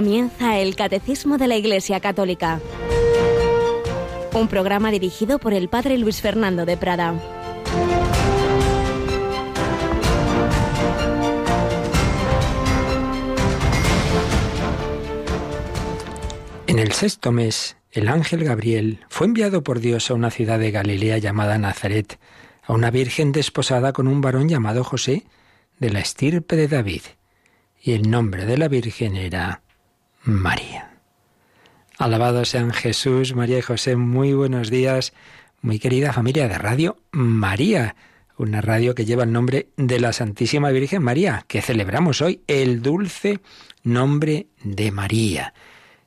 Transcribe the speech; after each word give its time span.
Comienza 0.00 0.58
el 0.58 0.76
Catecismo 0.76 1.36
de 1.36 1.46
la 1.46 1.58
Iglesia 1.58 2.00
Católica, 2.00 2.58
un 4.32 4.48
programa 4.48 4.90
dirigido 4.90 5.38
por 5.38 5.52
el 5.52 5.68
Padre 5.68 5.98
Luis 5.98 6.22
Fernando 6.22 6.64
de 6.64 6.78
Prada. 6.78 7.20
En 16.66 16.78
el 16.78 16.92
sexto 16.92 17.30
mes, 17.30 17.76
el 17.92 18.08
ángel 18.08 18.42
Gabriel 18.44 19.00
fue 19.10 19.26
enviado 19.26 19.62
por 19.62 19.80
Dios 19.80 20.10
a 20.10 20.14
una 20.14 20.30
ciudad 20.30 20.58
de 20.58 20.70
Galilea 20.70 21.18
llamada 21.18 21.58
Nazaret, 21.58 22.18
a 22.62 22.72
una 22.72 22.90
virgen 22.90 23.32
desposada 23.32 23.92
con 23.92 24.08
un 24.08 24.22
varón 24.22 24.48
llamado 24.48 24.82
José, 24.82 25.26
de 25.78 25.90
la 25.90 26.00
estirpe 26.00 26.56
de 26.56 26.68
David, 26.68 27.02
y 27.82 27.92
el 27.92 28.10
nombre 28.10 28.46
de 28.46 28.56
la 28.56 28.68
virgen 28.68 29.14
era 29.14 29.60
María. 30.22 30.90
Alabado 31.98 32.44
sean 32.44 32.72
Jesús, 32.72 33.34
María 33.34 33.58
y 33.58 33.62
José, 33.62 33.96
muy 33.96 34.32
buenos 34.32 34.70
días, 34.70 35.12
muy 35.60 35.78
querida 35.78 36.12
familia 36.12 36.48
de 36.48 36.58
Radio 36.58 36.96
María, 37.10 37.96
una 38.36 38.62
radio 38.62 38.94
que 38.94 39.04
lleva 39.04 39.24
el 39.24 39.32
nombre 39.32 39.68
de 39.76 40.00
la 40.00 40.12
Santísima 40.12 40.70
Virgen 40.70 41.02
María, 41.02 41.44
que 41.46 41.60
celebramos 41.60 42.22
hoy, 42.22 42.42
el 42.46 42.80
dulce 42.80 43.40
nombre 43.82 44.46
de 44.62 44.90
María. 44.90 45.52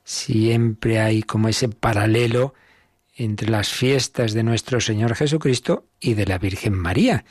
Siempre 0.02 1.00
hay 1.00 1.22
como 1.22 1.48
ese 1.48 1.68
paralelo 1.68 2.54
entre 3.16 3.48
las 3.48 3.68
fiestas 3.68 4.32
de 4.32 4.42
nuestro 4.42 4.80
Señor 4.80 5.14
Jesucristo 5.14 5.86
y 6.00 6.14
de 6.14 6.26
la 6.26 6.38
Virgen 6.38 6.74
María. 6.74 7.24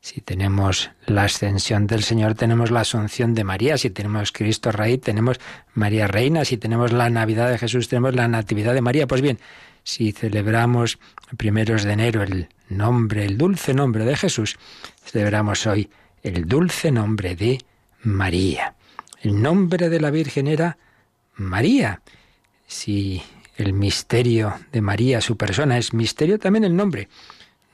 Si 0.00 0.22
tenemos 0.22 0.90
la 1.06 1.24
ascensión 1.24 1.86
del 1.86 2.02
Señor, 2.02 2.34
tenemos 2.34 2.70
la 2.70 2.80
asunción 2.80 3.34
de 3.34 3.44
María. 3.44 3.76
Si 3.76 3.90
tenemos 3.90 4.32
Cristo 4.32 4.72
Rey, 4.72 4.96
tenemos 4.96 5.38
María 5.74 6.06
Reina. 6.06 6.44
Si 6.44 6.56
tenemos 6.56 6.92
la 6.92 7.10
Navidad 7.10 7.50
de 7.50 7.58
Jesús, 7.58 7.88
tenemos 7.88 8.14
la 8.14 8.26
Natividad 8.26 8.72
de 8.72 8.80
María. 8.80 9.06
Pues 9.06 9.20
bien, 9.20 9.38
si 9.84 10.12
celebramos 10.12 10.98
primeros 11.36 11.84
de 11.84 11.92
enero 11.92 12.22
el 12.22 12.48
nombre, 12.70 13.26
el 13.26 13.36
dulce 13.36 13.74
nombre 13.74 14.06
de 14.06 14.16
Jesús, 14.16 14.58
celebramos 15.04 15.66
hoy 15.66 15.90
el 16.22 16.46
dulce 16.46 16.90
nombre 16.90 17.36
de 17.36 17.58
María. 18.02 18.74
El 19.20 19.42
nombre 19.42 19.90
de 19.90 20.00
la 20.00 20.10
Virgen 20.10 20.46
era 20.46 20.78
María. 21.34 22.00
Si 22.66 23.22
el 23.56 23.74
misterio 23.74 24.54
de 24.72 24.80
María, 24.80 25.20
su 25.20 25.36
persona, 25.36 25.76
es 25.76 25.92
misterio 25.92 26.38
también 26.38 26.64
el 26.64 26.74
nombre. 26.74 27.08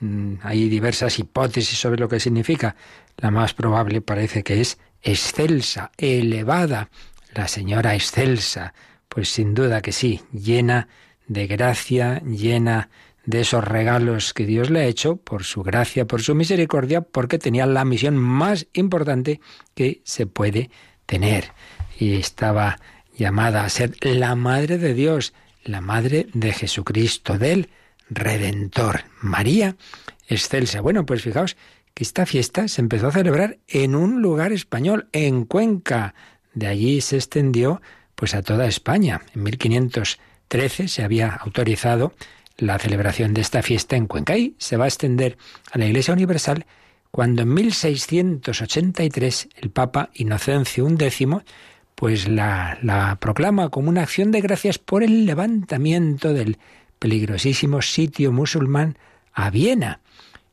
Mm, 0.01 0.35
hay 0.43 0.69
diversas 0.69 1.19
hipótesis 1.19 1.79
sobre 1.79 2.01
lo 2.01 2.09
que 2.09 2.21
significa. 2.21 2.77
La 3.17 3.31
más 3.31 3.55
probable 3.55 4.01
parece 4.01 4.43
que 4.43 4.61
es 4.61 4.79
excelsa, 5.03 5.93
elevada, 5.97 6.91
la 7.35 7.49
señora 7.49 7.95
excelsa. 7.95 8.75
Pues 9.09 9.31
sin 9.31 9.55
duda 9.55 9.81
que 9.81 9.93
sí, 9.93 10.23
llena 10.33 10.89
de 11.27 11.47
gracia, 11.47 12.21
llena 12.21 12.91
de 13.25 13.41
esos 13.41 13.65
regalos 13.65 14.33
que 14.33 14.47
Dios 14.47 14.71
le 14.71 14.81
ha 14.81 14.87
hecho 14.87 15.17
por 15.17 15.45
su 15.45 15.63
gracia, 15.63 16.07
por 16.07 16.23
su 16.23 16.35
misericordia, 16.35 17.01
porque 17.01 17.39
tenía 17.39 17.67
la 17.67 17.85
misión 17.85 18.17
más 18.17 18.67
importante 18.73 19.41
que 19.75 20.01
se 20.05 20.27
puede 20.27 20.71
tener. 21.07 21.53
Y 21.99 22.15
estaba 22.15 22.79
llamada 23.17 23.65
a 23.65 23.69
ser 23.69 23.95
la 24.01 24.35
Madre 24.37 24.79
de 24.79 24.95
Dios, 24.95 25.35
la 25.65 25.81
Madre 25.81 26.27
de 26.35 26.53
Jesucristo, 26.53 27.39
del 27.39 27.71
Redentor. 28.09 29.05
María 29.21 29.77
excelsa. 30.29 30.81
Bueno, 30.81 31.07
pues 31.07 31.23
fijaos 31.23 31.57
que 31.95 32.05
esta 32.05 32.27
fiesta 32.27 32.69
se 32.69 32.81
empezó 32.81 33.09
a 33.09 33.13
celebrar 33.13 33.59
en 33.69 33.95
un 33.95 34.21
lugar 34.21 34.53
español, 34.53 35.09
en 35.13 35.45
Cuenca. 35.45 36.15
De 36.55 36.67
allí 36.67 37.01
se 37.01 37.17
extendió 37.17 37.81
pues 38.15 38.35
a 38.35 38.43
toda 38.43 38.67
España. 38.67 39.23
En 39.35 39.43
1513 39.45 40.89
se 40.89 41.05
había 41.05 41.29
autorizado 41.29 42.13
la 42.59 42.79
celebración 42.79 43.35
de 43.35 43.43
esta 43.43 43.63
fiesta 43.63 43.97
en 43.97 44.07
Cuenca 44.07 44.37
y 44.37 44.55
se 44.59 44.77
va 44.77 44.85
a 44.85 44.89
extender 44.89 45.37
a 45.71 45.79
la 45.79 45.87
Iglesia 45.87 46.15
Universal 46.15 46.67
cuando 47.11 47.43
en 47.43 47.55
1683 47.55 49.49
el 49.57 49.71
Papa 49.71 50.11
Inocencio 50.15 50.89
X 50.89 51.27
pues 51.95 52.29
la, 52.29 52.79
la 52.83 53.17
proclama 53.21 53.71
como 53.71 53.89
una 53.89 54.03
acción 54.03 54.33
de 54.33 54.43
gracias 54.43 54.79
por 54.79 55.03
el 55.03 55.25
levantamiento 55.25 56.35
del 56.35 56.59
peligrosísimo 56.99 57.83
sitio 57.83 58.33
musulmán 58.33 58.99
a 59.33 59.51
Viena. 59.51 60.01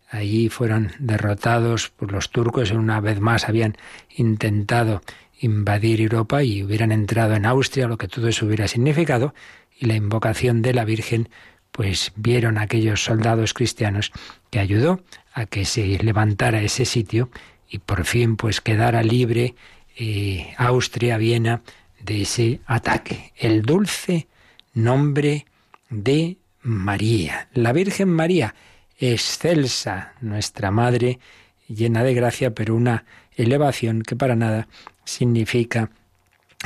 Allí 0.09 0.49
fueron 0.49 0.91
derrotados 0.99 1.89
por 1.89 2.11
los 2.11 2.29
turcos, 2.29 2.71
una 2.71 2.99
vez 2.99 3.19
más 3.19 3.49
habían 3.49 3.77
intentado 4.15 5.01
invadir 5.39 6.01
Europa 6.01 6.43
y 6.43 6.63
hubieran 6.63 6.91
entrado 6.91 7.33
en 7.33 7.45
Austria, 7.45 7.87
lo 7.87 7.97
que 7.97 8.07
todo 8.07 8.27
eso 8.27 8.45
hubiera 8.45 8.67
significado, 8.67 9.33
y 9.77 9.87
la 9.87 9.95
invocación 9.95 10.61
de 10.61 10.73
la 10.73 10.85
Virgen, 10.85 11.29
pues 11.71 12.11
vieron 12.15 12.57
aquellos 12.57 13.03
soldados 13.03 13.53
cristianos 13.53 14.11
que 14.51 14.59
ayudó 14.59 15.01
a 15.33 15.47
que 15.47 15.65
se 15.65 15.97
levantara 16.03 16.61
ese 16.61 16.85
sitio 16.85 17.29
y 17.67 17.79
por 17.79 18.05
fin 18.05 18.37
pues 18.37 18.61
quedara 18.61 19.01
libre 19.01 19.55
eh, 19.97 20.53
Austria, 20.57 21.17
Viena, 21.17 21.61
de 21.99 22.21
ese 22.21 22.59
ataque. 22.67 23.33
El 23.35 23.63
dulce 23.63 24.27
nombre 24.73 25.47
de 25.93 26.37
María, 26.61 27.49
la 27.53 27.71
Virgen 27.71 28.09
María, 28.09 28.55
excelsa, 28.97 30.13
nuestra 30.21 30.71
Madre, 30.71 31.19
llena 31.67 32.03
de 32.03 32.13
gracia, 32.13 32.53
pero 32.53 32.75
una 32.75 33.05
elevación 33.35 34.01
que 34.01 34.15
para 34.15 34.35
nada 34.35 34.67
significa 35.05 35.91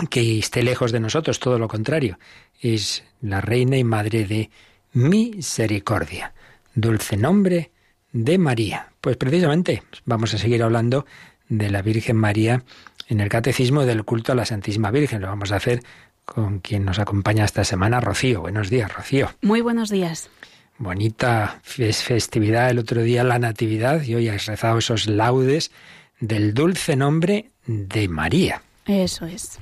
que 0.09 0.39
esté 0.39 0.63
lejos 0.63 0.91
de 0.91 0.99
nosotros, 0.99 1.39
todo 1.39 1.59
lo 1.59 1.67
contrario, 1.67 2.19
es 2.61 3.03
la 3.21 3.41
Reina 3.41 3.77
y 3.77 3.83
Madre 3.83 4.25
de 4.25 4.49
misericordia. 4.93 6.33
Dulce 6.73 7.17
nombre 7.17 7.71
de 8.13 8.37
María. 8.37 8.89
Pues 9.01 9.17
precisamente 9.17 9.83
vamos 10.05 10.33
a 10.33 10.37
seguir 10.37 10.63
hablando 10.63 11.05
de 11.49 11.69
la 11.69 11.81
Virgen 11.81 12.17
María 12.17 12.63
en 13.07 13.19
el 13.19 13.29
Catecismo 13.29 13.85
del 13.85 14.03
culto 14.03 14.31
a 14.31 14.35
la 14.35 14.45
Santísima 14.45 14.91
Virgen. 14.91 15.21
Lo 15.21 15.27
vamos 15.27 15.51
a 15.51 15.57
hacer 15.57 15.81
con 16.27 16.59
quien 16.59 16.85
nos 16.85 16.99
acompaña 16.99 17.45
esta 17.45 17.63
semana, 17.63 17.99
Rocío. 17.99 18.41
Buenos 18.41 18.69
días, 18.69 18.93
Rocío. 18.93 19.31
Muy 19.41 19.61
buenos 19.61 19.89
días. 19.89 20.29
Bonita 20.77 21.59
festividad 21.63 22.69
el 22.69 22.77
otro 22.77 23.01
día, 23.01 23.23
la 23.23 23.39
Natividad, 23.39 24.03
y 24.03 24.13
hoy 24.13 24.27
has 24.27 24.45
rezado 24.45 24.77
esos 24.77 25.07
laudes 25.07 25.71
del 26.19 26.53
dulce 26.53 26.95
nombre 26.95 27.49
de 27.65 28.07
María. 28.07 28.61
Eso 28.85 29.25
es. 29.25 29.57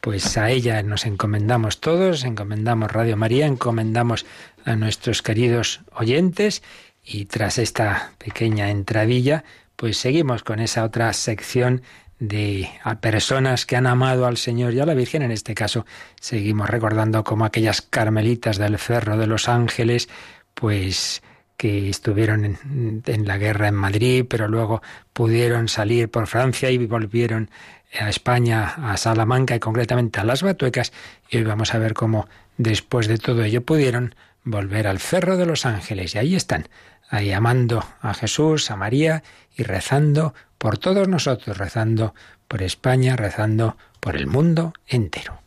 Pues 0.00 0.38
a 0.38 0.50
ella 0.50 0.82
nos 0.82 1.04
encomendamos 1.04 1.80
todos, 1.80 2.24
encomendamos 2.24 2.90
Radio 2.92 3.16
María, 3.16 3.46
encomendamos 3.46 4.24
a 4.64 4.76
nuestros 4.76 5.20
queridos 5.20 5.80
oyentes 5.92 6.62
y 7.04 7.24
tras 7.24 7.58
esta 7.58 8.12
pequeña 8.18 8.70
entradilla, 8.70 9.44
pues 9.76 9.98
seguimos 9.98 10.44
con 10.44 10.60
esa 10.60 10.84
otra 10.84 11.12
sección 11.12 11.82
de 12.18 12.68
a 12.82 13.00
personas 13.00 13.66
que 13.66 13.76
han 13.76 13.86
amado 13.86 14.26
al 14.26 14.36
Señor 14.36 14.74
y 14.74 14.80
a 14.80 14.86
la 14.86 14.94
Virgen. 14.94 15.22
En 15.22 15.30
este 15.30 15.54
caso, 15.54 15.86
seguimos 16.20 16.68
recordando 16.68 17.24
como 17.24 17.44
aquellas 17.44 17.82
carmelitas 17.82 18.58
del 18.58 18.78
Cerro 18.78 19.16
de 19.16 19.26
los 19.26 19.48
Ángeles, 19.48 20.08
pues 20.54 21.22
que 21.56 21.88
estuvieron 21.88 22.44
en, 22.44 23.02
en, 23.04 23.26
la 23.26 23.36
guerra 23.36 23.68
en 23.68 23.74
Madrid, 23.74 24.24
pero 24.28 24.46
luego 24.46 24.80
pudieron 25.12 25.68
salir 25.68 26.08
por 26.08 26.28
Francia 26.28 26.70
y 26.70 26.78
volvieron 26.78 27.50
a 27.98 28.08
España, 28.08 28.74
a 28.76 28.96
Salamanca 28.96 29.56
y 29.56 29.58
concretamente 29.58 30.20
a 30.20 30.24
las 30.24 30.42
Batuecas. 30.42 30.92
Y 31.28 31.38
hoy 31.38 31.44
vamos 31.44 31.74
a 31.74 31.78
ver 31.78 31.94
cómo 31.94 32.28
después 32.58 33.08
de 33.08 33.18
todo 33.18 33.42
ello 33.42 33.62
pudieron 33.64 34.14
volver 34.44 34.86
al 34.86 34.98
Cerro 34.98 35.36
de 35.36 35.46
los 35.46 35.66
Ángeles. 35.66 36.14
Y 36.14 36.18
ahí 36.18 36.34
están, 36.36 36.68
ahí 37.08 37.32
amando 37.32 37.84
a 38.00 38.14
Jesús, 38.14 38.70
a 38.70 38.76
María 38.76 39.22
y 39.58 39.64
rezando 39.64 40.32
por 40.56 40.78
todos 40.78 41.08
nosotros, 41.08 41.58
rezando 41.58 42.14
por 42.46 42.62
España, 42.62 43.16
rezando 43.16 43.76
por 44.00 44.16
el 44.16 44.26
mundo 44.26 44.72
entero. 44.86 45.42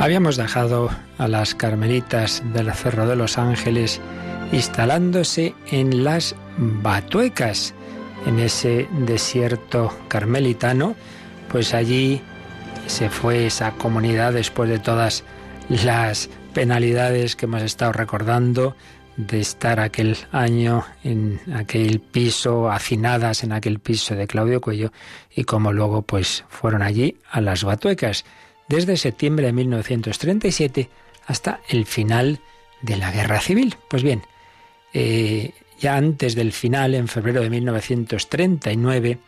Habíamos 0.00 0.38
dejado 0.38 0.88
a 1.18 1.28
las 1.28 1.54
carmelitas 1.54 2.42
del 2.54 2.72
Cerro 2.72 3.06
de 3.06 3.16
los 3.16 3.36
Ángeles 3.36 4.00
instalándose 4.50 5.54
en 5.70 6.04
las 6.04 6.34
Batuecas, 6.56 7.74
en 8.24 8.38
ese 8.38 8.88
desierto 9.04 9.94
carmelitano, 10.08 10.96
pues 11.52 11.74
allí 11.74 12.22
se 12.86 13.10
fue 13.10 13.44
esa 13.44 13.72
comunidad 13.72 14.32
después 14.32 14.70
de 14.70 14.78
todas 14.78 15.22
las 15.68 16.30
penalidades 16.54 17.36
que 17.36 17.44
hemos 17.44 17.60
estado 17.60 17.92
recordando, 17.92 18.76
de 19.18 19.40
estar 19.40 19.80
aquel 19.80 20.16
año 20.32 20.82
en 21.04 21.40
aquel 21.54 22.00
piso, 22.00 22.70
hacinadas 22.70 23.44
en 23.44 23.52
aquel 23.52 23.80
piso 23.80 24.14
de 24.14 24.26
Claudio 24.26 24.62
Cuello, 24.62 24.92
y 25.30 25.44
como 25.44 25.74
luego 25.74 26.00
pues 26.00 26.42
fueron 26.48 26.80
allí 26.80 27.18
a 27.30 27.42
las 27.42 27.64
Batuecas 27.64 28.24
desde 28.70 28.96
septiembre 28.96 29.46
de 29.46 29.52
1937 29.52 30.88
hasta 31.26 31.60
el 31.68 31.86
final 31.86 32.40
de 32.80 32.96
la 32.96 33.10
Guerra 33.10 33.40
Civil. 33.40 33.74
Pues 33.88 34.04
bien, 34.04 34.22
eh, 34.94 35.52
ya 35.80 35.96
antes 35.96 36.36
del 36.36 36.52
final, 36.52 36.94
en 36.94 37.08
febrero 37.08 37.42
de 37.42 37.50
1939, 37.50 39.18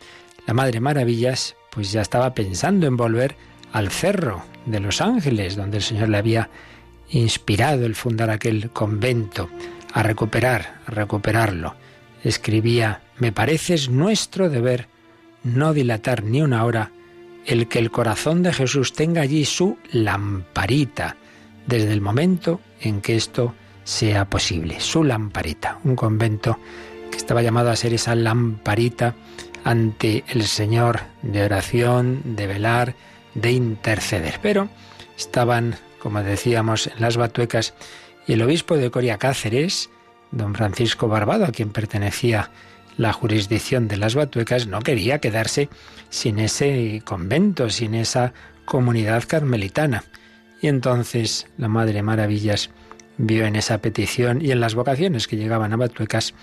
la 0.47 0.53
Madre 0.53 0.79
Maravillas 0.79 1.57
pues 1.69 1.91
ya 1.91 2.01
estaba 2.01 2.33
pensando 2.33 2.87
en 2.87 2.95
volver 2.95 3.35
al 3.73 3.89
Cerro 3.89 4.45
de 4.65 4.79
Los 4.79 5.01
Ángeles, 5.01 5.57
donde 5.57 5.77
el 5.77 5.83
Señor 5.83 6.07
le 6.07 6.17
había 6.17 6.49
inspirado 7.09 7.85
el 7.85 7.95
fundar 7.95 8.29
aquel 8.29 8.69
convento, 8.69 9.49
a 9.91 10.03
recuperar, 10.03 10.79
a 10.85 10.91
recuperarlo. 10.91 11.75
Escribía, 12.23 13.01
me 13.17 13.33
pareces 13.33 13.89
nuestro 13.89 14.49
deber 14.49 14.87
no 15.43 15.73
dilatar 15.73 16.23
ni 16.23 16.41
una 16.41 16.63
hora 16.63 16.91
el 17.45 17.67
que 17.67 17.79
el 17.79 17.91
corazón 17.91 18.43
de 18.43 18.53
Jesús 18.53 18.93
tenga 18.93 19.21
allí 19.21 19.45
su 19.45 19.77
lamparita, 19.91 21.17
desde 21.67 21.93
el 21.93 22.01
momento 22.01 22.59
en 22.81 23.01
que 23.01 23.15
esto 23.15 23.53
sea 23.83 24.25
posible, 24.29 24.79
su 24.79 25.03
lamparita, 25.03 25.79
un 25.83 25.95
convento 25.95 26.59
que 27.11 27.17
estaba 27.17 27.41
llamado 27.41 27.69
a 27.69 27.75
ser 27.75 27.93
esa 27.93 28.15
lamparita 28.15 29.15
ante 29.63 30.23
el 30.27 30.43
Señor 30.43 31.01
de 31.21 31.43
oración, 31.43 32.21
de 32.35 32.47
velar, 32.47 32.95
de 33.33 33.51
interceder. 33.51 34.39
Pero 34.41 34.69
estaban, 35.17 35.75
como 35.99 36.21
decíamos, 36.21 36.87
en 36.87 36.99
las 36.99 37.17
batuecas 37.17 37.73
y 38.27 38.33
el 38.33 38.41
obispo 38.41 38.77
de 38.77 38.91
Coria 38.91 39.17
Cáceres, 39.17 39.89
don 40.31 40.55
Francisco 40.55 41.07
Barbado, 41.07 41.45
a 41.45 41.51
quien 41.51 41.71
pertenecía 41.71 42.51
la 42.97 43.13
jurisdicción 43.13 43.87
de 43.87 43.97
las 43.97 44.15
Batuecas 44.15 44.67
no 44.67 44.81
quería 44.81 45.19
quedarse 45.19 45.69
sin 46.09 46.39
ese 46.39 47.01
convento, 47.05 47.69
sin 47.69 47.95
esa 47.95 48.33
comunidad 48.65 49.23
carmelitana. 49.27 50.03
Y 50.61 50.67
entonces 50.67 51.47
la 51.57 51.67
Madre 51.67 52.01
Maravillas 52.03 52.69
vio 53.17 53.45
en 53.45 53.55
esa 53.55 53.79
petición 53.79 54.41
y 54.41 54.51
en 54.51 54.59
las 54.59 54.75
vocaciones 54.75 55.27
que 55.27 55.37
llegaban 55.37 55.73
a 55.73 55.77
Batuecas, 55.77 56.33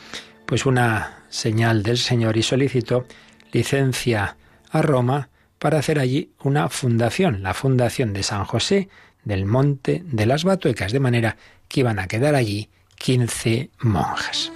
pues 0.46 0.66
una 0.66 1.24
señal 1.28 1.82
del 1.82 1.98
Señor 1.98 2.36
y 2.36 2.42
solicitó 2.42 3.06
licencia 3.52 4.36
a 4.70 4.82
Roma 4.82 5.30
para 5.58 5.78
hacer 5.78 5.98
allí 5.98 6.30
una 6.42 6.68
fundación, 6.68 7.42
la 7.42 7.54
fundación 7.54 8.12
de 8.12 8.22
San 8.22 8.44
José 8.44 8.88
del 9.24 9.44
Monte 9.44 10.02
de 10.06 10.26
las 10.26 10.44
Batuecas, 10.44 10.92
de 10.92 11.00
manera 11.00 11.36
que 11.68 11.80
iban 11.80 11.98
a 11.98 12.06
quedar 12.06 12.34
allí 12.34 12.70
15 12.96 13.70
monjas. 13.80 14.52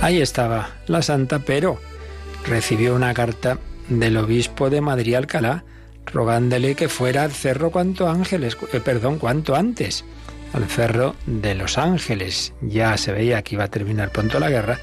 Ahí 0.00 0.22
estaba 0.22 0.70
la 0.86 1.02
santa, 1.02 1.40
pero 1.40 1.78
recibió 2.46 2.94
una 2.94 3.12
carta 3.12 3.58
del 3.88 4.16
obispo 4.16 4.70
de 4.70 4.80
Madrid 4.80 5.14
Alcalá 5.14 5.64
rogándole 6.06 6.74
que 6.74 6.88
fuera 6.88 7.22
al 7.22 7.32
cerro 7.32 7.70
cuanto 7.70 8.08
ángeles, 8.08 8.56
eh, 8.72 8.80
perdón, 8.80 9.18
cuanto 9.18 9.54
antes, 9.54 10.04
al 10.54 10.66
cerro 10.68 11.14
de 11.26 11.54
los 11.54 11.76
ángeles. 11.76 12.54
Ya 12.62 12.96
se 12.96 13.12
veía 13.12 13.42
que 13.42 13.56
iba 13.56 13.64
a 13.64 13.70
terminar 13.70 14.10
pronto 14.10 14.40
la 14.40 14.48
guerra 14.48 14.78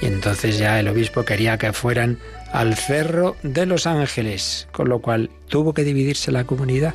y 0.00 0.06
entonces 0.06 0.58
ya 0.58 0.78
el 0.78 0.86
obispo 0.86 1.24
quería 1.24 1.58
que 1.58 1.72
fueran 1.72 2.18
al 2.52 2.76
cerro 2.76 3.36
de 3.42 3.66
los 3.66 3.88
ángeles, 3.88 4.68
con 4.70 4.88
lo 4.88 5.00
cual 5.00 5.30
tuvo 5.48 5.74
que 5.74 5.82
dividirse 5.82 6.30
la 6.30 6.44
comunidad. 6.44 6.94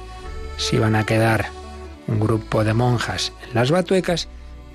Se 0.55 0.77
iban 0.77 0.95
a 0.95 1.05
quedar 1.05 1.47
un 2.07 2.21
grupo 2.21 2.63
de 2.63 2.73
monjas 2.73 3.33
en 3.47 3.55
las 3.55 3.71
batuecas, 3.71 4.29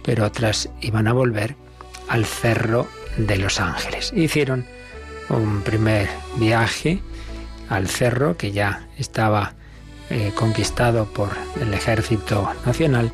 pero 0.05 0.27
otras 0.27 0.69
iban 0.83 1.09
a 1.09 1.15
volver 1.15 1.57
al 2.13 2.25
Cerro 2.27 2.87
de 3.17 3.39
los 3.39 3.59
Ángeles. 3.59 4.13
Hicieron 4.15 4.67
un 5.31 5.63
primer 5.63 6.11
viaje 6.37 7.01
al 7.71 7.89
cerro 7.89 8.37
que 8.37 8.53
ya 8.53 8.87
estaba 8.99 9.55
eh, 10.11 10.31
conquistado 10.35 11.07
por 11.07 11.31
el 11.59 11.73
ejército 11.73 12.53
nacional 12.67 13.11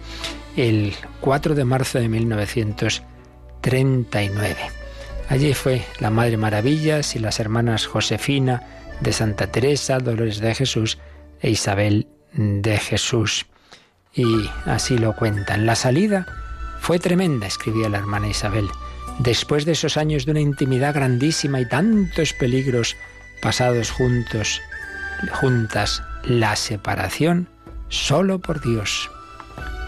el 0.56 0.94
4 1.20 1.54
de 1.54 1.64
marzo 1.64 2.00
de 2.00 2.08
1939. 2.08 4.56
Allí 5.28 5.54
fue 5.54 5.84
la 6.00 6.10
Madre 6.10 6.36
Maravillas 6.36 7.14
y 7.14 7.20
las 7.20 7.38
hermanas 7.38 7.86
Josefina 7.86 8.64
de 9.00 9.12
Santa 9.12 9.46
Teresa, 9.46 9.98
Dolores 9.98 10.40
de 10.40 10.56
Jesús 10.56 10.98
e 11.40 11.50
Isabel 11.50 12.08
de 12.32 12.78
Jesús. 12.78 13.46
Y 14.12 14.50
así 14.66 14.98
lo 14.98 15.14
cuentan. 15.14 15.66
La 15.66 15.76
salida 15.76 16.26
fue 16.80 16.98
tremenda, 16.98 17.46
escribía 17.46 17.88
la 17.88 17.98
hermana 17.98 18.26
Isabel. 18.26 18.68
Después 19.18 19.64
de 19.64 19.72
esos 19.72 19.96
años 19.96 20.26
de 20.26 20.30
una 20.32 20.40
intimidad 20.40 20.94
grandísima 20.94 21.60
y 21.60 21.66
tantos 21.66 22.32
peligros 22.32 22.96
pasados 23.42 23.90
juntos, 23.90 24.60
juntas, 25.32 26.02
la 26.22 26.54
separación 26.56 27.48
solo 27.88 28.38
por 28.38 28.60
Dios. 28.60 29.10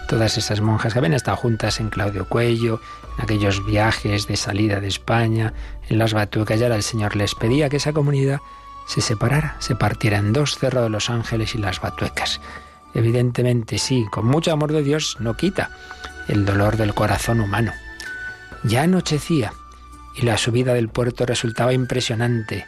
Todas 0.08 0.36
esas 0.36 0.60
monjas 0.60 0.92
que 0.92 0.98
habían 0.98 1.14
estado 1.14 1.36
juntas 1.36 1.78
en 1.78 1.90
Claudio 1.90 2.28
Cuello, 2.28 2.80
en 3.16 3.24
aquellos 3.24 3.64
viajes 3.64 4.26
de 4.26 4.36
salida 4.36 4.80
de 4.80 4.88
España, 4.88 5.52
en 5.88 5.98
las 5.98 6.12
batucas, 6.12 6.58
ya 6.58 6.66
el 6.66 6.82
Señor 6.82 7.14
les 7.14 7.36
pedía 7.36 7.68
que 7.68 7.76
esa 7.76 7.92
comunidad 7.92 8.40
se 8.86 9.00
separara, 9.00 9.54
se 9.60 9.76
partiera 9.76 10.18
en 10.18 10.32
dos, 10.32 10.58
Cerro 10.58 10.82
de 10.82 10.90
los 10.90 11.10
Ángeles 11.10 11.54
y 11.54 11.58
las 11.58 11.80
Batuecas. 11.80 12.40
Evidentemente 12.94 13.78
sí, 13.78 14.04
con 14.10 14.26
mucho 14.26 14.52
amor 14.52 14.72
de 14.72 14.82
Dios 14.82 15.16
no 15.20 15.36
quita 15.36 15.70
el 16.26 16.44
dolor 16.44 16.76
del 16.76 16.94
corazón 16.94 17.40
humano. 17.40 17.72
Ya 18.62 18.82
anochecía 18.82 19.52
y 20.14 20.22
la 20.22 20.36
subida 20.36 20.74
del 20.74 20.88
puerto 20.88 21.26
resultaba 21.26 21.72
impresionante. 21.72 22.66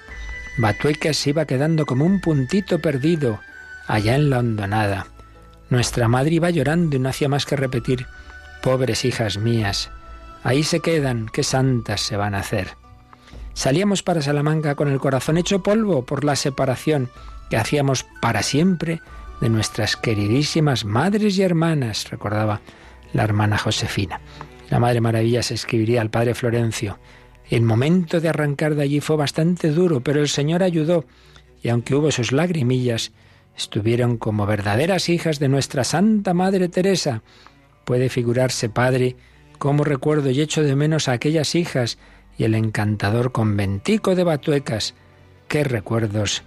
Batuecas 0.58 1.16
se 1.16 1.30
iba 1.30 1.44
quedando 1.44 1.86
como 1.86 2.04
un 2.04 2.20
puntito 2.20 2.80
perdido 2.80 3.40
allá 3.86 4.14
en 4.14 4.30
la 4.30 4.38
hondonada. 4.38 5.06
Nuestra 5.70 6.08
madre 6.08 6.34
iba 6.34 6.50
llorando 6.50 6.96
y 6.96 6.98
no 6.98 7.08
hacía 7.08 7.28
más 7.28 7.46
que 7.46 7.56
repetir, 7.56 8.06
pobres 8.62 9.04
hijas 9.04 9.38
mías, 9.38 9.90
ahí 10.44 10.62
se 10.62 10.80
quedan, 10.80 11.26
qué 11.32 11.42
santas 11.42 12.00
se 12.00 12.16
van 12.16 12.34
a 12.34 12.40
hacer. 12.40 12.76
Salíamos 13.54 14.02
para 14.02 14.22
Salamanca 14.22 14.74
con 14.74 14.88
el 14.88 14.98
corazón 15.00 15.36
hecho 15.36 15.62
polvo 15.62 16.04
por 16.04 16.24
la 16.24 16.36
separación 16.36 17.10
que 17.50 17.56
hacíamos 17.56 18.06
para 18.20 18.42
siempre 18.42 19.00
de 19.40 19.48
nuestras 19.48 19.96
queridísimas 19.96 20.84
madres 20.84 21.36
y 21.36 21.42
hermanas, 21.42 22.10
recordaba 22.10 22.60
la 23.12 23.24
hermana 23.24 23.58
Josefina. 23.58 24.20
La 24.72 24.80
Madre 24.80 25.02
Maravilla 25.02 25.42
se 25.42 25.52
escribiría 25.52 26.00
al 26.00 26.08
Padre 26.08 26.34
Florencio. 26.34 26.98
El 27.50 27.60
momento 27.60 28.22
de 28.22 28.30
arrancar 28.30 28.74
de 28.74 28.84
allí 28.84 29.00
fue 29.00 29.16
bastante 29.16 29.68
duro, 29.68 30.00
pero 30.00 30.22
el 30.22 30.28
Señor 30.30 30.62
ayudó, 30.62 31.04
y 31.62 31.68
aunque 31.68 31.94
hubo 31.94 32.10
sus 32.10 32.32
lagrimillas, 32.32 33.12
estuvieron 33.54 34.16
como 34.16 34.46
verdaderas 34.46 35.10
hijas 35.10 35.38
de 35.38 35.50
nuestra 35.50 35.84
Santa 35.84 36.32
Madre 36.32 36.70
Teresa. 36.70 37.22
Puede 37.84 38.08
figurarse, 38.08 38.70
Padre, 38.70 39.16
cómo 39.58 39.84
recuerdo 39.84 40.30
y 40.30 40.40
echo 40.40 40.62
de 40.62 40.74
menos 40.74 41.06
a 41.06 41.12
aquellas 41.12 41.54
hijas 41.54 41.98
y 42.38 42.44
el 42.44 42.54
encantador 42.54 43.30
conventico 43.30 44.14
de 44.14 44.24
Batuecas. 44.24 44.94
Qué 45.48 45.64
recuerdos, 45.64 46.44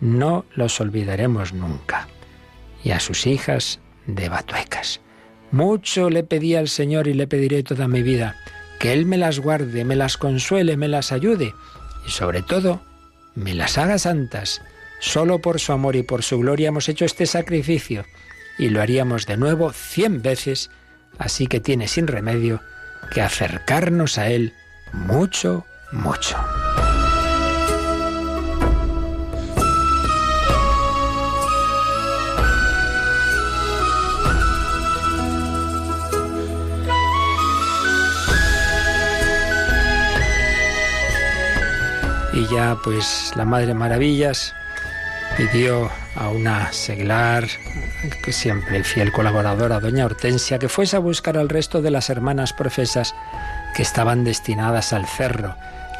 no 0.00 0.46
los 0.56 0.80
olvidaremos 0.80 1.52
nunca. 1.52 2.08
Y 2.82 2.90
a 2.90 2.98
sus 2.98 3.24
hijas 3.28 3.78
de 4.08 4.28
Batuecas. 4.28 5.00
Mucho 5.50 6.10
le 6.10 6.24
pedí 6.24 6.54
al 6.54 6.68
Señor 6.68 7.08
y 7.08 7.14
le 7.14 7.26
pediré 7.26 7.62
toda 7.62 7.88
mi 7.88 8.02
vida, 8.02 8.36
que 8.78 8.92
Él 8.92 9.06
me 9.06 9.16
las 9.16 9.40
guarde, 9.40 9.84
me 9.84 9.96
las 9.96 10.16
consuele, 10.16 10.76
me 10.76 10.88
las 10.88 11.12
ayude 11.12 11.54
y 12.06 12.10
sobre 12.10 12.42
todo 12.42 12.82
me 13.34 13.54
las 13.54 13.78
haga 13.78 13.98
santas. 13.98 14.60
Solo 15.00 15.40
por 15.40 15.60
su 15.60 15.72
amor 15.72 15.96
y 15.96 16.02
por 16.02 16.22
su 16.22 16.38
gloria 16.38 16.68
hemos 16.68 16.88
hecho 16.88 17.04
este 17.04 17.26
sacrificio 17.26 18.04
y 18.58 18.68
lo 18.68 18.82
haríamos 18.82 19.26
de 19.26 19.36
nuevo 19.36 19.72
cien 19.72 20.20
veces, 20.22 20.70
así 21.18 21.46
que 21.46 21.60
tiene 21.60 21.88
sin 21.88 22.08
remedio 22.08 22.60
que 23.12 23.22
acercarnos 23.22 24.18
a 24.18 24.28
Él 24.28 24.52
mucho, 24.92 25.64
mucho. 25.92 26.36
Y 42.38 42.46
ya 42.46 42.76
pues 42.84 43.32
la 43.34 43.44
Madre 43.44 43.74
Maravillas 43.74 44.54
pidió 45.36 45.90
a 46.14 46.28
una 46.28 46.72
seglar, 46.72 47.48
que 48.22 48.32
siempre 48.32 48.84
fiel 48.84 49.10
colaboradora, 49.10 49.80
doña 49.80 50.04
Hortensia, 50.04 50.60
que 50.60 50.68
fuese 50.68 50.96
a 50.96 51.00
buscar 51.00 51.36
al 51.36 51.48
resto 51.48 51.82
de 51.82 51.90
las 51.90 52.10
hermanas 52.10 52.52
profesas 52.52 53.12
que 53.74 53.82
estaban 53.82 54.22
destinadas 54.22 54.92
al 54.92 55.06
cerro. 55.06 55.56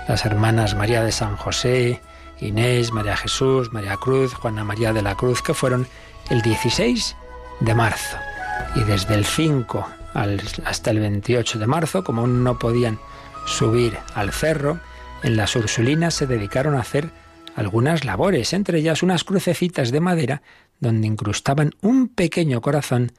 Las 0.07 0.25
hermanas 0.25 0.77
María 0.77 1.03
de 1.03 1.11
San 1.11 1.37
José, 1.37 2.01
Inés, 2.39 2.93
María 2.93 3.17
Jesús, 3.17 3.73
María 3.73 3.97
Cruz, 3.97 4.33
Juana 4.35 4.63
María 4.63 4.93
de 4.93 5.03
la 5.03 5.17
Cruz, 5.17 5.43
que 5.43 5.55
fueron 5.55 5.89
el 6.31 6.41
16 6.43 7.17
de 7.61 7.75
marzo. 7.75 8.17
Y 8.77 8.85
desde 8.85 9.15
el 9.15 9.25
5 9.25 9.89
hasta 10.65 10.91
el 10.91 11.01
28 11.01 11.59
de 11.59 11.67
marzo, 11.67 12.05
como 12.05 12.21
aún 12.21 12.45
no 12.45 12.61
podían 12.61 13.01
subir 13.45 13.99
al 14.15 14.33
cerro, 14.33 14.79
en 15.23 15.37
las 15.37 15.57
Ursulinas 15.57 16.15
se 16.15 16.27
dedicaron 16.27 16.75
a 16.75 16.81
hacer 16.81 17.11
algunas 17.57 18.05
labores, 18.05 18.53
entre 18.53 18.79
ellas 18.79 19.03
unas 19.03 19.25
crucecitas 19.25 19.91
de 19.91 20.01
madera 20.01 20.43
donde 20.81 21.07
incrustaban 21.07 21.73
un 21.81 22.09
pequeño 22.09 22.61
corazón 22.61 23.13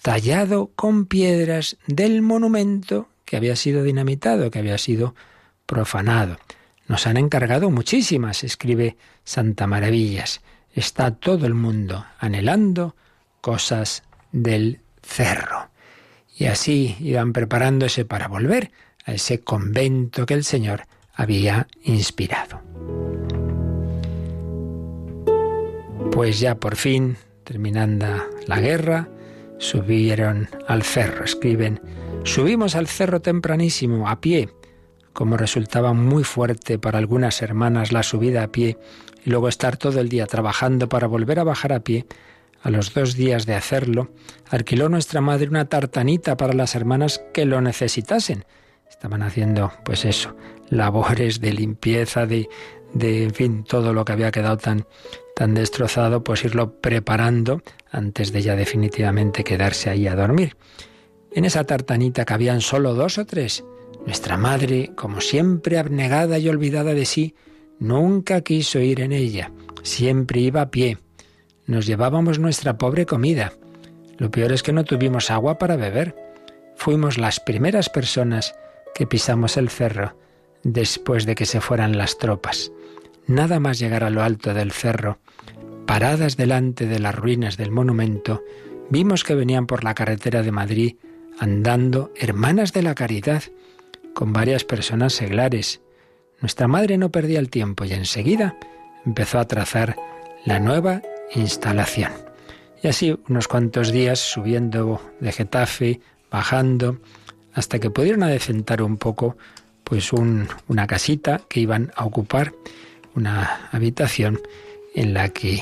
tallado 0.00 0.70
con 0.76 1.06
piedras 1.06 1.76
del 1.86 2.22
monumento 2.22 3.08
que 3.24 3.36
había 3.36 3.56
sido 3.56 3.82
dinamitado, 3.82 4.50
que 4.50 4.58
había 4.58 4.78
sido 4.78 5.14
profanado. 5.66 6.38
Nos 6.86 7.06
han 7.06 7.16
encargado 7.16 7.70
muchísimas, 7.70 8.42
escribe 8.44 8.96
Santa 9.24 9.66
Maravillas. 9.66 10.40
Está 10.72 11.12
todo 11.12 11.46
el 11.46 11.54
mundo 11.54 12.06
anhelando 12.18 12.96
cosas 13.40 14.02
del 14.32 14.80
cerro. 15.02 15.70
Y 16.36 16.46
así 16.46 16.96
iban 17.00 17.32
preparándose 17.32 18.04
para 18.04 18.28
volver 18.28 18.72
a 19.04 19.12
ese 19.12 19.40
convento 19.40 20.26
que 20.26 20.34
el 20.34 20.44
Señor 20.44 20.86
había 21.20 21.68
inspirado. 21.82 22.62
Pues 26.12 26.40
ya 26.40 26.54
por 26.54 26.76
fin, 26.76 27.18
terminando 27.44 28.06
la 28.46 28.58
guerra, 28.58 29.06
subieron 29.58 30.48
al 30.66 30.82
cerro. 30.82 31.26
Escriben, 31.26 31.78
subimos 32.24 32.74
al 32.74 32.86
cerro 32.86 33.20
tempranísimo, 33.20 34.08
a 34.08 34.22
pie. 34.22 34.48
Como 35.12 35.36
resultaba 35.36 35.92
muy 35.92 36.24
fuerte 36.24 36.78
para 36.78 36.98
algunas 36.98 37.42
hermanas 37.42 37.92
la 37.92 38.02
subida 38.02 38.44
a 38.44 38.48
pie 38.48 38.78
y 39.22 39.28
luego 39.28 39.48
estar 39.48 39.76
todo 39.76 40.00
el 40.00 40.08
día 40.08 40.24
trabajando 40.24 40.88
para 40.88 41.06
volver 41.06 41.38
a 41.38 41.44
bajar 41.44 41.74
a 41.74 41.80
pie, 41.80 42.06
a 42.62 42.70
los 42.70 42.94
dos 42.94 43.14
días 43.14 43.44
de 43.44 43.56
hacerlo, 43.56 44.10
alquiló 44.48 44.88
nuestra 44.88 45.20
madre 45.20 45.48
una 45.48 45.66
tartanita 45.66 46.38
para 46.38 46.54
las 46.54 46.74
hermanas 46.74 47.22
que 47.34 47.44
lo 47.44 47.60
necesitasen. 47.60 48.46
Estaban 48.88 49.22
haciendo, 49.22 49.72
pues 49.84 50.04
eso, 50.04 50.34
labores 50.70 51.40
de 51.40 51.52
limpieza, 51.52 52.26
de, 52.26 52.48
de 52.94 53.24
en 53.24 53.34
fin, 53.34 53.64
todo 53.64 53.92
lo 53.92 54.04
que 54.04 54.12
había 54.12 54.30
quedado 54.30 54.56
tan, 54.56 54.86
tan 55.36 55.54
destrozado, 55.54 56.24
pues 56.24 56.44
irlo 56.44 56.80
preparando 56.80 57.62
antes 57.90 58.32
de 58.32 58.42
ya 58.42 58.56
definitivamente 58.56 59.44
quedarse 59.44 59.90
ahí 59.90 60.06
a 60.06 60.14
dormir. 60.14 60.56
En 61.32 61.44
esa 61.44 61.64
tartanita 61.64 62.24
cabían 62.24 62.60
solo 62.60 62.94
dos 62.94 63.18
o 63.18 63.26
tres. 63.26 63.64
Nuestra 64.06 64.36
madre, 64.36 64.92
como 64.96 65.20
siempre 65.20 65.78
abnegada 65.78 66.38
y 66.38 66.48
olvidada 66.48 66.94
de 66.94 67.04
sí, 67.04 67.34
nunca 67.78 68.40
quiso 68.40 68.78
ir 68.78 69.00
en 69.00 69.12
ella, 69.12 69.52
siempre 69.82 70.40
iba 70.40 70.62
a 70.62 70.70
pie. 70.70 70.98
Nos 71.66 71.86
llevábamos 71.86 72.38
nuestra 72.38 72.78
pobre 72.78 73.06
comida. 73.06 73.52
Lo 74.18 74.30
peor 74.30 74.52
es 74.52 74.62
que 74.62 74.72
no 74.72 74.84
tuvimos 74.84 75.30
agua 75.30 75.58
para 75.58 75.76
beber. 75.76 76.16
Fuimos 76.76 77.18
las 77.18 77.40
primeras 77.40 77.88
personas 77.88 78.54
que 78.94 79.06
pisamos 79.06 79.56
el 79.56 79.68
cerro 79.68 80.16
después 80.62 81.26
de 81.26 81.34
que 81.34 81.46
se 81.46 81.60
fueran 81.60 81.98
las 81.98 82.18
tropas. 82.18 82.72
Nada 83.26 83.60
más 83.60 83.78
llegar 83.78 84.04
a 84.04 84.10
lo 84.10 84.22
alto 84.22 84.54
del 84.54 84.72
cerro, 84.72 85.18
paradas 85.86 86.36
delante 86.36 86.86
de 86.86 86.98
las 86.98 87.14
ruinas 87.14 87.56
del 87.56 87.70
monumento, 87.70 88.42
vimos 88.90 89.24
que 89.24 89.34
venían 89.34 89.66
por 89.66 89.84
la 89.84 89.94
carretera 89.94 90.42
de 90.42 90.52
Madrid 90.52 90.96
andando 91.38 92.12
hermanas 92.16 92.72
de 92.72 92.82
la 92.82 92.94
caridad, 92.94 93.42
con 94.14 94.32
varias 94.32 94.64
personas 94.64 95.14
seglares. 95.14 95.80
Nuestra 96.40 96.68
madre 96.68 96.98
no 96.98 97.10
perdía 97.10 97.38
el 97.38 97.48
tiempo 97.48 97.84
y 97.84 97.92
enseguida 97.92 98.56
empezó 99.06 99.38
a 99.38 99.46
trazar 99.46 99.96
la 100.44 100.58
nueva 100.58 101.02
instalación. 101.34 102.12
Y 102.82 102.88
así 102.88 103.18
unos 103.28 103.48
cuantos 103.48 103.90
días 103.90 104.18
subiendo 104.18 105.00
de 105.20 105.32
Getafe, 105.32 106.00
bajando, 106.30 106.98
hasta 107.54 107.78
que 107.78 107.90
pudieron 107.90 108.22
adecentar 108.22 108.82
un 108.82 108.96
poco 108.96 109.36
pues 109.90 110.12
una 110.12 110.86
casita 110.86 111.42
que 111.48 111.58
iban 111.58 111.90
a 111.96 112.04
ocupar, 112.04 112.54
una 113.16 113.68
habitación 113.72 114.38
en 114.94 115.14
la 115.14 115.30
que 115.30 115.60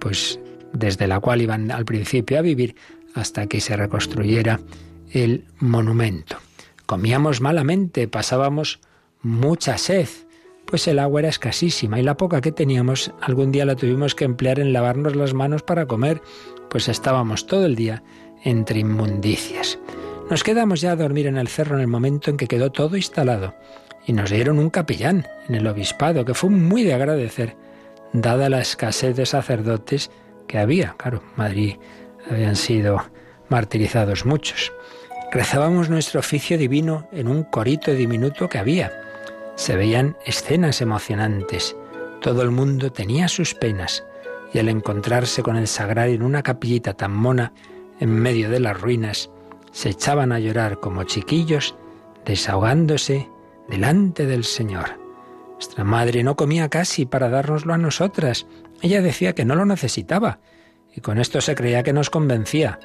pues 0.00 0.40
desde 0.72 1.06
la 1.06 1.20
cual 1.20 1.40
iban 1.40 1.70
al 1.70 1.84
principio 1.84 2.40
a 2.40 2.42
vivir 2.42 2.74
hasta 3.14 3.46
que 3.46 3.60
se 3.60 3.76
reconstruyera 3.76 4.60
el 5.12 5.44
monumento. 5.60 6.36
Comíamos 6.84 7.40
malamente, 7.40 8.08
pasábamos 8.08 8.80
mucha 9.22 9.78
sed, 9.78 10.08
pues 10.64 10.88
el 10.88 10.98
agua 10.98 11.20
era 11.20 11.28
escasísima 11.28 12.00
y 12.00 12.02
la 12.02 12.16
poca 12.16 12.40
que 12.40 12.50
teníamos 12.50 13.12
algún 13.20 13.52
día 13.52 13.64
la 13.64 13.76
tuvimos 13.76 14.16
que 14.16 14.24
emplear 14.24 14.58
en 14.58 14.72
lavarnos 14.72 15.14
las 15.14 15.32
manos 15.32 15.62
para 15.62 15.86
comer, 15.86 16.20
pues 16.70 16.88
estábamos 16.88 17.46
todo 17.46 17.66
el 17.66 17.76
día 17.76 18.02
entre 18.42 18.80
inmundicias. 18.80 19.78
Nos 20.30 20.44
quedamos 20.44 20.80
ya 20.80 20.92
a 20.92 20.96
dormir 20.96 21.26
en 21.26 21.36
el 21.36 21.48
cerro 21.48 21.74
en 21.74 21.80
el 21.80 21.88
momento 21.88 22.30
en 22.30 22.36
que 22.36 22.46
quedó 22.46 22.70
todo 22.70 22.96
instalado 22.96 23.52
y 24.06 24.12
nos 24.12 24.30
dieron 24.30 24.60
un 24.60 24.70
capellán 24.70 25.26
en 25.48 25.56
el 25.56 25.66
obispado 25.66 26.24
que 26.24 26.34
fue 26.34 26.50
muy 26.50 26.84
de 26.84 26.94
agradecer, 26.94 27.56
dada 28.12 28.48
la 28.48 28.60
escasez 28.60 29.16
de 29.16 29.26
sacerdotes 29.26 30.12
que 30.46 30.58
había. 30.58 30.94
Claro, 30.98 31.24
Madrid 31.34 31.78
habían 32.30 32.54
sido 32.54 33.02
martirizados 33.48 34.24
muchos. 34.24 34.72
Rezábamos 35.32 35.90
nuestro 35.90 36.20
oficio 36.20 36.56
divino 36.56 37.08
en 37.10 37.26
un 37.26 37.42
corito 37.42 37.92
diminuto 37.92 38.48
que 38.48 38.58
había. 38.58 38.92
Se 39.56 39.74
veían 39.74 40.16
escenas 40.24 40.80
emocionantes. 40.80 41.76
Todo 42.20 42.42
el 42.42 42.52
mundo 42.52 42.92
tenía 42.92 43.26
sus 43.26 43.54
penas 43.54 44.04
y 44.52 44.60
al 44.60 44.68
encontrarse 44.68 45.42
con 45.42 45.56
el 45.56 45.66
sagrario 45.66 46.14
en 46.14 46.22
una 46.22 46.44
capillita 46.44 46.94
tan 46.94 47.12
mona 47.12 47.52
en 47.98 48.10
medio 48.10 48.48
de 48.48 48.60
las 48.60 48.80
ruinas, 48.80 49.30
se 49.72 49.90
echaban 49.90 50.32
a 50.32 50.38
llorar 50.38 50.80
como 50.80 51.04
chiquillos, 51.04 51.74
desahogándose 52.24 53.28
delante 53.68 54.26
del 54.26 54.44
Señor. 54.44 54.98
Nuestra 55.54 55.84
madre 55.84 56.22
no 56.22 56.36
comía 56.36 56.68
casi 56.68 57.06
para 57.06 57.28
dárnoslo 57.28 57.74
a 57.74 57.78
nosotras. 57.78 58.46
Ella 58.82 59.02
decía 59.02 59.34
que 59.34 59.44
no 59.44 59.54
lo 59.54 59.66
necesitaba, 59.66 60.40
y 60.94 61.00
con 61.00 61.18
esto 61.18 61.40
se 61.40 61.54
creía 61.54 61.82
que 61.82 61.92
nos 61.92 62.10
convencía, 62.10 62.80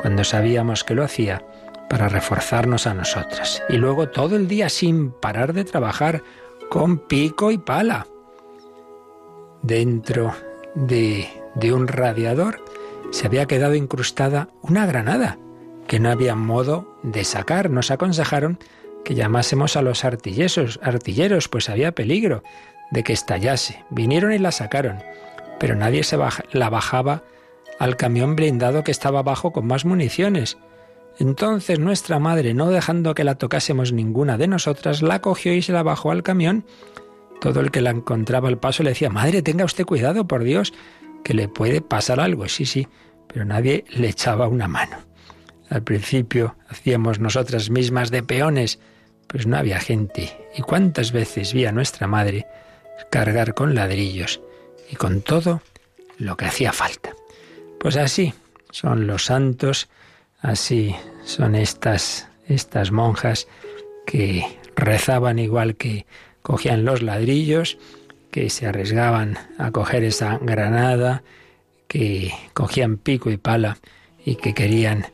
cuando 0.00 0.24
sabíamos 0.24 0.84
que 0.84 0.94
lo 0.94 1.02
hacía 1.02 1.44
para 1.88 2.08
reforzarnos 2.08 2.86
a 2.86 2.94
nosotras. 2.94 3.62
Y 3.68 3.76
luego 3.76 4.08
todo 4.10 4.36
el 4.36 4.48
día 4.48 4.68
sin 4.68 5.10
parar 5.10 5.52
de 5.52 5.64
trabajar, 5.64 6.22
con 6.68 6.98
pico 6.98 7.50
y 7.50 7.58
pala. 7.58 8.06
Dentro 9.62 10.32
de, 10.74 11.28
de 11.56 11.72
un 11.72 11.88
radiador 11.88 12.64
se 13.10 13.26
había 13.26 13.46
quedado 13.46 13.74
incrustada 13.74 14.50
una 14.62 14.86
granada 14.86 15.38
que 15.90 15.98
no 15.98 16.08
había 16.08 16.36
modo 16.36 16.96
de 17.02 17.24
sacar. 17.24 17.68
Nos 17.68 17.90
aconsejaron 17.90 18.60
que 19.04 19.16
llamásemos 19.16 19.76
a 19.76 19.82
los 19.82 20.04
artilleros, 20.04 20.78
artilleros, 20.84 21.48
pues 21.48 21.68
había 21.68 21.96
peligro 21.96 22.44
de 22.92 23.02
que 23.02 23.12
estallase. 23.12 23.84
Vinieron 23.90 24.32
y 24.32 24.38
la 24.38 24.52
sacaron, 24.52 25.02
pero 25.58 25.74
nadie 25.74 26.04
se 26.04 26.16
la 26.52 26.70
bajaba 26.70 27.24
al 27.80 27.96
camión 27.96 28.36
blindado 28.36 28.84
que 28.84 28.92
estaba 28.92 29.18
abajo 29.18 29.50
con 29.50 29.66
más 29.66 29.84
municiones. 29.84 30.58
Entonces 31.18 31.80
nuestra 31.80 32.20
madre, 32.20 32.54
no 32.54 32.70
dejando 32.70 33.12
que 33.12 33.24
la 33.24 33.34
tocásemos 33.34 33.92
ninguna 33.92 34.38
de 34.38 34.46
nosotras, 34.46 35.02
la 35.02 35.20
cogió 35.20 35.54
y 35.54 35.60
se 35.60 35.72
la 35.72 35.82
bajó 35.82 36.12
al 36.12 36.22
camión. 36.22 36.64
Todo 37.40 37.58
el 37.58 37.72
que 37.72 37.80
la 37.80 37.90
encontraba 37.90 38.46
al 38.46 38.60
paso 38.60 38.84
le 38.84 38.90
decía, 38.90 39.10
Madre, 39.10 39.42
tenga 39.42 39.64
usted 39.64 39.86
cuidado, 39.86 40.28
por 40.28 40.44
Dios, 40.44 40.72
que 41.24 41.34
le 41.34 41.48
puede 41.48 41.80
pasar 41.80 42.20
algo. 42.20 42.46
Sí, 42.46 42.64
sí, 42.64 42.86
pero 43.26 43.44
nadie 43.44 43.84
le 43.88 44.08
echaba 44.08 44.46
una 44.46 44.68
mano. 44.68 45.09
Al 45.70 45.84
principio 45.84 46.56
hacíamos 46.68 47.20
nosotras 47.20 47.70
mismas 47.70 48.10
de 48.10 48.24
peones, 48.24 48.80
pues 49.28 49.46
no 49.46 49.56
había 49.56 49.78
gente. 49.78 50.36
¿Y 50.56 50.62
cuántas 50.62 51.12
veces 51.12 51.54
vi 51.54 51.64
a 51.64 51.72
nuestra 51.72 52.08
madre 52.08 52.46
cargar 53.10 53.54
con 53.54 53.76
ladrillos 53.76 54.40
y 54.90 54.96
con 54.96 55.22
todo 55.22 55.62
lo 56.18 56.36
que 56.36 56.46
hacía 56.46 56.72
falta? 56.72 57.14
Pues 57.78 57.96
así 57.96 58.34
son 58.70 59.06
los 59.06 59.26
santos, 59.26 59.88
así 60.40 60.94
son 61.24 61.54
estas, 61.54 62.28
estas 62.48 62.90
monjas 62.90 63.46
que 64.06 64.44
rezaban 64.74 65.38
igual 65.38 65.76
que 65.76 66.04
cogían 66.42 66.84
los 66.84 67.00
ladrillos, 67.00 67.78
que 68.32 68.50
se 68.50 68.66
arriesgaban 68.66 69.38
a 69.56 69.70
coger 69.70 70.02
esa 70.02 70.38
granada, 70.38 71.22
que 71.86 72.32
cogían 72.54 72.96
pico 72.96 73.30
y 73.30 73.36
pala 73.36 73.78
y 74.24 74.34
que 74.34 74.52
querían 74.52 75.06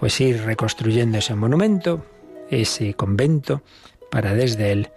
pues 0.00 0.18
ir 0.18 0.44
reconstruyendo 0.44 1.18
ese 1.18 1.34
monumento, 1.34 2.06
ese 2.48 2.94
convento, 2.94 3.62
para 4.10 4.32
desde 4.32 4.72
él 4.72 4.88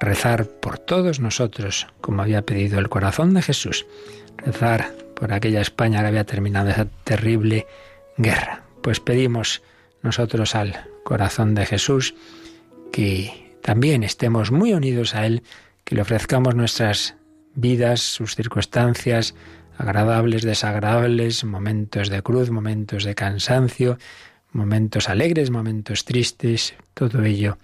rezar 0.00 0.46
por 0.46 0.78
todos 0.78 1.20
nosotros, 1.20 1.88
como 2.00 2.22
había 2.22 2.40
pedido 2.40 2.78
el 2.78 2.88
corazón 2.88 3.34
de 3.34 3.42
Jesús, 3.42 3.84
rezar 4.38 4.94
por 5.14 5.34
aquella 5.34 5.60
España 5.60 6.00
que 6.00 6.06
había 6.06 6.24
terminado 6.24 6.70
esa 6.70 6.86
terrible 7.04 7.66
guerra. 8.16 8.62
Pues 8.80 8.98
pedimos 8.98 9.62
nosotros 10.00 10.54
al 10.54 10.88
corazón 11.04 11.54
de 11.54 11.66
Jesús 11.66 12.14
que 12.92 13.58
también 13.60 14.04
estemos 14.04 14.52
muy 14.52 14.72
unidos 14.72 15.14
a 15.14 15.26
Él, 15.26 15.42
que 15.84 15.96
le 15.96 16.00
ofrezcamos 16.00 16.54
nuestras 16.54 17.14
vidas, 17.54 18.00
sus 18.00 18.34
circunstancias, 18.34 19.34
agradables, 19.76 20.42
desagradables, 20.42 21.44
momentos 21.44 22.08
de 22.08 22.22
cruz, 22.22 22.50
momentos 22.50 23.04
de 23.04 23.14
cansancio, 23.14 23.98
momentos 24.52 25.08
alegres, 25.08 25.50
momentos 25.50 26.04
tristes, 26.04 26.74
todo 26.94 27.22
ello 27.22 27.58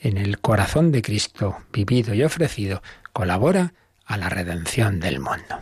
en 0.00 0.16
el 0.16 0.38
corazón 0.40 0.92
de 0.92 1.02
Cristo 1.02 1.58
vivido 1.72 2.14
y 2.14 2.22
ofrecido, 2.22 2.82
colabora 3.12 3.74
a 4.04 4.16
la 4.16 4.28
redención 4.28 5.00
del 5.00 5.20
mundo. 5.20 5.58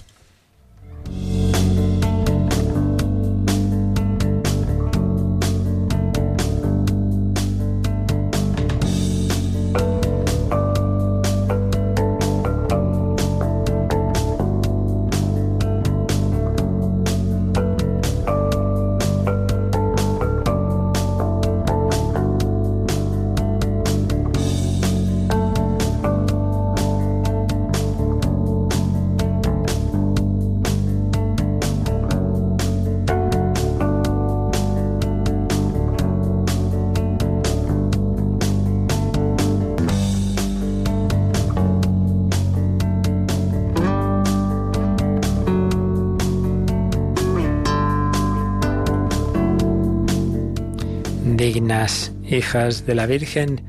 Hijas 52.37 52.87
de 52.87 52.95
la 52.95 53.07
Virgen 53.07 53.63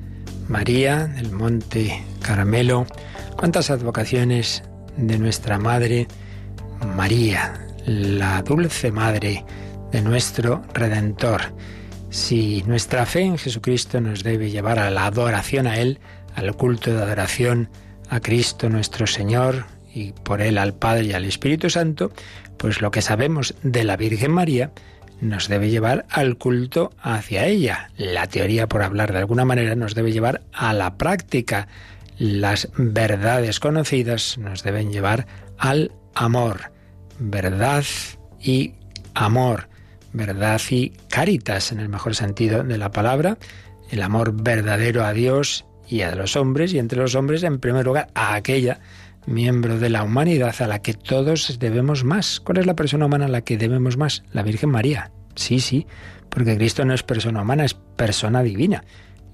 María 0.48 1.08
del 1.08 1.32
Monte 1.32 2.04
Carmelo, 2.22 2.86
cuántas 3.38 3.70
advocaciones 3.70 4.64
de 4.98 5.18
nuestra 5.18 5.58
Madre 5.58 6.08
María, 6.96 7.54
la 7.86 8.42
dulce 8.42 8.92
Madre 8.92 9.46
de 9.92 10.02
nuestro 10.02 10.64
Redentor. 10.74 11.54
Si 12.10 12.64
nuestra 12.68 13.06
fe 13.06 13.22
en 13.22 13.38
Jesucristo 13.38 14.02
nos 14.02 14.24
debe 14.24 14.52
llevar 14.52 14.80
a 14.80 14.92
la 14.92 15.06
adoración 15.06 15.68
a 15.68 15.78
Él, 15.78 16.00
al 16.36 16.56
culto 16.56 16.94
de 16.94 17.02
adoración 17.02 17.70
a 18.10 18.20
Cristo 18.20 18.70
nuestro 18.70 19.08
Señor 19.08 19.66
y 19.94 20.12
por 20.12 20.42
Él 20.42 20.58
al 20.58 20.74
Padre 20.74 21.06
y 21.06 21.14
al 21.14 21.26
Espíritu 21.26 21.70
Santo, 21.70 22.12
pues 22.58 22.82
lo 22.82 22.92
que 22.92 23.02
sabemos 23.02 23.56
de 23.64 23.84
la 23.84 23.98
Virgen 23.98 24.32
María 24.32 24.72
nos 25.22 25.48
debe 25.48 25.70
llevar 25.70 26.06
al 26.10 26.38
culto 26.38 26.92
hacia 27.02 27.46
ella. 27.46 27.90
La 27.98 28.28
teoría, 28.28 28.68
por 28.68 28.84
hablar 28.84 29.12
de 29.12 29.20
alguna 29.20 29.46
manera, 29.46 29.76
nos 29.76 29.96
debe 29.96 30.12
llevar 30.12 30.42
a 30.54 30.74
la 30.74 30.98
práctica. 30.98 31.68
Las 32.18 32.70
verdades 32.78 33.60
conocidas 33.60 34.38
nos 34.38 34.64
deben 34.64 34.92
llevar 34.92 35.28
al 35.58 35.92
amor. 36.14 36.72
Verdad 37.20 37.84
y 38.40 38.74
amor. 39.14 39.70
Verdad 40.14 40.62
y 40.70 40.90
caritas, 41.10 41.72
en 41.72 41.80
el 41.80 41.90
mejor 41.90 42.16
sentido 42.16 42.64
de 42.64 42.78
la 42.78 42.92
palabra. 42.92 43.38
El 43.90 44.02
amor 44.02 44.34
verdadero 44.42 45.06
a 45.06 45.14
Dios 45.14 45.66
y 45.88 46.02
a 46.02 46.16
los 46.16 46.36
hombres, 46.36 46.74
y 46.74 46.80
entre 46.80 47.00
los 47.00 47.16
hombres, 47.16 47.44
en 47.44 47.60
primer 47.60 47.86
lugar, 47.86 48.10
a 48.14 48.34
aquella 48.34 48.80
miembro 49.28 49.78
de 49.78 49.90
la 49.90 50.04
humanidad 50.04 50.56
a 50.62 50.68
la 50.68 50.82
que 50.82 50.94
todos 50.94 51.60
debemos 51.60 52.04
más. 52.04 52.40
¿Cuál 52.40 52.58
es 52.60 52.66
la 52.66 52.76
persona 52.76 53.06
humana 53.06 53.26
a 53.26 53.30
la 53.30 53.42
que 53.42 53.58
debemos 53.58 53.98
más? 53.98 54.24
La 54.32 54.42
Virgen 54.42 54.72
María. 54.72 55.12
Sí, 55.36 55.60
sí, 55.60 55.86
porque 56.30 56.56
Cristo 56.56 56.86
no 56.86 56.94
es 56.94 57.04
persona 57.04 57.42
humana, 57.42 57.66
es 57.66 57.74
persona 57.74 58.42
divina. 58.42 58.84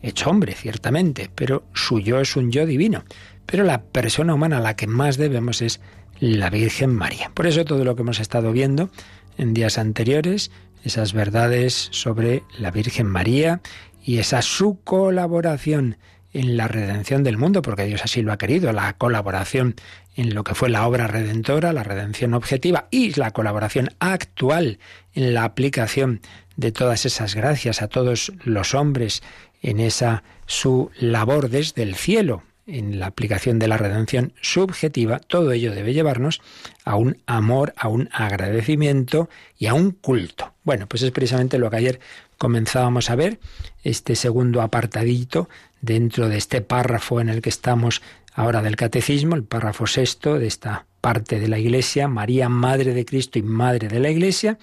Hecho 0.01 0.29
hombre, 0.29 0.53
ciertamente, 0.53 1.29
pero 1.33 1.63
su 1.73 1.99
yo 1.99 2.19
es 2.19 2.35
un 2.35 2.51
yo 2.51 2.65
divino. 2.65 3.05
Pero 3.45 3.63
la 3.63 3.83
persona 3.83 4.33
humana 4.33 4.57
a 4.57 4.61
la 4.61 4.75
que 4.75 4.87
más 4.87 5.17
debemos 5.17 5.61
es 5.61 5.79
la 6.19 6.49
Virgen 6.49 6.93
María. 6.93 7.31
Por 7.33 7.47
eso 7.47 7.63
todo 7.63 7.85
lo 7.85 7.95
que 7.95 8.01
hemos 8.01 8.19
estado 8.19 8.51
viendo 8.51 8.89
en 9.37 9.53
días 9.53 9.77
anteriores, 9.77 10.51
esas 10.83 11.13
verdades 11.13 11.87
sobre 11.91 12.43
la 12.57 12.71
Virgen 12.71 13.07
María 13.07 13.61
y 14.03 14.17
esa 14.17 14.41
su 14.41 14.79
colaboración 14.83 15.97
en 16.33 16.57
la 16.57 16.67
redención 16.67 17.23
del 17.23 17.37
mundo, 17.37 17.61
porque 17.61 17.85
Dios 17.85 18.01
así 18.03 18.21
lo 18.21 18.33
ha 18.33 18.37
querido, 18.37 18.71
la 18.73 18.93
colaboración 18.93 19.75
en 20.15 20.33
lo 20.33 20.43
que 20.43 20.55
fue 20.55 20.69
la 20.69 20.87
obra 20.87 21.07
redentora, 21.07 21.73
la 21.73 21.83
redención 21.83 22.33
objetiva 22.33 22.87
y 22.91 23.13
la 23.13 23.31
colaboración 23.31 23.89
actual 23.99 24.79
en 25.13 25.33
la 25.33 25.43
aplicación 25.43 26.21
de 26.55 26.71
todas 26.71 27.05
esas 27.05 27.35
gracias 27.35 27.81
a 27.81 27.87
todos 27.87 28.31
los 28.43 28.73
hombres 28.73 29.23
en 29.61 29.79
esa 29.79 30.23
su 30.45 30.91
labor 30.99 31.49
desde 31.49 31.83
el 31.83 31.95
cielo, 31.95 32.43
en 32.65 32.99
la 32.99 33.07
aplicación 33.07 33.59
de 33.59 33.67
la 33.67 33.77
redención 33.77 34.33
subjetiva, 34.41 35.19
todo 35.19 35.51
ello 35.51 35.73
debe 35.73 35.93
llevarnos 35.93 36.41
a 36.85 36.95
un 36.95 37.17
amor, 37.25 37.73
a 37.77 37.87
un 37.87 38.09
agradecimiento 38.13 39.29
y 39.57 39.67
a 39.67 39.73
un 39.73 39.91
culto. 39.91 40.53
Bueno, 40.63 40.87
pues 40.87 41.03
es 41.03 41.11
precisamente 41.11 41.57
lo 41.57 41.69
que 41.69 41.77
ayer 41.77 41.99
comenzábamos 42.37 43.09
a 43.09 43.15
ver, 43.15 43.39
este 43.83 44.15
segundo 44.15 44.61
apartadito 44.61 45.49
dentro 45.83 46.27
de 46.29 46.37
este 46.37 46.61
párrafo 46.61 47.21
en 47.21 47.29
el 47.29 47.41
que 47.41 47.49
estamos 47.49 48.01
ahora 48.33 48.63
del 48.63 48.77
catecismo, 48.77 49.35
el 49.35 49.43
párrafo 49.43 49.85
sexto 49.85 50.39
de 50.39 50.47
esta 50.47 50.87
parte 51.01 51.39
de 51.39 51.49
la 51.49 51.59
Iglesia, 51.59 52.07
María, 52.07 52.49
Madre 52.49 52.95
de 52.95 53.05
Cristo 53.05 53.37
y 53.37 53.43
Madre 53.43 53.89
de 53.89 53.99
la 53.99 54.09
Iglesia. 54.09 54.57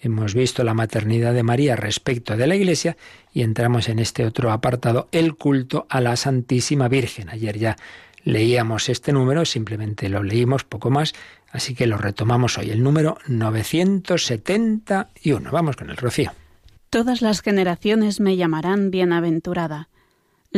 Hemos 0.00 0.34
visto 0.34 0.64
la 0.64 0.74
maternidad 0.74 1.32
de 1.34 1.42
María 1.42 1.76
respecto 1.76 2.34
de 2.36 2.46
la 2.46 2.56
Iglesia 2.56 2.96
y 3.32 3.42
entramos 3.42 3.90
en 3.90 3.98
este 3.98 4.24
otro 4.24 4.50
apartado, 4.50 5.08
el 5.12 5.34
culto 5.36 5.86
a 5.90 6.00
la 6.00 6.16
Santísima 6.16 6.88
Virgen. 6.88 7.28
Ayer 7.28 7.58
ya 7.58 7.76
leíamos 8.24 8.88
este 8.88 9.12
número, 9.12 9.44
simplemente 9.44 10.08
lo 10.08 10.22
leímos 10.22 10.64
poco 10.64 10.88
más, 10.90 11.12
así 11.50 11.74
que 11.74 11.86
lo 11.86 11.98
retomamos 11.98 12.56
hoy, 12.56 12.70
el 12.70 12.82
número 12.82 13.18
971. 13.26 15.50
Vamos 15.52 15.76
con 15.76 15.90
el 15.90 15.98
rocío. 15.98 16.32
Todas 16.88 17.20
las 17.20 17.42
generaciones 17.42 18.20
me 18.20 18.36
llamarán 18.36 18.90
bienaventurada 18.90 19.90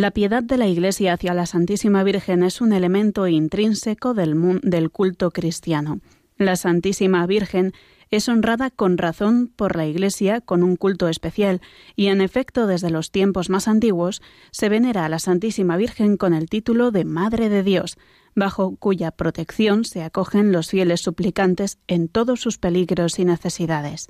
la 0.01 0.13
piedad 0.13 0.43
de 0.43 0.57
la 0.59 0.67
Iglesia 0.67 1.15
hacia 1.15 1.35
la 1.35 1.47
Santísima 1.47 2.05
Virgen 2.05 2.43
es 2.43 2.61
un 2.61 2.73
elemento 2.73 3.27
intrínseco 3.27 4.15
del, 4.15 4.61
del 4.63 4.91
culto 4.91 5.31
cristiano. 5.31 6.01
La 6.37 6.57
Santísima 6.57 7.27
Virgen 7.27 7.73
es 8.11 8.29
honrada 8.29 8.71
con 8.71 8.97
razón 8.97 9.53
por 9.55 9.77
la 9.77 9.87
Iglesia 9.87 10.41
con 10.41 10.63
un 10.63 10.77
culto 10.77 11.09
especial, 11.09 11.61
y 11.97 12.07
en 12.07 12.21
efecto 12.21 12.67
desde 12.67 12.91
los 12.91 13.11
tiempos 13.11 13.51
más 13.51 13.67
antiguos 13.67 14.23
se 14.51 14.69
venera 14.69 15.05
a 15.05 15.09
la 15.09 15.19
Santísima 15.19 15.77
Virgen 15.77 16.17
con 16.17 16.33
el 16.33 16.49
título 16.49 16.91
de 16.91 17.05
Madre 17.05 17.49
de 17.49 17.63
Dios, 17.63 17.99
bajo 18.35 18.77
cuya 18.77 19.11
protección 19.11 19.85
se 19.85 20.03
acogen 20.03 20.53
los 20.53 20.71
fieles 20.71 21.01
suplicantes 21.01 21.79
en 21.89 22.09
todos 22.09 22.41
sus 22.41 22.57
peligros 22.57 23.19
y 23.19 23.25
necesidades. 23.25 24.09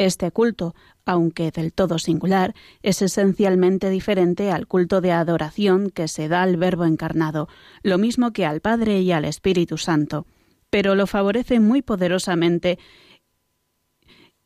Este 0.00 0.30
culto, 0.30 0.74
aunque 1.04 1.50
del 1.50 1.74
todo 1.74 1.98
singular, 1.98 2.54
es 2.82 3.02
esencialmente 3.02 3.90
diferente 3.90 4.50
al 4.50 4.66
culto 4.66 5.02
de 5.02 5.12
adoración 5.12 5.90
que 5.90 6.08
se 6.08 6.26
da 6.26 6.42
al 6.42 6.56
Verbo 6.56 6.86
encarnado, 6.86 7.48
lo 7.82 7.98
mismo 7.98 8.32
que 8.32 8.46
al 8.46 8.62
Padre 8.62 9.02
y 9.02 9.12
al 9.12 9.26
Espíritu 9.26 9.76
Santo, 9.76 10.26
pero 10.70 10.94
lo 10.94 11.06
favorece 11.06 11.60
muy 11.60 11.82
poderosamente 11.82 12.78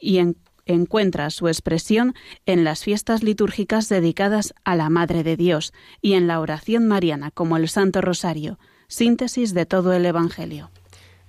y 0.00 0.20
encuentra 0.66 1.30
su 1.30 1.46
expresión 1.46 2.14
en 2.46 2.64
las 2.64 2.82
fiestas 2.82 3.22
litúrgicas 3.22 3.88
dedicadas 3.88 4.54
a 4.64 4.74
la 4.74 4.90
Madre 4.90 5.22
de 5.22 5.36
Dios 5.36 5.72
y 6.00 6.14
en 6.14 6.26
la 6.26 6.40
oración 6.40 6.88
mariana 6.88 7.30
como 7.30 7.56
el 7.58 7.68
Santo 7.68 8.00
Rosario, 8.00 8.58
síntesis 8.88 9.54
de 9.54 9.66
todo 9.66 9.92
el 9.92 10.04
Evangelio. 10.04 10.72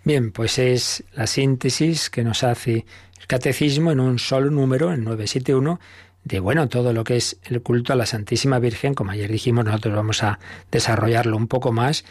Bien, 0.04 0.32
pues 0.32 0.58
es 0.58 1.04
la 1.14 1.28
síntesis 1.28 2.10
que 2.10 2.24
nos 2.24 2.44
hace 2.44 2.86
catecismo 3.28 3.92
en 3.92 4.00
un 4.00 4.20
solo 4.20 4.50
número, 4.50 4.94
en 4.94 5.04
971, 5.04 5.80
de 6.26 6.40
bueno, 6.40 6.68
todo 6.68 6.92
lo 6.92 7.04
que 7.04 7.18
es 7.18 7.38
el 7.44 7.62
culto 7.62 7.94
a 7.94 7.96
la 7.96 8.06
Santísima 8.06 8.60
Virgen, 8.60 8.96
como 8.96 9.12
ayer 9.12 9.32
dijimos, 9.32 9.64
nosotros 9.64 9.96
vamos 9.96 10.24
a 10.24 10.40
desarrollarlo 10.72 11.38
un 11.38 11.48
poco 11.48 11.72
más, 11.72 12.04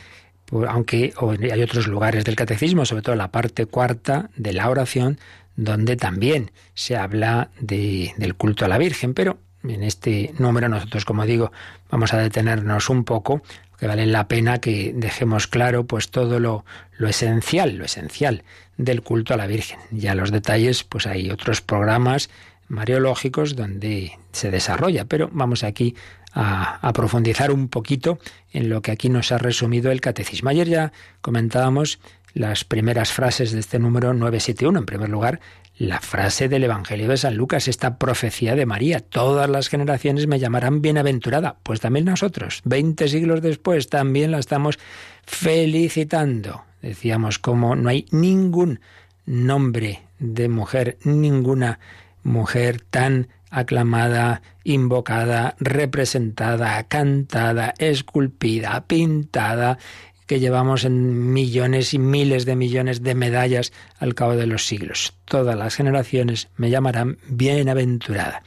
aunque 0.69 1.13
hay 1.53 1.63
otros 1.63 1.89
lugares 1.89 2.25
del 2.25 2.37
catecismo, 2.37 2.85
sobre 2.85 3.03
todo 3.03 3.17
la 3.17 3.33
parte 3.33 3.67
cuarta 3.67 4.31
de 4.37 4.53
la 4.53 4.71
oración, 4.71 5.19
donde 5.57 5.97
también 5.97 6.53
se 6.75 6.97
habla 6.97 7.51
de, 7.61 8.13
del 8.17 8.35
culto 8.37 8.65
a 8.65 8.69
la 8.69 8.79
Virgen, 8.79 9.15
pero 9.15 9.39
En 9.65 9.83
este 9.83 10.35
número 10.39 10.69
nosotros, 10.69 11.07
como 11.07 11.25
digo, 11.25 11.51
vamos 11.91 12.13
a 12.13 12.19
detenernos 12.19 12.91
un 12.91 13.05
poco, 13.05 13.43
que 13.79 13.87
vale 13.87 14.05
la 14.05 14.29
pena 14.29 14.59
que 14.59 14.93
dejemos 14.95 15.47
claro 15.47 15.85
pues 15.85 16.11
todo 16.11 16.39
lo, 16.39 16.65
lo 16.99 17.09
esencial, 17.09 17.77
lo 17.77 17.85
esencial 17.87 18.45
del 18.77 19.03
culto 19.03 19.35
a 19.35 19.37
la 19.37 19.47
Virgen. 19.47 19.79
Ya 19.91 20.15
los 20.15 20.31
detalles, 20.31 20.85
pues 20.85 21.07
hay 21.07 21.31
otros 21.31 21.61
programas 21.61 22.31
mariológicos 22.69 23.57
donde 23.57 24.13
se 24.33 24.51
desarrolla, 24.51 25.05
pero 25.05 25.29
vamos 25.33 25.65
aquí 25.65 25.95
a, 26.33 26.93
profundizar 26.93 27.51
un 27.53 27.69
poquito 27.69 28.19
en 28.53 28.69
lo 28.69 28.83
que 28.83 28.91
aquí 28.91 29.09
nos 29.09 29.33
ha 29.33 29.39
resumido 29.39 29.91
el 29.91 30.01
catecismo. 30.01 30.51
Ayer 30.51 30.69
ya 30.69 30.93
comentábamos 31.21 32.01
las 32.33 32.65
primeras 32.65 33.13
frases 33.13 33.53
de 33.53 33.61
este 33.61 33.79
número 33.79 34.13
971. 34.13 34.81
En 34.81 34.87
primer 34.87 35.09
lugar, 35.09 35.41
la 35.77 36.01
frase 36.01 36.49
del 36.49 36.65
Evangelio 36.65 37.09
de 37.09 37.17
San 37.17 37.37
Lucas, 37.37 37.69
esta 37.69 37.99
profecía 37.99 38.57
de 38.57 38.67
María. 38.67 39.01
Todas 39.01 39.49
las 39.49 39.69
generaciones 39.69 40.27
me 40.27 40.41
llamarán 40.41 40.83
bienaventurada. 40.83 41.57
Pues 41.63 41.81
también 41.81 42.07
nosotros, 42.07 42.63
20 42.65 43.09
siglos 43.09 43.41
después, 43.41 43.89
también 43.89 44.33
la 44.33 44.39
estamos 44.39 44.79
felicitando. 45.25 46.65
Decíamos 46.85 47.39
como 47.39 47.77
no 47.77 47.89
hay 47.89 48.05
ningún 48.11 48.81
nombre 49.25 50.03
de 50.19 50.51
mujer, 50.51 50.99
ninguna 51.03 51.81
mujer 52.23 52.83
tan 52.83 53.29
aclamada, 53.51 54.43
invocada, 54.65 55.57
representada, 55.59 56.85
cantada, 56.85 57.73
esculpida, 57.79 58.85
pintada, 58.87 59.79
que 60.27 60.41
llevamos 60.41 60.85
en 60.85 61.33
millones 61.33 61.95
y 61.95 61.99
miles 61.99 62.45
de 62.45 62.55
millones 62.55 63.03
de 63.03 63.15
medallas 63.15 63.73
al 63.99 64.15
cabo 64.15 64.37
de 64.37 64.47
los 64.47 64.67
siglos. 64.67 65.15
Todas 65.25 65.57
las 65.57 65.77
generaciones 65.77 66.49
me 66.59 66.69
llamarán 66.69 67.17
bienaventurada. 67.29 68.43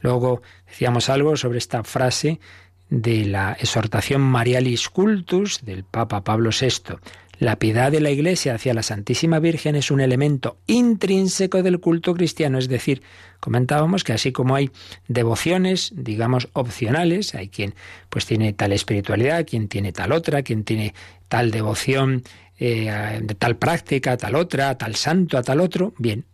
Luego 0.00 0.40
decíamos 0.66 1.10
algo 1.10 1.36
sobre 1.36 1.58
esta 1.58 1.84
frase 1.84 2.40
de 2.88 3.26
la 3.26 3.52
exhortación 3.52 4.22
Marialis 4.22 4.88
Cultus 4.88 5.62
del 5.62 5.84
Papa 5.84 6.24
Pablo 6.24 6.50
VI. 6.58 6.96
La 7.42 7.56
piedad 7.56 7.90
de 7.90 8.00
la 8.00 8.12
Iglesia 8.12 8.54
hacia 8.54 8.72
la 8.72 8.84
Santísima 8.84 9.40
Virgen 9.40 9.74
es 9.74 9.90
un 9.90 10.00
elemento 10.00 10.58
intrínseco 10.68 11.64
del 11.64 11.80
culto 11.80 12.14
cristiano, 12.14 12.56
es 12.56 12.68
decir, 12.68 13.02
comentábamos 13.40 14.04
que 14.04 14.12
así 14.12 14.30
como 14.30 14.54
hay 14.54 14.70
devociones, 15.08 15.92
digamos, 15.96 16.50
opcionales, 16.52 17.34
hay 17.34 17.48
quien 17.48 17.74
pues 18.10 18.26
tiene 18.26 18.52
tal 18.52 18.70
espiritualidad, 18.70 19.44
quien 19.44 19.66
tiene 19.66 19.90
tal 19.90 20.12
otra, 20.12 20.44
quien 20.44 20.62
tiene 20.62 20.94
tal 21.26 21.50
devoción, 21.50 22.22
eh, 22.60 23.18
de 23.20 23.34
tal 23.34 23.56
práctica, 23.56 24.16
tal 24.16 24.36
otra, 24.36 24.78
tal 24.78 24.94
santo, 24.94 25.36
a 25.36 25.42
tal 25.42 25.58
otro, 25.58 25.94
bien, 25.98 26.26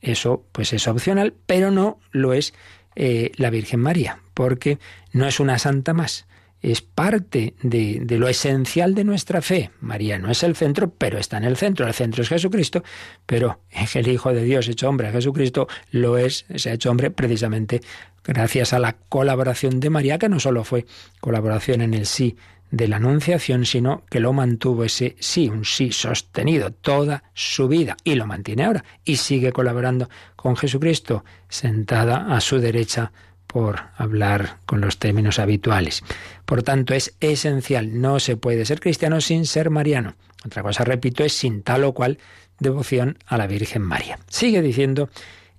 eso 0.00 0.46
pues 0.52 0.72
es 0.72 0.86
opcional, 0.86 1.34
pero 1.46 1.72
no 1.72 1.98
lo 2.12 2.32
es 2.32 2.54
eh, 2.94 3.32
la 3.38 3.50
Virgen 3.50 3.80
María, 3.80 4.20
porque 4.34 4.78
no 5.12 5.26
es 5.26 5.40
una 5.40 5.58
santa 5.58 5.94
más 5.94 6.28
es 6.72 6.80
parte 6.80 7.54
de, 7.62 8.04
lo 8.18 8.26
esencial 8.26 8.94
de 8.94 9.04
nuestra 9.04 9.42
fe. 9.42 9.70
María 9.80 10.18
no 10.18 10.30
es 10.30 10.42
el 10.42 10.56
centro, 10.56 10.90
pero 10.90 11.18
está 11.18 11.36
en 11.36 11.44
el 11.44 11.56
centro. 11.56 11.86
El 11.86 11.92
centro 11.92 12.22
es 12.22 12.28
Jesucristo, 12.28 12.82
pero 13.26 13.60
el 13.94 14.08
Hijo 14.08 14.32
de 14.32 14.44
Dios 14.44 14.68
hecho 14.68 14.88
hombre, 14.88 15.12
Jesucristo, 15.12 15.68
lo 15.90 16.16
es, 16.16 16.46
se 16.56 16.70
ha 16.70 16.72
hecho 16.72 16.90
hombre 16.90 17.10
precisamente 17.10 17.82
gracias 18.24 18.72
a 18.72 18.78
la 18.78 18.96
colaboración 19.10 19.78
de 19.78 19.90
María, 19.90 20.18
que 20.18 20.30
no 20.30 20.40
solo 20.40 20.64
fue 20.64 20.86
colaboración 21.20 21.82
en 21.82 21.92
el 21.92 22.06
sí 22.06 22.36
de 22.70 22.88
la 22.88 22.96
Anunciación, 22.96 23.66
sino 23.66 24.02
que 24.08 24.20
lo 24.20 24.32
mantuvo 24.32 24.84
ese 24.84 25.16
sí, 25.20 25.50
un 25.50 25.66
sí 25.66 25.92
sostenido 25.92 26.70
toda 26.72 27.24
su 27.34 27.68
vida 27.68 27.96
y 28.04 28.14
lo 28.14 28.26
mantiene 28.26 28.64
ahora 28.64 28.84
y 29.04 29.16
sigue 29.16 29.52
colaborando 29.52 30.08
con 30.34 30.56
Jesucristo 30.56 31.24
sentada 31.48 32.34
a 32.34 32.40
su 32.40 32.58
derecha 32.58 33.12
por 33.54 33.82
hablar 33.96 34.56
con 34.66 34.80
los 34.80 34.98
términos 34.98 35.38
habituales. 35.38 36.02
Por 36.44 36.64
tanto, 36.64 36.92
es 36.92 37.14
esencial, 37.20 38.00
no 38.00 38.18
se 38.18 38.36
puede 38.36 38.64
ser 38.64 38.80
cristiano 38.80 39.20
sin 39.20 39.46
ser 39.46 39.70
mariano. 39.70 40.16
Otra 40.44 40.64
cosa, 40.64 40.82
repito, 40.82 41.22
es 41.22 41.34
sin 41.34 41.62
tal 41.62 41.84
o 41.84 41.92
cual 41.92 42.18
devoción 42.58 43.16
a 43.26 43.38
la 43.38 43.46
Virgen 43.46 43.82
María. 43.82 44.18
Sigue 44.26 44.60
diciendo 44.60 45.08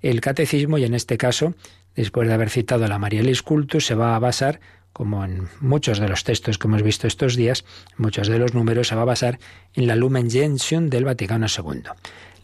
el 0.02 0.20
catecismo 0.20 0.78
y 0.78 0.84
en 0.84 0.94
este 0.94 1.18
caso, 1.18 1.54
después 1.96 2.28
de 2.28 2.34
haber 2.34 2.50
citado 2.50 2.86
la 2.86 3.00
Marielis 3.00 3.42
Cultus, 3.42 3.86
se 3.86 3.96
va 3.96 4.18
a 4.18 4.20
basar, 4.20 4.60
como 4.92 5.24
en 5.24 5.48
muchos 5.62 5.98
de 6.00 6.10
los 6.10 6.26
textos 6.26 6.58
que 6.58 6.68
hemos 6.68 6.84
visto 6.84 7.08
estos 7.08 7.38
días, 7.38 7.64
muchos 7.96 8.28
de 8.28 8.40
los 8.40 8.54
números 8.54 8.90
se 8.90 8.96
va 8.96 9.04
a 9.04 9.06
basar 9.06 9.40
en 9.74 9.88
la 9.88 9.96
Lumen 9.96 10.30
Gentium 10.30 10.90
del 10.90 11.06
Vaticano 11.06 11.48
II. 11.48 11.84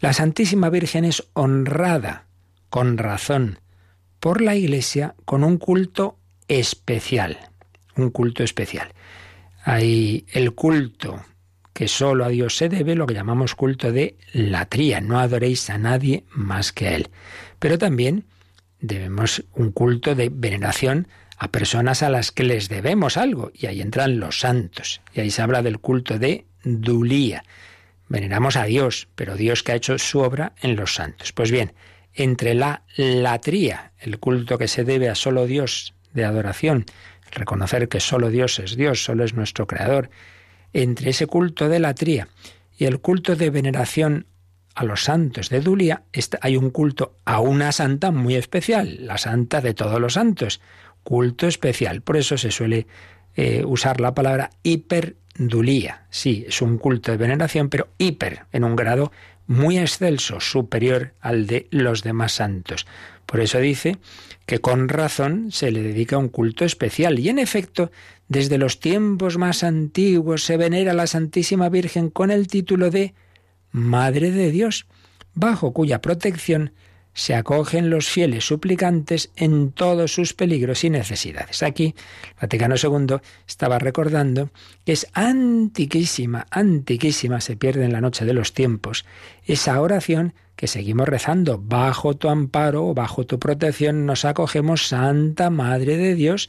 La 0.00 0.14
Santísima 0.14 0.70
Virgen 0.70 1.04
es 1.04 1.24
honrada, 1.34 2.24
con 2.70 2.96
razón, 2.96 3.58
por 4.22 4.40
la 4.40 4.54
Iglesia 4.54 5.16
con 5.24 5.42
un 5.42 5.58
culto 5.58 6.16
especial, 6.46 7.38
un 7.96 8.10
culto 8.10 8.44
especial. 8.44 8.92
Hay 9.64 10.26
el 10.30 10.54
culto 10.54 11.24
que 11.72 11.88
solo 11.88 12.24
a 12.24 12.28
Dios 12.28 12.56
se 12.56 12.68
debe, 12.68 12.94
lo 12.94 13.08
que 13.08 13.14
llamamos 13.14 13.56
culto 13.56 13.90
de 13.90 14.16
latría, 14.32 15.00
no 15.00 15.18
adoréis 15.18 15.68
a 15.70 15.78
nadie 15.78 16.22
más 16.30 16.72
que 16.72 16.86
a 16.86 16.94
Él. 16.94 17.08
Pero 17.58 17.78
también 17.78 18.24
debemos 18.78 19.42
un 19.54 19.72
culto 19.72 20.14
de 20.14 20.30
veneración 20.32 21.08
a 21.36 21.50
personas 21.50 22.04
a 22.04 22.08
las 22.08 22.30
que 22.30 22.44
les 22.44 22.68
debemos 22.68 23.16
algo, 23.16 23.50
y 23.52 23.66
ahí 23.66 23.80
entran 23.80 24.20
los 24.20 24.38
santos, 24.38 25.00
y 25.12 25.18
ahí 25.18 25.32
se 25.32 25.42
habla 25.42 25.62
del 25.62 25.80
culto 25.80 26.20
de 26.20 26.46
dulía. 26.62 27.42
Veneramos 28.08 28.54
a 28.54 28.66
Dios, 28.66 29.08
pero 29.16 29.34
Dios 29.34 29.64
que 29.64 29.72
ha 29.72 29.76
hecho 29.76 29.98
su 29.98 30.20
obra 30.20 30.52
en 30.62 30.76
los 30.76 30.94
santos. 30.94 31.32
Pues 31.32 31.50
bien, 31.50 31.72
entre 32.14 32.54
la 32.54 32.82
latría, 32.96 33.92
el 33.98 34.18
culto 34.18 34.58
que 34.58 34.68
se 34.68 34.84
debe 34.84 35.08
a 35.08 35.14
solo 35.14 35.46
Dios 35.46 35.94
de 36.12 36.24
adoración, 36.24 36.84
reconocer 37.30 37.88
que 37.88 38.00
solo 38.00 38.30
Dios 38.30 38.58
es 38.58 38.76
Dios, 38.76 39.04
solo 39.04 39.24
es 39.24 39.34
nuestro 39.34 39.66
creador, 39.66 40.10
entre 40.72 41.10
ese 41.10 41.26
culto 41.26 41.68
de 41.68 41.80
latría 41.80 42.28
y 42.76 42.84
el 42.84 43.00
culto 43.00 43.36
de 43.36 43.50
veneración 43.50 44.26
a 44.74 44.84
los 44.84 45.04
santos 45.04 45.50
de 45.50 45.60
Dulia, 45.60 46.04
hay 46.40 46.56
un 46.56 46.70
culto 46.70 47.16
a 47.24 47.40
una 47.40 47.72
santa 47.72 48.10
muy 48.10 48.36
especial, 48.36 49.06
la 49.06 49.18
santa 49.18 49.60
de 49.60 49.74
todos 49.74 50.00
los 50.00 50.14
santos, 50.14 50.60
culto 51.02 51.46
especial. 51.46 52.00
Por 52.00 52.16
eso 52.16 52.38
se 52.38 52.50
suele 52.50 52.86
eh, 53.36 53.64
usar 53.66 54.00
la 54.00 54.14
palabra 54.14 54.50
hiperdulía. 54.62 56.06
Sí, 56.10 56.44
es 56.48 56.62
un 56.62 56.78
culto 56.78 57.10
de 57.10 57.18
veneración, 57.18 57.68
pero 57.68 57.88
hiper, 57.98 58.46
en 58.52 58.64
un 58.64 58.76
grado 58.76 59.12
muy 59.52 59.78
excelso, 59.78 60.40
superior 60.40 61.12
al 61.20 61.46
de 61.46 61.68
los 61.70 62.02
demás 62.02 62.32
santos. 62.32 62.86
Por 63.26 63.40
eso 63.40 63.58
dice 63.58 63.98
que 64.46 64.60
con 64.60 64.88
razón 64.88 65.52
se 65.52 65.70
le 65.70 65.82
dedica 65.82 66.16
un 66.16 66.28
culto 66.28 66.64
especial 66.64 67.18
y 67.18 67.28
en 67.28 67.38
efecto, 67.38 67.92
desde 68.28 68.56
los 68.56 68.80
tiempos 68.80 69.36
más 69.36 69.62
antiguos 69.62 70.44
se 70.44 70.56
venera 70.56 70.94
la 70.94 71.06
Santísima 71.06 71.68
Virgen 71.68 72.08
con 72.08 72.30
el 72.30 72.46
título 72.46 72.90
de 72.90 73.14
Madre 73.70 74.30
de 74.30 74.50
Dios, 74.50 74.86
bajo 75.34 75.72
cuya 75.72 76.00
protección 76.00 76.72
se 77.14 77.34
acogen 77.34 77.90
los 77.90 78.08
fieles 78.08 78.46
suplicantes 78.46 79.30
en 79.36 79.72
todos 79.72 80.14
sus 80.14 80.32
peligros 80.34 80.84
y 80.84 80.90
necesidades. 80.90 81.62
Aquí, 81.62 81.94
Vaticano 82.40 82.76
II 82.76 83.16
estaba 83.46 83.78
recordando 83.78 84.50
que 84.84 84.92
es 84.92 85.06
antiquísima, 85.12 86.46
antiquísima, 86.50 87.40
se 87.40 87.56
pierde 87.56 87.84
en 87.84 87.92
la 87.92 88.00
noche 88.00 88.24
de 88.24 88.34
los 88.34 88.54
tiempos, 88.54 89.04
esa 89.44 89.80
oración 89.80 90.34
que 90.56 90.66
seguimos 90.66 91.08
rezando, 91.08 91.58
bajo 91.58 92.14
tu 92.14 92.28
amparo, 92.28 92.94
bajo 92.94 93.26
tu 93.26 93.38
protección, 93.38 94.06
nos 94.06 94.24
acogemos, 94.24 94.86
Santa 94.86 95.50
Madre 95.50 95.96
de 95.96 96.14
Dios, 96.14 96.48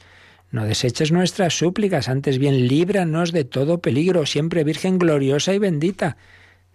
no 0.50 0.64
deseches 0.64 1.10
nuestras 1.10 1.58
súplicas, 1.58 2.08
antes 2.08 2.38
bien 2.38 2.68
líbranos 2.68 3.32
de 3.32 3.44
todo 3.44 3.80
peligro, 3.80 4.24
siempre 4.24 4.62
Virgen 4.62 4.98
gloriosa 4.98 5.52
y 5.52 5.58
bendita. 5.58 6.16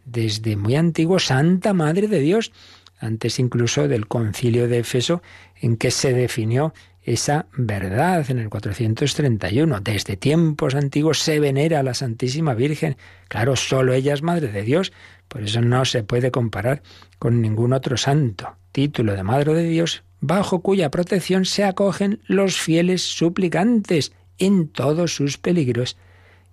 Desde 0.04 0.58
muy 0.58 0.76
antiguo, 0.76 1.20
Santa 1.20 1.72
Madre 1.74 2.08
de 2.08 2.20
Dios, 2.20 2.52
antes 3.00 3.40
incluso 3.40 3.88
del 3.88 4.08
concilio 4.08 4.68
de 4.68 4.80
Éfeso, 4.80 5.22
en 5.62 5.78
que 5.78 5.92
se 5.92 6.14
definió 6.14 6.74
esa 7.04 7.48
verdad 7.54 8.30
en 8.30 8.40
el 8.40 8.50
431. 8.50 9.80
Desde 9.82 10.18
tiempos 10.18 10.76
antiguos 10.76 11.20
se 11.20 11.40
venera 11.40 11.82
la 11.84 11.94
Santísima 11.94 12.54
Virgen. 12.54 12.98
Claro, 13.28 13.56
solo 13.56 13.94
ella 13.94 14.14
es 14.14 14.22
Madre 14.22 14.50
de 14.50 14.64
Dios, 14.64 14.92
por 15.28 15.44
eso 15.44 15.62
no 15.62 15.86
se 15.86 16.04
puede 16.04 16.32
comparar 16.32 16.84
con 17.18 17.42
ningún 17.42 17.74
otro 17.74 17.98
santo. 17.98 18.56
Título 18.72 19.16
de 19.16 19.24
Madre 19.24 19.54
de 19.54 19.64
Dios, 19.64 20.04
bajo 20.22 20.62
cuya 20.62 20.92
protección 20.92 21.46
se 21.46 21.64
acogen 21.64 22.22
los 22.28 22.60
fieles 22.60 23.02
suplicantes 23.02 24.12
en 24.38 24.68
todos 24.68 25.16
sus 25.16 25.38
peligros 25.38 25.98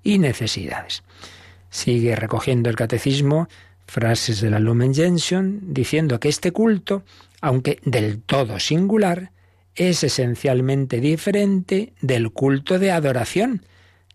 y 0.03 0.19
necesidades. 0.19 1.03
Sigue 1.71 2.17
recogiendo 2.17 2.71
el 2.71 2.77
catecismo 2.77 3.49
frases 3.87 4.41
de 4.41 4.51
la 4.51 4.59
Lumen 4.59 4.95
Gentium 4.95 5.61
diciendo 5.63 6.21
que 6.21 6.29
este 6.29 6.53
culto, 6.53 7.05
aunque 7.41 7.79
del 7.85 8.21
todo 8.21 8.59
singular, 8.59 9.31
es 9.75 10.03
esencialmente 10.03 11.01
diferente 11.01 11.93
del 12.01 12.33
culto 12.33 12.79
de 12.79 12.91
adoración 12.91 13.63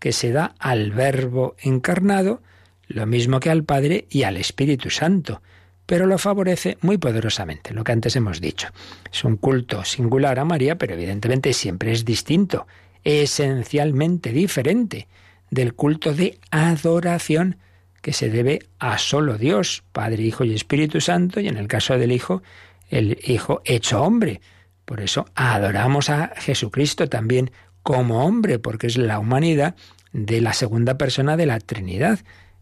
que 0.00 0.12
se 0.12 0.32
da 0.32 0.54
al 0.58 0.90
Verbo 0.90 1.54
encarnado, 1.62 2.42
lo 2.88 3.06
mismo 3.06 3.38
que 3.38 3.50
al 3.50 3.64
Padre 3.64 4.06
y 4.10 4.24
al 4.24 4.36
Espíritu 4.36 4.90
Santo, 4.90 5.40
pero 5.86 6.06
lo 6.06 6.18
favorece 6.18 6.78
muy 6.80 6.98
poderosamente, 6.98 7.72
lo 7.72 7.84
que 7.84 7.92
antes 7.92 8.16
hemos 8.16 8.40
dicho. 8.40 8.68
Es 9.12 9.24
un 9.24 9.36
culto 9.36 9.84
singular 9.84 10.38
a 10.38 10.44
María, 10.44 10.76
pero 10.76 10.94
evidentemente 10.94 11.52
siempre 11.52 11.92
es 11.92 12.04
distinto, 12.04 12.66
esencialmente 13.04 14.32
diferente 14.32 15.06
del 15.50 15.74
culto 15.74 16.14
de 16.14 16.38
adoración 16.50 17.58
que 18.02 18.12
se 18.12 18.28
debe 18.28 18.66
a 18.78 18.98
solo 18.98 19.38
Dios, 19.38 19.84
Padre, 19.92 20.24
Hijo 20.24 20.44
y 20.44 20.54
Espíritu 20.54 21.00
Santo, 21.00 21.40
y 21.40 21.48
en 21.48 21.56
el 21.56 21.68
caso 21.68 21.96
del 21.96 22.12
Hijo, 22.12 22.42
el 22.90 23.18
Hijo 23.24 23.62
hecho 23.64 24.02
hombre. 24.02 24.40
Por 24.84 25.00
eso 25.00 25.26
adoramos 25.34 26.10
a 26.10 26.32
Jesucristo 26.36 27.08
también 27.08 27.52
como 27.82 28.26
hombre, 28.26 28.58
porque 28.58 28.88
es 28.88 28.98
la 28.98 29.20
humanidad 29.20 29.76
de 30.12 30.40
la 30.40 30.52
segunda 30.52 30.98
persona 30.98 31.36
de 31.36 31.46
la 31.46 31.60
Trinidad, 31.60 32.18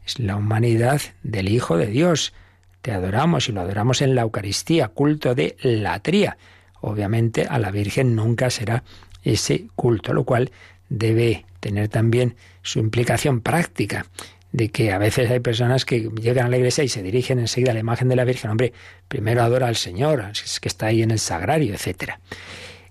es 0.07 0.18
la 0.18 0.37
humanidad 0.37 1.00
del 1.22 1.48
Hijo 1.48 1.79
de 1.79 1.87
Dios. 1.87 2.35
Te 2.83 2.92
adoramos 2.92 3.48
y 3.48 3.53
lo 3.53 3.62
adoramos 3.62 4.03
en 4.03 4.14
la 4.14 4.22
Eucaristía, 4.22 4.88
culto 4.88 5.35
de 5.35 5.57
la 5.62 6.00
tría. 6.00 6.37
Obviamente 6.83 7.46
a 7.48 7.59
la 7.59 7.70
Virgen 7.70 8.14
nunca 8.14 8.50
será 8.50 8.85
ese 9.22 9.68
culto, 9.74 10.12
lo 10.12 10.24
cual 10.24 10.50
debe 10.90 11.46
tener 11.61 11.88
también 11.88 12.37
su 12.62 12.79
implicación 12.79 13.40
práctica 13.40 14.07
de 14.52 14.68
que 14.70 14.92
a 14.92 14.98
veces 14.98 15.30
hay 15.30 15.40
personas 15.40 15.84
que 15.84 16.10
llegan 16.20 16.46
a 16.46 16.48
la 16.48 16.56
iglesia 16.56 16.82
y 16.82 16.88
se 16.88 17.02
dirigen 17.02 17.38
enseguida 17.38 17.70
a 17.70 17.74
la 17.74 17.80
imagen 17.80 18.08
de 18.08 18.16
la 18.16 18.24
Virgen. 18.24 18.50
Hombre, 18.50 18.72
primero 19.08 19.42
adora 19.42 19.68
al 19.68 19.76
Señor, 19.76 20.24
es 20.32 20.60
que 20.60 20.68
está 20.68 20.86
ahí 20.86 21.02
en 21.02 21.10
el 21.10 21.18
sagrario, 21.18 21.74
etc. 21.74 22.14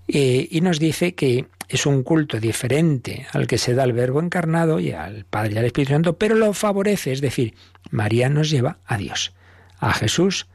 Eh, 0.08 0.48
y 0.50 0.62
nos 0.62 0.80
dice 0.80 1.16
que 1.16 1.48
es 1.68 1.86
un 1.86 2.04
culto 2.04 2.40
diferente 2.40 3.28
al 3.32 3.46
que 3.46 3.58
se 3.58 3.76
da 3.76 3.84
al 3.84 3.94
Verbo 3.94 4.22
encarnado 4.22 4.80
y 4.80 4.92
al 4.92 5.26
Padre 5.26 5.54
y 5.54 5.58
al 5.58 5.66
Espíritu 5.66 5.94
Santo, 5.94 6.18
pero 6.18 6.36
lo 6.36 6.54
favorece, 6.54 7.12
es 7.12 7.22
decir, 7.22 7.54
María 7.92 8.30
nos 8.30 8.50
lleva 8.50 8.80
a 8.86 8.98
Dios, 8.98 9.34
a 9.78 9.94
Jesús 9.94 10.48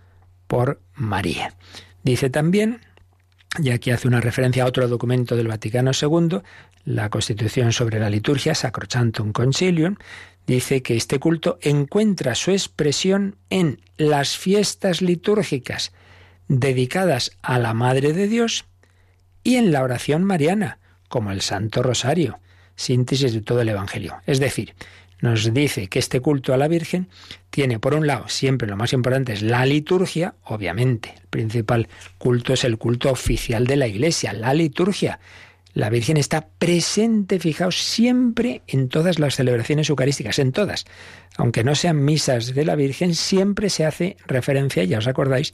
por 0.49 0.81
María. 0.95 1.55
Dice 2.03 2.31
también, 2.31 2.81
y 3.63 3.71
aquí 3.71 3.93
hace 3.93 4.09
una 4.09 4.21
referencia 4.21 4.65
a 4.65 4.67
otro 4.67 4.89
documento 4.89 5.37
del 5.37 5.47
Vaticano 5.47 5.93
II, 5.93 6.41
la 6.85 7.09
Constitución 7.11 7.73
sobre 7.73 8.01
la 8.01 8.11
Liturgia, 8.11 8.55
Sacrosantum 8.55 9.33
Concilium, 9.33 9.97
dice 10.47 10.83
que 10.83 10.97
este 10.97 11.19
culto 11.19 11.59
encuentra 11.63 12.35
su 12.35 12.51
expresión 12.51 13.37
en 13.51 13.81
las 13.97 14.37
fiestas 14.37 15.03
litúrgicas 15.03 15.93
dedicadas 16.49 17.33
a 17.43 17.59
la 17.59 17.75
Madre 17.75 18.13
de 18.13 18.29
Dios 18.29 18.67
y 19.43 19.57
en 19.57 19.73
la 19.73 19.83
oración 19.83 20.25
mariana, 20.25 20.79
como 21.09 21.31
el 21.31 21.41
Santo 21.41 21.83
Rosario, 21.83 22.41
síntesis 22.77 23.33
de 23.33 23.41
todo 23.41 23.61
el 23.61 23.69
Evangelio. 23.69 24.17
Es 24.27 24.41
decir, 24.41 24.75
nos 25.21 25.55
dice 25.55 25.89
que 25.89 25.99
este 25.99 26.21
culto 26.21 26.53
a 26.53 26.57
la 26.57 26.69
Virgen 26.69 27.09
tiene, 27.51 27.79
por 27.79 27.95
un 27.95 28.07
lado, 28.07 28.29
siempre 28.29 28.69
lo 28.69 28.77
más 28.77 28.93
importante 28.93 29.33
es 29.33 29.43
la 29.43 29.65
liturgia, 29.65 30.35
obviamente. 30.45 31.15
El 31.17 31.27
principal 31.29 31.89
culto 32.19 32.53
es 32.53 32.65
el 32.65 32.79
culto 32.79 33.11
oficial 33.11 33.67
de 33.67 33.77
la 33.77 33.87
Iglesia, 33.87 34.33
la 34.33 34.53
liturgia. 34.53 35.21
La 35.75 35.91
Virgen 35.91 36.17
está 36.17 36.47
presente, 36.59 37.41
fijaos, 37.41 37.83
siempre 37.83 38.63
en 38.69 38.89
todas 38.89 39.19
las 39.19 39.35
celebraciones 39.35 39.91
eucarísticas, 39.91 40.39
en 40.39 40.53
todas. 40.53 40.85
Aunque 41.37 41.65
no 41.65 41.75
sean 41.75 42.05
misas 42.05 42.55
de 42.55 42.65
la 42.65 42.77
Virgen, 42.77 43.17
siempre 43.17 43.69
se 43.71 43.85
hace 43.85 44.17
referencia, 44.27 44.85
ya 44.85 44.99
os 44.99 45.09
acordáis, 45.09 45.53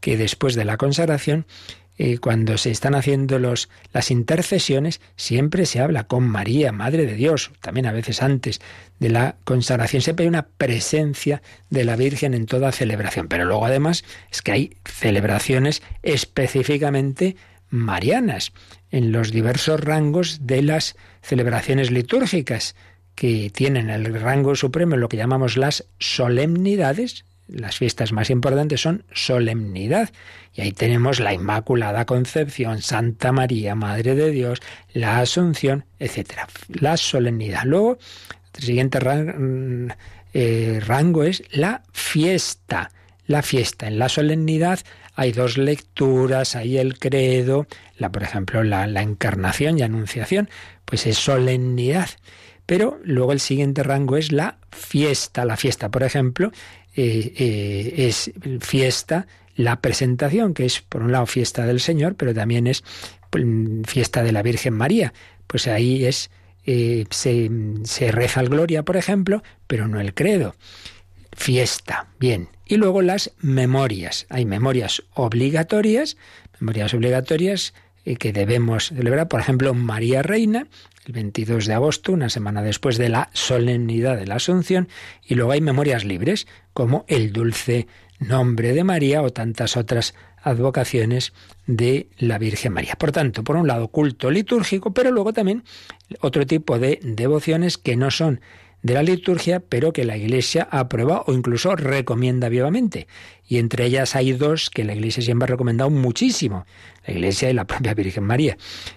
que 0.00 0.18
después 0.18 0.56
de 0.56 0.66
la 0.66 0.76
consagración, 0.76 1.46
eh, 1.96 2.18
cuando 2.18 2.58
se 2.58 2.70
están 2.70 2.94
haciendo 2.94 3.38
los, 3.38 3.70
las 3.94 4.10
intercesiones, 4.10 5.00
siempre 5.16 5.64
se 5.64 5.80
habla 5.80 6.04
con 6.04 6.28
María, 6.28 6.70
Madre 6.70 7.06
de 7.06 7.14
Dios, 7.14 7.50
también 7.62 7.86
a 7.86 7.92
veces 7.92 8.22
antes 8.22 8.60
de 8.98 9.08
la 9.08 9.36
consagración, 9.44 10.02
siempre 10.02 10.24
hay 10.24 10.28
una 10.28 10.48
presencia 10.48 11.40
de 11.70 11.84
la 11.84 11.96
Virgen 11.96 12.34
en 12.34 12.44
toda 12.44 12.72
celebración. 12.72 13.26
Pero 13.26 13.46
luego 13.46 13.64
además 13.64 14.04
es 14.30 14.42
que 14.42 14.52
hay 14.52 14.76
celebraciones 14.84 15.82
específicamente 16.02 17.36
marianas 17.70 18.52
en 18.92 19.10
los 19.10 19.32
diversos 19.32 19.80
rangos 19.80 20.46
de 20.46 20.62
las 20.62 20.94
celebraciones 21.22 21.90
litúrgicas 21.90 22.76
que 23.14 23.50
tienen 23.50 23.90
el 23.90 24.20
rango 24.20 24.54
supremo, 24.54 24.96
lo 24.96 25.08
que 25.08 25.16
llamamos 25.16 25.56
las 25.56 25.86
solemnidades. 25.98 27.24
Las 27.48 27.78
fiestas 27.78 28.12
más 28.12 28.30
importantes 28.30 28.80
son 28.80 29.04
solemnidad. 29.12 30.10
Y 30.54 30.60
ahí 30.60 30.72
tenemos 30.72 31.20
la 31.20 31.34
Inmaculada 31.34 32.04
Concepción, 32.04 32.82
Santa 32.82 33.32
María, 33.32 33.74
Madre 33.74 34.14
de 34.14 34.30
Dios, 34.30 34.60
la 34.92 35.18
Asunción, 35.18 35.84
etc. 35.98 36.32
La 36.68 36.96
solemnidad. 36.96 37.64
Luego, 37.64 37.98
el 38.54 38.62
siguiente 38.62 38.98
eh, 40.34 40.80
rango 40.84 41.24
es 41.24 41.42
la 41.50 41.82
fiesta. 41.92 42.90
La 43.26 43.42
fiesta. 43.42 43.86
En 43.86 43.98
la 43.98 44.08
solemnidad 44.08 44.80
hay 45.14 45.32
dos 45.32 45.58
lecturas, 45.58 46.56
hay 46.56 46.78
el 46.78 46.98
credo, 46.98 47.66
la, 47.98 48.10
por 48.10 48.22
ejemplo, 48.22 48.62
la, 48.62 48.84
encarnación 49.02 49.78
y 49.78 49.82
anunciación, 49.82 50.48
pues 50.84 51.06
es 51.06 51.18
solemnidad. 51.18 52.08
Pero 52.66 52.98
luego 53.04 53.32
el 53.32 53.40
siguiente 53.40 53.82
rango 53.82 54.16
es 54.16 54.32
la 54.32 54.56
fiesta. 54.70 55.44
La 55.44 55.56
fiesta, 55.56 55.90
por 55.90 56.02
ejemplo, 56.02 56.52
eh, 56.96 57.32
eh, 57.36 57.94
es 58.08 58.32
fiesta, 58.60 59.26
la 59.56 59.80
presentación, 59.80 60.54
que 60.54 60.64
es 60.64 60.80
por 60.80 61.02
un 61.02 61.12
lado 61.12 61.26
fiesta 61.26 61.66
del 61.66 61.80
Señor, 61.80 62.14
pero 62.14 62.32
también 62.32 62.66
es 62.66 62.82
pues, 63.30 63.44
fiesta 63.84 64.22
de 64.22 64.32
la 64.32 64.42
Virgen 64.42 64.74
María. 64.74 65.12
Pues 65.46 65.66
ahí 65.66 66.06
es 66.06 66.30
eh, 66.64 67.04
se, 67.10 67.50
se 67.84 68.12
reza 68.12 68.40
el 68.40 68.48
Gloria, 68.48 68.84
por 68.84 68.96
ejemplo, 68.96 69.42
pero 69.66 69.88
no 69.88 70.00
el 70.00 70.14
credo. 70.14 70.54
Fiesta, 71.32 72.08
bien. 72.18 72.48
Y 72.66 72.76
luego 72.76 73.02
las 73.02 73.32
memorias. 73.40 74.26
Hay 74.28 74.44
memorias 74.44 75.02
obligatorias, 75.14 76.16
memorias 76.60 76.94
obligatorias 76.94 77.74
eh, 78.04 78.16
que 78.16 78.32
debemos 78.32 78.88
celebrar, 78.88 79.28
por 79.28 79.40
ejemplo, 79.40 79.74
María 79.74 80.22
Reina, 80.22 80.66
el 81.06 81.12
22 81.12 81.66
de 81.66 81.74
agosto, 81.74 82.12
una 82.12 82.28
semana 82.28 82.62
después 82.62 82.98
de 82.98 83.08
la 83.08 83.30
solemnidad 83.32 84.16
de 84.16 84.26
la 84.26 84.36
Asunción, 84.36 84.88
y 85.26 85.34
luego 85.34 85.52
hay 85.52 85.60
memorias 85.60 86.04
libres, 86.04 86.46
como 86.72 87.04
el 87.08 87.32
dulce 87.32 87.88
nombre 88.20 88.72
de 88.72 88.84
María 88.84 89.22
o 89.22 89.30
tantas 89.30 89.76
otras 89.76 90.14
advocaciones 90.42 91.32
de 91.66 92.08
la 92.18 92.38
Virgen 92.38 92.72
María. 92.72 92.94
Por 92.96 93.12
tanto, 93.12 93.44
por 93.44 93.56
un 93.56 93.66
lado, 93.66 93.88
culto 93.88 94.30
litúrgico, 94.30 94.92
pero 94.92 95.10
luego 95.10 95.32
también 95.32 95.64
otro 96.20 96.46
tipo 96.46 96.78
de 96.78 97.00
devociones 97.02 97.78
que 97.78 97.96
no 97.96 98.10
son 98.10 98.40
de 98.82 98.94
la 98.94 99.02
liturgia, 99.02 99.60
pero 99.60 99.92
que 99.92 100.04
la 100.04 100.16
Iglesia 100.16 100.68
aprueba 100.70 101.22
o 101.26 101.32
incluso 101.32 101.76
recomienda 101.76 102.48
vivamente. 102.48 103.06
Y 103.46 103.58
entre 103.58 103.86
ellas 103.86 104.16
hay 104.16 104.32
dos 104.32 104.70
que 104.70 104.84
la 104.84 104.94
Iglesia 104.94 105.22
siempre 105.22 105.44
ha 105.44 105.54
recomendado 105.54 105.90
muchísimo, 105.90 106.66
la 107.06 107.14
Iglesia 107.14 107.50
y 107.50 107.54
la 107.54 107.66
propia 107.66 107.94
Virgen 107.94 108.24
María, 108.24 108.56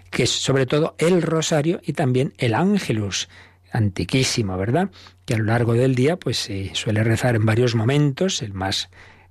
que 0.09 0.23
es 0.23 0.31
sobre 0.31 0.65
todo 0.65 0.95
el 0.97 1.21
rosario 1.21 1.81
y 1.83 1.93
también 1.93 2.33
el 2.37 2.53
ángelus, 2.55 3.29
antiquísimo, 3.71 4.57
¿verdad? 4.57 4.89
Que 5.25 5.35
a 5.35 5.37
lo 5.37 5.45
largo 5.45 5.73
del 5.73 5.95
día 5.95 6.17
pues 6.17 6.37
se 6.37 6.73
suele 6.73 7.03
rezar 7.03 7.35
en 7.35 7.45
varios 7.45 7.75
momentos, 7.75 8.41
el 8.41 8.53
más 8.53 8.89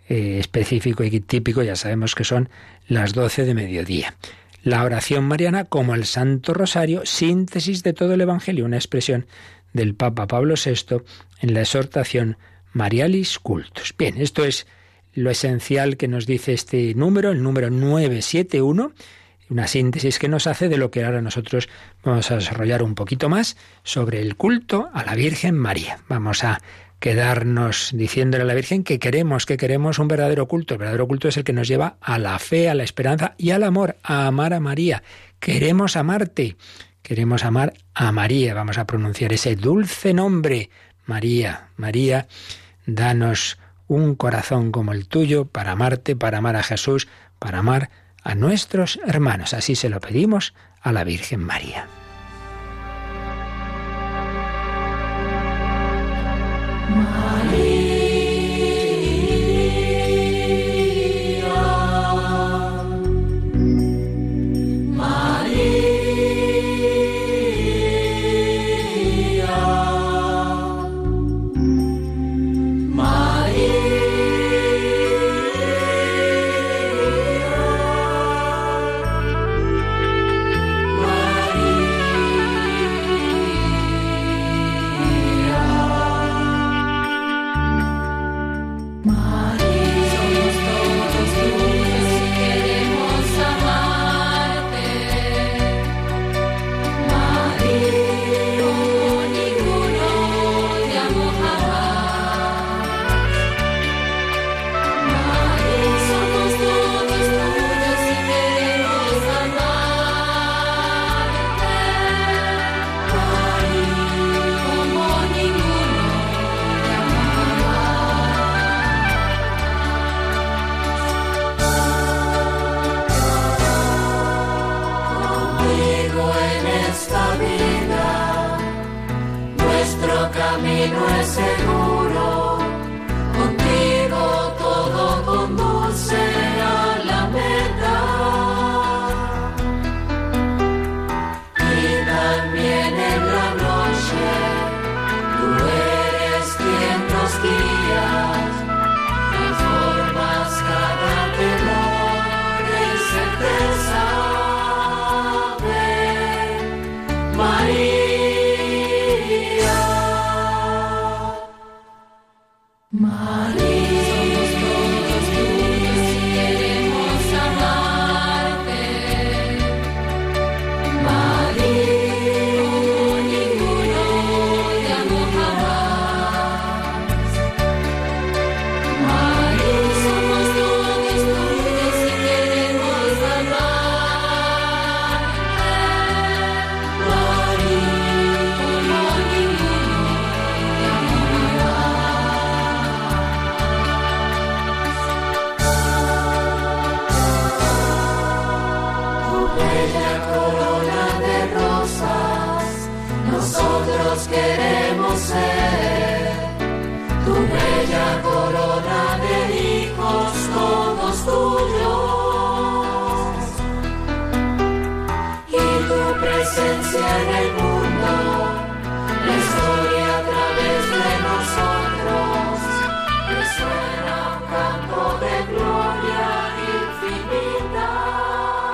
eh, 0.08 0.38
específico 0.38 1.02
y 1.02 1.20
típico 1.20 1.62
ya 1.62 1.76
sabemos 1.76 2.14
que 2.14 2.24
son 2.24 2.50
las 2.86 3.14
doce 3.14 3.44
de 3.44 3.54
mediodía. 3.54 4.14
La 4.62 4.84
oración 4.84 5.24
mariana 5.24 5.64
como 5.64 5.94
el 5.94 6.04
Santo 6.04 6.54
Rosario, 6.54 7.04
síntesis 7.04 7.82
de 7.82 7.92
todo 7.92 8.14
el 8.14 8.20
Evangelio, 8.20 8.64
una 8.64 8.76
expresión 8.76 9.26
del 9.74 9.94
Papa 9.94 10.26
Pablo 10.26 10.54
VI 10.54 11.02
en 11.40 11.52
la 11.52 11.60
exhortación 11.60 12.38
Marialis 12.72 13.38
Cultus. 13.38 13.94
Bien, 13.98 14.16
esto 14.16 14.44
es 14.44 14.66
lo 15.12 15.30
esencial 15.30 15.96
que 15.96 16.08
nos 16.08 16.26
dice 16.26 16.54
este 16.54 16.94
número, 16.94 17.30
el 17.30 17.42
número 17.42 17.70
971, 17.70 18.92
una 19.50 19.66
síntesis 19.66 20.18
que 20.18 20.28
nos 20.28 20.46
hace 20.46 20.68
de 20.68 20.78
lo 20.78 20.90
que 20.90 21.04
ahora 21.04 21.20
nosotros 21.20 21.68
vamos 22.02 22.30
a 22.30 22.37
desarrollar 22.37 22.82
un 22.82 22.94
poquito 22.94 23.28
más 23.28 23.56
sobre 23.82 24.22
el 24.22 24.37
culto 24.37 24.88
a 24.92 25.04
la 25.04 25.14
Virgen 25.14 25.56
María. 25.56 25.98
Vamos 26.08 26.42
a 26.44 26.60
quedarnos 26.98 27.90
diciéndole 27.92 28.44
a 28.44 28.46
la 28.46 28.54
Virgen 28.54 28.82
que 28.82 28.98
queremos, 28.98 29.44
que 29.44 29.58
queremos 29.58 29.98
un 29.98 30.08
verdadero 30.08 30.48
culto. 30.48 30.74
El 30.74 30.78
verdadero 30.78 31.06
culto 31.06 31.28
es 31.28 31.37
el 31.37 31.44
que 31.44 31.52
nos 31.52 31.68
lleva 31.68 31.98
a 32.00 32.18
la 32.18 32.38
fe, 32.38 32.70
a 32.70 32.74
la 32.74 32.82
esperanza 32.82 33.34
y 33.37 33.50
al 33.50 33.62
amor, 33.62 33.96
a 34.02 34.26
amar 34.26 34.54
a 34.54 34.60
María. 34.60 35.02
Queremos 35.38 35.96
amarte 35.96 36.56
queremos 37.04 37.44
amar 37.44 37.74
a 37.94 38.10
María. 38.10 38.54
Vamos 38.54 38.78
a 38.78 38.86
pronunciar 38.86 39.32
ese 39.32 39.54
dulce 39.54 40.12
nombre, 40.12 40.70
María. 41.06 41.68
María, 41.76 42.26
danos 42.86 43.58
un 43.86 44.16
corazón 44.16 44.72
como 44.72 44.92
el 44.92 45.06
tuyo 45.06 45.44
para 45.44 45.72
amarte, 45.72 46.16
para 46.16 46.38
amar 46.38 46.56
a 46.56 46.64
Jesús, 46.64 47.06
para 47.38 47.58
amar 47.58 47.90
a 48.24 48.34
nuestros 48.34 48.98
hermanos. 49.06 49.54
Así 49.54 49.76
se 49.76 49.90
lo 49.90 50.00
pedimos 50.00 50.54
a 50.80 50.90
la 50.90 51.04
Virgen 51.04 51.40
María. 51.40 51.86
María. 56.90 57.84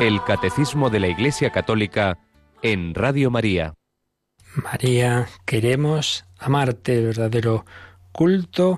El 0.01 0.25
Catecismo 0.25 0.89
de 0.89 0.99
la 0.99 1.09
Iglesia 1.09 1.51
Católica 1.51 2.17
en 2.63 2.95
Radio 2.95 3.31
María. 3.31 3.75
María, 4.55 5.29
queremos 5.45 6.25
amarte, 6.39 7.03
verdadero 7.03 7.67
culto, 8.11 8.77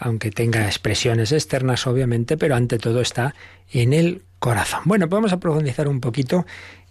aunque 0.00 0.32
tenga 0.32 0.66
expresiones 0.66 1.30
externas, 1.30 1.86
obviamente, 1.86 2.36
pero 2.36 2.56
ante 2.56 2.78
todo 2.78 3.00
está 3.00 3.36
en 3.72 3.92
el 3.92 4.24
corazón. 4.40 4.80
Bueno, 4.84 5.06
vamos 5.06 5.32
a 5.32 5.38
profundizar 5.38 5.86
un 5.86 6.00
poquito 6.00 6.44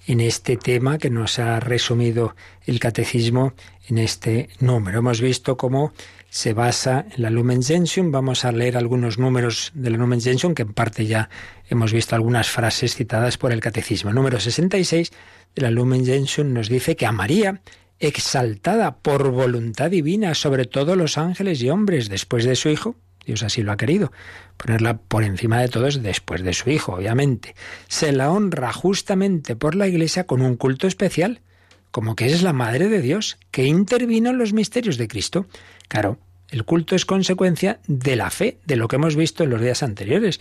en 0.08 0.22
este 0.22 0.56
tema 0.56 0.98
que 0.98 1.10
nos 1.10 1.38
ha 1.39 1.60
resumido 1.60 2.38
el 2.65 2.80
catecismo 2.80 3.54
en 3.89 3.98
este 3.98 4.48
número. 4.62 5.00
Hemos 5.00 5.19
visto 5.19 5.58
cómo 5.58 5.91
se 6.30 6.54
basa 6.54 7.06
en 7.15 7.22
la 7.22 7.30
Lumen 7.30 7.62
Gentium. 7.62 8.12
Vamos 8.12 8.43
a 8.43 8.52
leer 8.52 8.78
algunos 8.78 9.19
números 9.19 9.72
de 9.76 9.91
la 9.91 9.98
Lumen 9.98 10.22
Gentium, 10.22 10.56
que 10.56 10.63
en 10.63 10.74
parte 10.74 11.06
ya 11.06 11.30
hemos 11.74 11.94
visto 11.94 12.16
algunas 12.16 12.50
frases 12.50 12.96
citadas 12.96 13.38
por 13.38 13.52
el 13.52 13.60
Catecismo. 13.60 14.14
Número 14.14 14.40
66 14.40 15.12
de 15.56 15.62
la 15.62 15.72
Lumen 15.72 16.06
Gentium 16.06 16.54
nos 16.54 16.70
dice 16.70 16.96
que 16.96 17.06
a 17.06 17.12
María, 17.12 17.62
exaltada 18.00 18.98
por 18.98 19.32
voluntad 19.32 19.92
divina 19.92 20.34
sobre 20.36 20.66
todos 20.66 20.98
los 20.98 21.18
ángeles 21.18 21.62
y 21.62 21.70
hombres 21.70 22.10
después 22.10 22.46
de 22.46 22.56
su 22.56 22.70
Hijo, 22.70 22.96
Dios 23.26 23.44
así 23.44 23.64
lo 23.64 23.72
ha 23.72 23.78
querido, 23.78 24.12
ponerla 24.58 24.98
por 24.98 25.24
encima 25.24 25.60
de 25.62 25.70
todos 25.70 26.04
después 26.04 26.44
de 26.44 26.54
su 26.54 26.70
Hijo, 26.70 26.94
obviamente, 26.94 27.56
se 27.88 28.12
la 28.12 28.32
honra 28.32 28.74
justamente 28.74 29.56
por 29.56 29.76
la 29.76 29.88
Iglesia 29.88 30.26
con 30.26 30.42
un 30.42 30.56
culto 30.56 30.88
especial, 30.88 31.42
como 31.92 32.16
que 32.16 32.28
es 32.28 32.42
la 32.44 32.54
Madre 32.54 32.90
de 32.90 33.02
Dios, 33.02 33.38
que 33.52 33.66
intervino 33.66 34.32
en 34.32 34.38
los 34.38 34.54
misterios 34.54 34.98
de 34.98 35.08
Cristo. 35.08 35.46
Claro, 35.88 36.18
el 36.50 36.66
culto 36.66 36.96
es 36.96 37.06
consecuencia 37.06 37.80
de 37.88 38.16
la 38.16 38.30
fe, 38.30 38.60
de 38.66 38.76
lo 38.76 38.88
que 38.88 38.98
hemos 38.98 39.16
visto 39.16 39.44
en 39.44 39.50
los 39.50 39.60
días 39.60 39.82
anteriores, 39.82 40.40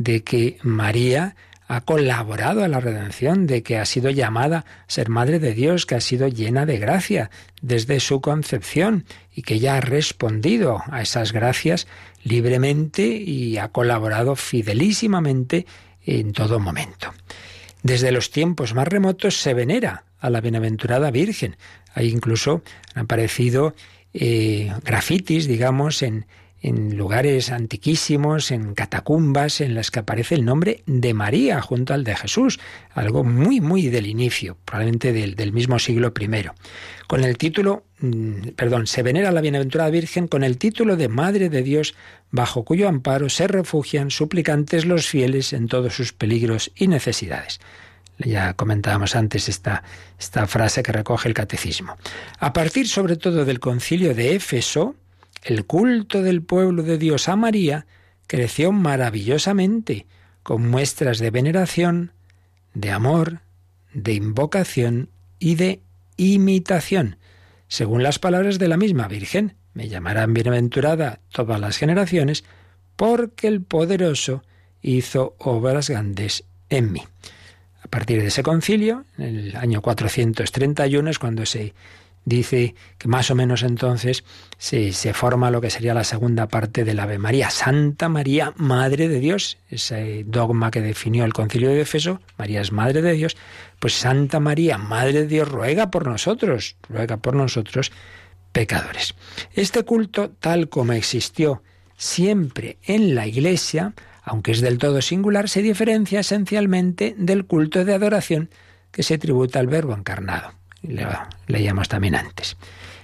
de 0.00 0.22
que 0.24 0.56
María 0.62 1.36
ha 1.68 1.82
colaborado 1.82 2.64
a 2.64 2.68
la 2.68 2.80
redención, 2.80 3.46
de 3.46 3.62
que 3.62 3.76
ha 3.76 3.84
sido 3.84 4.08
llamada 4.08 4.58
a 4.58 4.64
ser 4.88 5.10
Madre 5.10 5.38
de 5.38 5.52
Dios, 5.52 5.84
que 5.84 5.94
ha 5.94 6.00
sido 6.00 6.26
llena 6.26 6.64
de 6.64 6.78
gracia 6.78 7.30
desde 7.60 8.00
su 8.00 8.22
concepción 8.22 9.04
y 9.36 9.42
que 9.42 9.58
ya 9.58 9.76
ha 9.76 9.80
respondido 9.82 10.82
a 10.90 11.02
esas 11.02 11.32
gracias 11.32 11.86
libremente 12.24 13.06
y 13.08 13.58
ha 13.58 13.68
colaborado 13.68 14.36
fidelísimamente 14.36 15.66
en 16.06 16.32
todo 16.32 16.60
momento. 16.60 17.12
Desde 17.82 18.10
los 18.10 18.30
tiempos 18.30 18.74
más 18.74 18.88
remotos 18.88 19.36
se 19.36 19.52
venera 19.52 20.04
a 20.18 20.30
la 20.30 20.40
bienaventurada 20.40 21.10
Virgen. 21.10 21.56
Hay 21.94 22.08
incluso 22.08 22.62
han 22.94 23.02
aparecido 23.02 23.74
eh, 24.14 24.72
grafitis, 24.82 25.46
digamos, 25.46 26.02
en, 26.02 26.24
en 26.62 26.96
lugares 26.96 27.50
antiquísimos, 27.50 28.50
en 28.50 28.74
catacumbas, 28.74 29.60
en 29.60 29.74
las 29.74 29.90
que 29.90 30.00
aparece 30.00 30.34
el 30.34 30.44
nombre 30.44 30.82
de 30.86 31.14
María 31.14 31.62
junto 31.62 31.94
al 31.94 32.04
de 32.04 32.16
Jesús, 32.16 32.60
algo 32.92 33.24
muy, 33.24 33.60
muy 33.60 33.88
del 33.88 34.06
inicio, 34.06 34.58
probablemente 34.64 35.12
del, 35.12 35.36
del 35.36 35.52
mismo 35.52 35.78
siglo 35.78 36.12
I. 36.18 36.28
Con 37.06 37.24
el 37.24 37.38
título, 37.38 37.84
mm, 38.00 38.50
perdón, 38.56 38.86
se 38.86 39.02
venera 39.02 39.32
la 39.32 39.40
bienaventurada 39.40 39.90
Virgen 39.90 40.28
con 40.28 40.44
el 40.44 40.58
título 40.58 40.96
de 40.96 41.08
Madre 41.08 41.48
de 41.48 41.62
Dios, 41.62 41.94
bajo 42.30 42.64
cuyo 42.64 42.88
amparo 42.88 43.30
se 43.30 43.46
refugian 43.46 44.10
suplicantes 44.10 44.84
los 44.84 45.06
fieles 45.06 45.52
en 45.52 45.66
todos 45.66 45.94
sus 45.94 46.12
peligros 46.12 46.72
y 46.76 46.88
necesidades. 46.88 47.60
Ya 48.18 48.52
comentábamos 48.52 49.16
antes 49.16 49.48
esta, 49.48 49.82
esta 50.18 50.46
frase 50.46 50.82
que 50.82 50.92
recoge 50.92 51.26
el 51.26 51.34
catecismo. 51.34 51.96
A 52.38 52.52
partir 52.52 52.86
sobre 52.86 53.16
todo 53.16 53.46
del 53.46 53.60
concilio 53.60 54.14
de 54.14 54.34
Éfeso, 54.34 54.94
el 55.42 55.66
culto 55.66 56.22
del 56.22 56.42
pueblo 56.42 56.82
de 56.82 56.98
Dios 56.98 57.28
a 57.28 57.36
María 57.36 57.86
creció 58.26 58.72
maravillosamente, 58.72 60.06
con 60.42 60.68
muestras 60.68 61.18
de 61.18 61.30
veneración, 61.30 62.12
de 62.74 62.90
amor, 62.90 63.40
de 63.92 64.14
invocación 64.14 65.10
y 65.38 65.56
de 65.56 65.80
imitación. 66.16 67.16
Según 67.68 68.02
las 68.02 68.18
palabras 68.18 68.58
de 68.58 68.68
la 68.68 68.76
misma 68.76 69.08
Virgen, 69.08 69.54
me 69.74 69.88
llamarán 69.88 70.34
bienaventurada 70.34 71.20
todas 71.32 71.60
las 71.60 71.76
generaciones, 71.76 72.44
porque 72.96 73.48
el 73.48 73.62
poderoso 73.62 74.42
hizo 74.82 75.34
obras 75.38 75.88
grandes 75.88 76.44
en 76.68 76.92
mí. 76.92 77.02
A 77.82 77.88
partir 77.88 78.20
de 78.20 78.28
ese 78.28 78.42
concilio, 78.42 79.04
en 79.18 79.36
el 79.36 79.56
año 79.56 79.82
431 79.82 81.10
es 81.10 81.18
cuando 81.18 81.46
se 81.46 81.74
dice 82.24 82.74
que 82.98 83.08
más 83.08 83.30
o 83.30 83.34
menos 83.34 83.62
entonces 83.62 84.24
se, 84.58 84.92
se, 84.92 85.14
forma 85.14 85.50
lo 85.50 85.60
que 85.60 85.70
sería 85.70 85.94
la 85.94 86.04
segunda 86.04 86.48
parte 86.48 86.84
del 86.84 87.00
Ave 87.00 87.18
María. 87.18 87.50
Santa 87.50 88.08
María, 88.08 88.52
Madre 88.56 89.08
de 89.08 89.20
Dios, 89.20 89.58
ese 89.68 90.24
dogma 90.26 90.70
que 90.70 90.80
definió 90.80 91.24
el 91.24 91.32
concilio 91.32 91.70
de 91.70 91.80
Efeso, 91.80 92.20
María 92.36 92.60
es 92.60 92.72
Madre 92.72 93.02
de 93.02 93.12
Dios, 93.12 93.36
pues 93.78 93.94
Santa 93.94 94.40
María, 94.40 94.78
Madre 94.78 95.22
de 95.22 95.26
Dios, 95.26 95.48
ruega 95.48 95.90
por 95.90 96.06
nosotros, 96.06 96.76
ruega 96.88 97.16
por 97.16 97.34
nosotros 97.34 97.92
pecadores. 98.52 99.14
Este 99.54 99.84
culto, 99.84 100.30
tal 100.30 100.68
como 100.68 100.92
existió 100.92 101.62
siempre 101.96 102.78
en 102.82 103.14
la 103.14 103.26
Iglesia, 103.26 103.94
aunque 104.22 104.52
es 104.52 104.60
del 104.60 104.78
todo 104.78 105.02
singular, 105.02 105.48
se 105.48 105.62
diferencia 105.62 106.20
esencialmente 106.20 107.14
del 107.16 107.46
culto 107.46 107.84
de 107.84 107.94
adoración 107.94 108.50
que 108.90 109.02
se 109.02 109.18
tributa 109.18 109.60
al 109.60 109.66
Verbo 109.66 109.94
encarnado. 109.94 110.59
Leíamos 110.82 111.88
también 111.88 112.14
antes. 112.14 112.56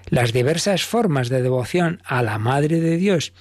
Las 0.08 0.32
diversas 0.32 0.84
formas 0.84 1.28
de 1.28 1.42
devoción 1.42 2.00
a 2.04 2.22
la 2.22 2.38
Madre 2.38 2.80
de 2.80 2.96
Dios 2.96 3.32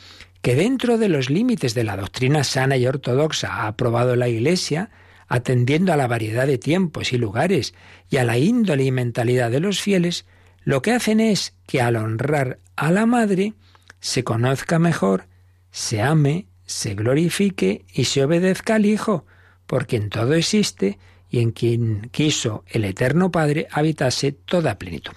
que 0.41 0.55
dentro 0.55 0.99
de 0.99 1.09
los 1.09 1.31
límites 1.31 1.73
de 1.73 1.83
la 1.83 1.97
doctrina 1.97 2.43
sana 2.43 2.77
y 2.77 2.86
ortodoxa 2.86 3.51
ha 3.51 3.67
aprobado 3.67 4.15
la 4.15 4.27
Iglesia, 4.27 4.91
atendiendo 5.27 5.91
a 5.91 5.97
la 5.97 6.05
variedad 6.05 6.45
de 6.45 6.59
tiempos 6.59 7.13
y 7.13 7.17
lugares 7.17 7.73
y 8.11 8.17
a 8.17 8.23
la 8.23 8.38
índole 8.38 8.83
y 8.83 8.91
mentalidad 8.91 9.49
de 9.49 9.59
los 9.59 9.81
fieles, 9.81 10.25
lo 10.63 10.83
que 10.83 10.91
hacen 10.91 11.19
es 11.19 11.55
que 11.65 11.81
al 11.81 11.95
honrar 11.95 12.59
a 12.75 12.91
la 12.91 13.07
Madre 13.07 13.53
se 13.99 14.23
conozca 14.23 14.77
mejor, 14.77 15.27
se 15.71 16.03
ame, 16.03 16.45
se 16.67 16.93
glorifique 16.93 17.86
y 17.91 18.05
se 18.05 18.23
obedezca 18.23 18.75
al 18.75 18.86
Hijo, 18.86 19.25
porque 19.65 19.97
en 19.97 20.09
todo 20.09 20.36
existe 20.36 20.99
y 21.36 21.39
en 21.39 21.51
quien 21.51 22.09
quiso 22.13 22.63
el 22.69 22.86
Eterno 22.86 23.29
Padre 23.29 23.67
habitase 23.69 24.31
toda 24.31 24.79
plenitud. 24.79 25.11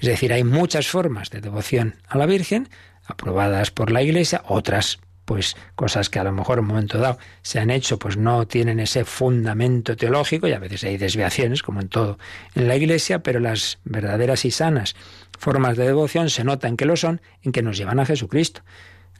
Es 0.00 0.06
decir, 0.06 0.32
hay 0.32 0.44
muchas 0.44 0.86
formas 0.86 1.30
de 1.30 1.40
devoción 1.40 1.96
a 2.08 2.18
la 2.18 2.26
Virgen, 2.26 2.68
aprobadas 3.04 3.72
por 3.72 3.90
la 3.90 4.00
Iglesia, 4.00 4.42
otras 4.46 5.00
pues 5.24 5.56
cosas 5.74 6.08
que 6.08 6.20
a 6.20 6.24
lo 6.24 6.30
mejor 6.30 6.58
en 6.58 6.64
un 6.64 6.68
momento 6.68 6.98
dado 6.98 7.18
se 7.42 7.58
han 7.58 7.70
hecho, 7.70 7.98
pues 7.98 8.16
no 8.16 8.46
tienen 8.46 8.78
ese 8.78 9.04
fundamento 9.04 9.96
teológico 9.96 10.46
y 10.46 10.52
a 10.52 10.60
veces 10.60 10.84
hay 10.84 10.96
desviaciones, 10.96 11.64
como 11.64 11.80
en 11.80 11.88
todo 11.88 12.18
en 12.54 12.68
la 12.68 12.76
Iglesia, 12.76 13.18
pero 13.20 13.40
las 13.40 13.78
verdaderas 13.82 14.44
y 14.44 14.52
sanas 14.52 14.94
formas 15.36 15.76
de 15.76 15.84
devoción 15.84 16.30
se 16.30 16.44
notan 16.44 16.76
que 16.76 16.84
lo 16.84 16.96
son 16.96 17.20
en 17.42 17.50
que 17.50 17.62
nos 17.62 17.76
llevan 17.76 17.98
a 17.98 18.06
Jesucristo. 18.06 18.62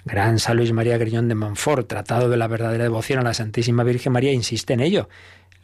Gran 0.04 0.38
San 0.38 0.56
Luis 0.56 0.72
María 0.72 0.98
Griñón 0.98 1.28
de 1.28 1.34
Montfort, 1.34 1.88
tratado 1.88 2.28
de 2.28 2.36
la 2.36 2.46
verdadera 2.46 2.84
devoción 2.84 3.18
a 3.18 3.22
la 3.22 3.34
Santísima 3.34 3.84
Virgen 3.84 4.12
María, 4.12 4.32
insiste 4.32 4.72
en 4.72 4.80
ello. 4.80 5.08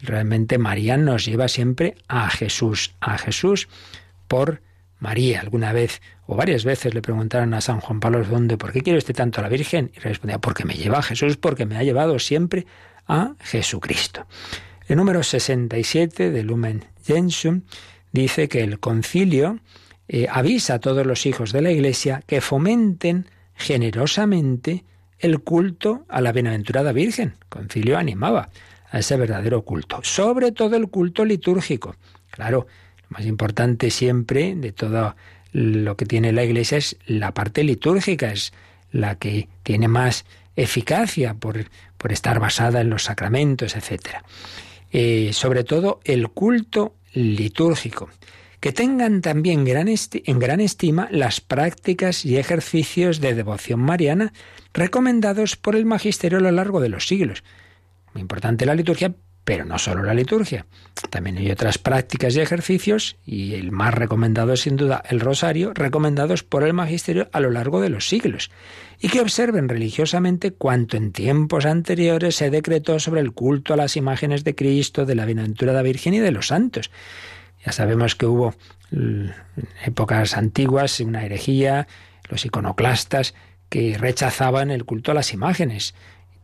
Realmente 0.01 0.59
María 0.59 0.97
nos 0.97 1.24
lleva 1.24 1.49
siempre 1.49 1.97
a 2.07 2.28
Jesús, 2.28 2.95
a 3.01 3.16
Jesús 3.16 3.68
por 4.28 4.61
María. 4.99 5.41
Alguna 5.41 5.72
vez 5.72 6.03
o 6.26 6.37
varias 6.37 6.64
veces 6.64 6.95
le 6.95 7.03
preguntaron 7.03 7.55
a 7.55 7.61
San 7.61 7.80
Juan 7.80 8.01
Pablo 8.01 8.22
II, 8.22 8.57
¿por 8.57 8.72
qué 8.72 8.82
quiere 8.82 8.99
usted 8.99 9.14
tanto 9.14 9.41
a 9.41 9.45
la 9.45 9.49
Virgen? 9.49 9.91
Y 9.97 10.01
respondía, 10.01 10.39
porque 10.39 10.64
me 10.64 10.74
lleva 10.74 10.99
a 10.99 11.03
Jesús, 11.03 11.37
porque 11.37 11.64
me 11.64 11.76
ha 11.76 11.82
llevado 11.82 12.18
siempre 12.18 12.66
a 13.07 13.34
Jesucristo. 13.41 14.26
El 14.89 14.97
número 14.97 15.22
67 15.22 16.30
de 16.30 16.43
Lumen 16.43 16.84
Gentium 17.05 17.62
dice 18.12 18.49
que 18.49 18.61
el 18.61 18.80
concilio 18.80 19.61
eh, 20.09 20.26
avisa 20.30 20.74
a 20.74 20.78
todos 20.78 21.07
los 21.07 21.26
hijos 21.26 21.53
de 21.53 21.62
la 21.62 21.70
Iglesia 21.70 22.22
que 22.26 22.41
fomenten 22.41 23.26
generosamente 23.57 24.84
el 25.18 25.40
culto 25.40 26.04
a 26.09 26.20
la 26.20 26.32
bienaventurada 26.32 26.92
Virgen. 26.92 27.34
Concilio 27.48 27.98
animaba 27.98 28.50
a 28.90 28.98
ese 28.98 29.16
verdadero 29.16 29.62
culto, 29.62 30.00
sobre 30.02 30.52
todo 30.52 30.76
el 30.76 30.88
culto 30.88 31.24
litúrgico. 31.24 31.96
Claro, 32.30 32.66
lo 33.02 33.07
más 33.16 33.26
importante 33.26 33.90
siempre 33.90 34.54
de 34.54 34.72
todo 34.72 35.16
lo 35.52 35.96
que 35.96 36.07
tiene 36.07 36.32
la 36.32 36.44
Iglesia 36.44 36.78
es 36.78 36.96
la 37.07 37.32
parte 37.32 37.64
litúrgica, 37.64 38.30
es 38.30 38.52
la 38.92 39.16
que 39.16 39.48
tiene 39.62 39.88
más 39.88 40.26
eficacia 40.54 41.34
por, 41.34 41.66
por 41.96 42.12
estar 42.12 42.38
basada 42.40 42.80
en 42.80 42.90
los 42.90 43.04
sacramentos, 43.04 43.76
etc. 43.76 44.16
Eh, 44.92 45.30
sobre 45.32 45.64
todo 45.64 46.00
el 46.04 46.28
culto 46.28 46.94
litúrgico. 47.12 48.11
Que 48.61 48.72
tengan 48.72 49.20
también 49.20 49.64
gran 49.64 49.88
en 49.88 50.38
gran 50.38 50.61
estima 50.61 51.09
las 51.11 51.40
prácticas 51.40 52.24
y 52.24 52.36
ejercicios 52.36 53.20
de 53.20 53.34
devoción 53.34 53.80
mariana 53.80 54.32
recomendados 54.72 55.57
por 55.57 55.76
el 55.76 55.84
magisterio 55.84 56.38
a 56.38 56.42
lo 56.42 56.50
largo 56.50 56.80
de 56.80 56.88
los 56.88 57.07
siglos. 57.07 57.44
Muy 58.12 58.22
importante 58.22 58.66
la 58.66 58.74
liturgia, 58.74 59.14
pero 59.46 59.64
no 59.64 59.78
solo 59.78 60.02
la 60.02 60.12
liturgia. 60.12 60.66
También 61.09 61.38
hay 61.38 61.52
otras 61.52 61.78
prácticas 61.78 62.34
y 62.34 62.40
ejercicios, 62.40 63.16
y 63.24 63.54
el 63.54 63.70
más 63.70 63.94
recomendado 63.94 64.52
es 64.52 64.62
sin 64.62 64.76
duda 64.76 65.04
el 65.09 65.20
rosario, 65.20 65.72
recomendados 65.72 66.42
por 66.42 66.64
el 66.64 66.72
magisterio 66.72 67.28
a 67.32 67.38
lo 67.38 67.52
largo 67.52 67.80
de 67.80 67.88
los 67.88 68.09
siglos, 68.09 68.50
y 68.98 69.09
que 69.09 69.20
observen 69.20 69.68
religiosamente 69.68 70.50
cuanto 70.50 70.96
en 70.96 71.12
tiempos 71.12 71.64
anteriores 71.64 72.34
se 72.34 72.50
decretó 72.50 72.98
sobre 72.98 73.20
el 73.20 73.30
culto 73.32 73.72
a 73.72 73.76
las 73.76 73.96
imágenes 73.96 74.42
de 74.42 74.57
Cristo, 74.57 75.07
de 75.07 75.14
la 75.14 75.26
Bienaventurada 75.26 75.82
Virgen 75.82 76.14
y 76.14 76.18
de 76.18 76.32
los 76.32 76.48
santos. 76.48 76.90
Ya 77.66 77.72
sabemos 77.72 78.14
que 78.14 78.26
hubo 78.26 78.54
en 78.92 79.34
épocas 79.84 80.36
antiguas 80.36 81.00
una 81.00 81.24
herejía, 81.24 81.88
los 82.28 82.46
iconoclastas 82.46 83.34
que 83.68 83.98
rechazaban 83.98 84.70
el 84.70 84.84
culto 84.84 85.10
a 85.10 85.14
las 85.14 85.32
imágenes 85.32 85.92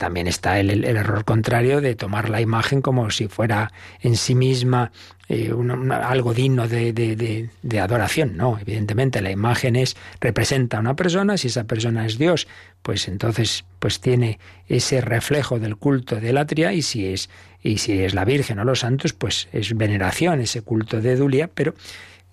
también 0.03 0.27
está 0.27 0.59
el, 0.59 0.85
error 0.85 1.25
contrario 1.25 1.81
de 1.81 1.95
tomar 1.95 2.29
la 2.29 2.41
imagen 2.41 2.83
como 2.83 3.09
si 3.13 3.29
fuera 3.29 3.71
en 4.01 4.17
sí 4.17 4.35
misma 4.35 4.91
eh, 5.29 5.55
algo 5.93 6.35
digno 6.35 6.67
de, 6.67 7.49
adoración. 7.81 8.37
No, 8.37 8.59
evidentemente 8.59 9.23
la 9.23 9.31
imagen 9.31 9.77
es, 9.77 9.97
representa 10.21 10.79
a 10.79 10.81
una 10.81 10.97
persona, 10.97 11.37
si 11.37 11.47
esa 11.47 11.69
persona 11.69 12.05
es 12.05 12.19
Dios, 12.19 12.49
pues 12.83 13.07
entonces 13.07 13.65
pues 13.79 14.01
tiene 14.01 14.41
ese 14.67 15.03
reflejo 15.03 15.61
del 15.61 15.77
culto 15.77 16.17
de 16.17 16.33
la 16.33 16.47
tria 16.47 16.73
y 16.73 16.83
si 16.83 17.07
es 17.07 17.31
y 17.63 17.79
si 17.79 18.01
es 18.01 18.15
la 18.15 18.25
Virgen 18.25 18.59
o 18.59 18.65
los 18.65 18.81
santos, 18.81 19.13
pues 19.13 19.49
es 19.53 19.77
veneración, 19.77 20.41
ese 20.41 20.63
culto 20.63 21.01
de 21.01 21.17
Dulia, 21.17 21.49
pero 21.53 21.75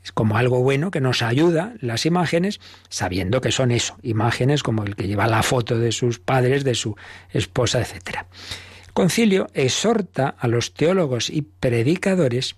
es 0.03 0.11
como 0.11 0.37
algo 0.37 0.61
bueno 0.63 0.91
que 0.91 1.01
nos 1.01 1.21
ayuda 1.21 1.73
las 1.81 2.05
imágenes, 2.05 2.59
sabiendo 2.89 3.41
que 3.41 3.51
son 3.51 3.71
eso, 3.71 3.97
imágenes 4.01 4.63
como 4.63 4.83
el 4.83 4.95
que 4.95 5.07
lleva 5.07 5.27
la 5.27 5.43
foto 5.43 5.77
de 5.77 5.91
sus 5.91 6.19
padres, 6.19 6.63
de 6.63 6.75
su 6.75 6.95
esposa, 7.31 7.81
etc. 7.81 8.25
Concilio 8.93 9.47
exhorta 9.53 10.35
a 10.37 10.47
los 10.47 10.73
teólogos 10.73 11.29
y 11.29 11.41
predicadores 11.41 12.55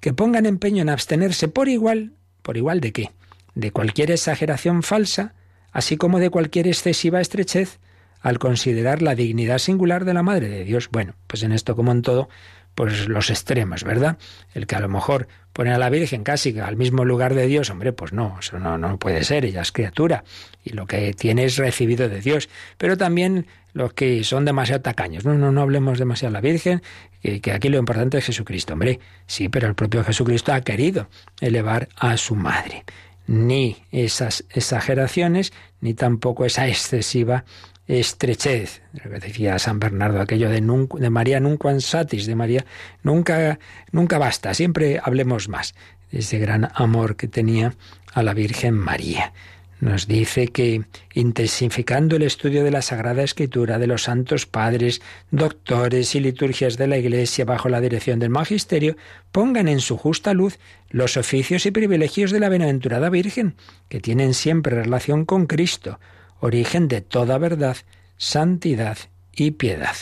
que 0.00 0.12
pongan 0.12 0.46
empeño 0.46 0.82
en 0.82 0.88
abstenerse 0.88 1.48
por 1.48 1.68
igual, 1.68 2.12
por 2.42 2.56
igual 2.56 2.80
de 2.80 2.92
qué, 2.92 3.10
de 3.54 3.70
cualquier 3.70 4.10
exageración 4.10 4.82
falsa, 4.82 5.34
así 5.72 5.96
como 5.96 6.20
de 6.20 6.30
cualquier 6.30 6.68
excesiva 6.68 7.20
estrechez, 7.20 7.80
al 8.24 8.38
considerar 8.38 9.02
la 9.02 9.14
dignidad 9.14 9.58
singular 9.58 10.06
de 10.06 10.14
la 10.14 10.22
Madre 10.22 10.48
de 10.48 10.64
Dios. 10.64 10.88
Bueno, 10.90 11.14
pues 11.26 11.42
en 11.42 11.52
esto 11.52 11.76
como 11.76 11.92
en 11.92 12.00
todo, 12.00 12.30
pues 12.74 13.06
los 13.06 13.28
extremos, 13.28 13.84
¿verdad? 13.84 14.16
El 14.54 14.66
que 14.66 14.76
a 14.76 14.80
lo 14.80 14.88
mejor 14.88 15.28
pone 15.52 15.72
a 15.72 15.78
la 15.78 15.90
Virgen 15.90 16.24
casi 16.24 16.58
al 16.58 16.76
mismo 16.76 17.04
lugar 17.04 17.34
de 17.34 17.46
Dios, 17.46 17.68
hombre, 17.68 17.92
pues 17.92 18.14
no, 18.14 18.38
eso 18.40 18.58
no, 18.58 18.78
no 18.78 18.98
puede 18.98 19.24
ser, 19.24 19.44
ella 19.44 19.60
es 19.60 19.72
criatura 19.72 20.24
y 20.64 20.70
lo 20.70 20.86
que 20.86 21.12
tiene 21.12 21.44
es 21.44 21.58
recibido 21.58 22.08
de 22.08 22.22
Dios. 22.22 22.48
Pero 22.78 22.96
también 22.96 23.46
los 23.74 23.92
que 23.92 24.24
son 24.24 24.46
demasiado 24.46 24.80
tacaños, 24.80 25.26
no, 25.26 25.34
no, 25.34 25.52
no 25.52 25.60
hablemos 25.60 25.98
demasiado 25.98 26.32
de 26.32 26.38
la 26.38 26.40
Virgen, 26.40 26.82
que, 27.22 27.42
que 27.42 27.52
aquí 27.52 27.68
lo 27.68 27.78
importante 27.78 28.16
es 28.16 28.24
Jesucristo, 28.24 28.72
hombre, 28.72 29.00
sí, 29.26 29.50
pero 29.50 29.68
el 29.68 29.74
propio 29.74 30.02
Jesucristo 30.02 30.54
ha 30.54 30.62
querido 30.62 31.08
elevar 31.42 31.90
a 31.94 32.16
su 32.16 32.36
madre. 32.36 32.84
Ni 33.26 33.76
esas 33.90 34.44
exageraciones, 34.50 35.52
ni 35.80 35.92
tampoco 35.92 36.46
esa 36.46 36.68
excesiva 36.68 37.44
estrechez, 37.86 38.82
lo 38.92 39.10
que 39.10 39.20
decía 39.20 39.58
San 39.58 39.78
Bernardo, 39.78 40.20
aquello 40.20 40.48
de, 40.48 40.60
de 40.60 41.10
María 41.10 41.40
nunca 41.40 41.78
satis, 41.80 42.26
de 42.26 42.34
María 42.34 42.64
nunca, 43.02 43.58
nunca 43.92 44.18
basta, 44.18 44.54
siempre 44.54 45.00
hablemos 45.02 45.48
más, 45.48 45.74
ese 46.10 46.38
gran 46.38 46.70
amor 46.74 47.16
que 47.16 47.28
tenía 47.28 47.74
a 48.12 48.22
la 48.22 48.34
Virgen 48.34 48.74
María. 48.74 49.32
Nos 49.80 50.06
dice 50.06 50.48
que 50.48 50.84
intensificando 51.12 52.16
el 52.16 52.22
estudio 52.22 52.64
de 52.64 52.70
la 52.70 52.80
Sagrada 52.80 53.22
Escritura, 53.22 53.78
de 53.78 53.86
los 53.86 54.04
santos 54.04 54.46
padres, 54.46 55.02
doctores 55.30 56.14
y 56.14 56.20
liturgias 56.20 56.78
de 56.78 56.86
la 56.86 56.96
Iglesia 56.96 57.44
bajo 57.44 57.68
la 57.68 57.82
dirección 57.82 58.18
del 58.18 58.30
Magisterio, 58.30 58.96
pongan 59.30 59.68
en 59.68 59.80
su 59.80 59.98
justa 59.98 60.32
luz 60.32 60.58
los 60.88 61.18
oficios 61.18 61.66
y 61.66 61.70
privilegios 61.70 62.30
de 62.30 62.40
la 62.40 62.48
Bienaventurada 62.48 63.10
Virgen, 63.10 63.56
que 63.90 64.00
tienen 64.00 64.32
siempre 64.32 64.74
relación 64.74 65.26
con 65.26 65.44
Cristo, 65.46 65.98
origen 66.44 66.88
de 66.88 67.00
toda 67.00 67.38
verdad, 67.38 67.76
santidad 68.16 68.98
y 69.32 69.52
piedad. 69.52 69.96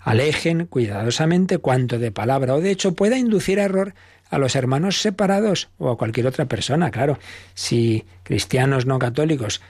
Alejen 0.00 0.66
cuidadosamente 0.66 1.58
cuanto 1.58 1.98
de 1.98 2.12
palabra 2.12 2.54
o 2.54 2.60
de 2.60 2.70
hecho 2.70 2.94
pueda 2.94 3.18
inducir 3.18 3.58
error 3.58 3.94
a 4.30 4.38
los 4.38 4.56
hermanos 4.56 5.00
separados 5.00 5.68
o 5.78 5.90
a 5.90 5.98
cualquier 5.98 6.26
otra 6.26 6.46
persona, 6.46 6.90
claro. 6.90 7.18
Si 7.54 8.04
cristianos 8.22 8.86
no 8.86 8.98
católicos 8.98 9.60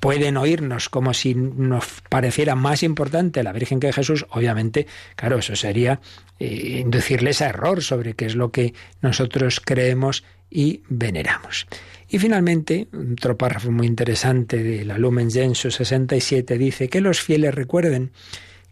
pueden 0.00 0.36
oírnos 0.36 0.88
como 0.88 1.14
si 1.14 1.34
nos 1.34 1.84
pareciera 2.08 2.54
más 2.54 2.82
importante 2.82 3.42
la 3.42 3.52
Virgen 3.52 3.80
que 3.80 3.92
Jesús, 3.92 4.26
obviamente, 4.30 4.86
claro, 5.16 5.38
eso 5.38 5.56
sería 5.56 6.00
eh, 6.38 6.80
inducirles 6.84 7.42
a 7.42 7.48
error 7.48 7.82
sobre 7.82 8.14
qué 8.14 8.26
es 8.26 8.36
lo 8.36 8.50
que 8.50 8.74
nosotros 9.02 9.60
creemos 9.64 10.24
y 10.50 10.82
veneramos. 10.88 11.66
Y 12.08 12.18
finalmente, 12.18 12.88
otro 13.12 13.36
párrafo 13.36 13.70
muy 13.70 13.86
interesante 13.86 14.62
de 14.62 14.84
la 14.84 14.96
Lumen 14.96 15.30
Gentium 15.30 15.72
67 15.72 16.56
dice 16.56 16.88
que 16.88 17.00
los 17.00 17.20
fieles 17.20 17.54
recuerden 17.54 18.12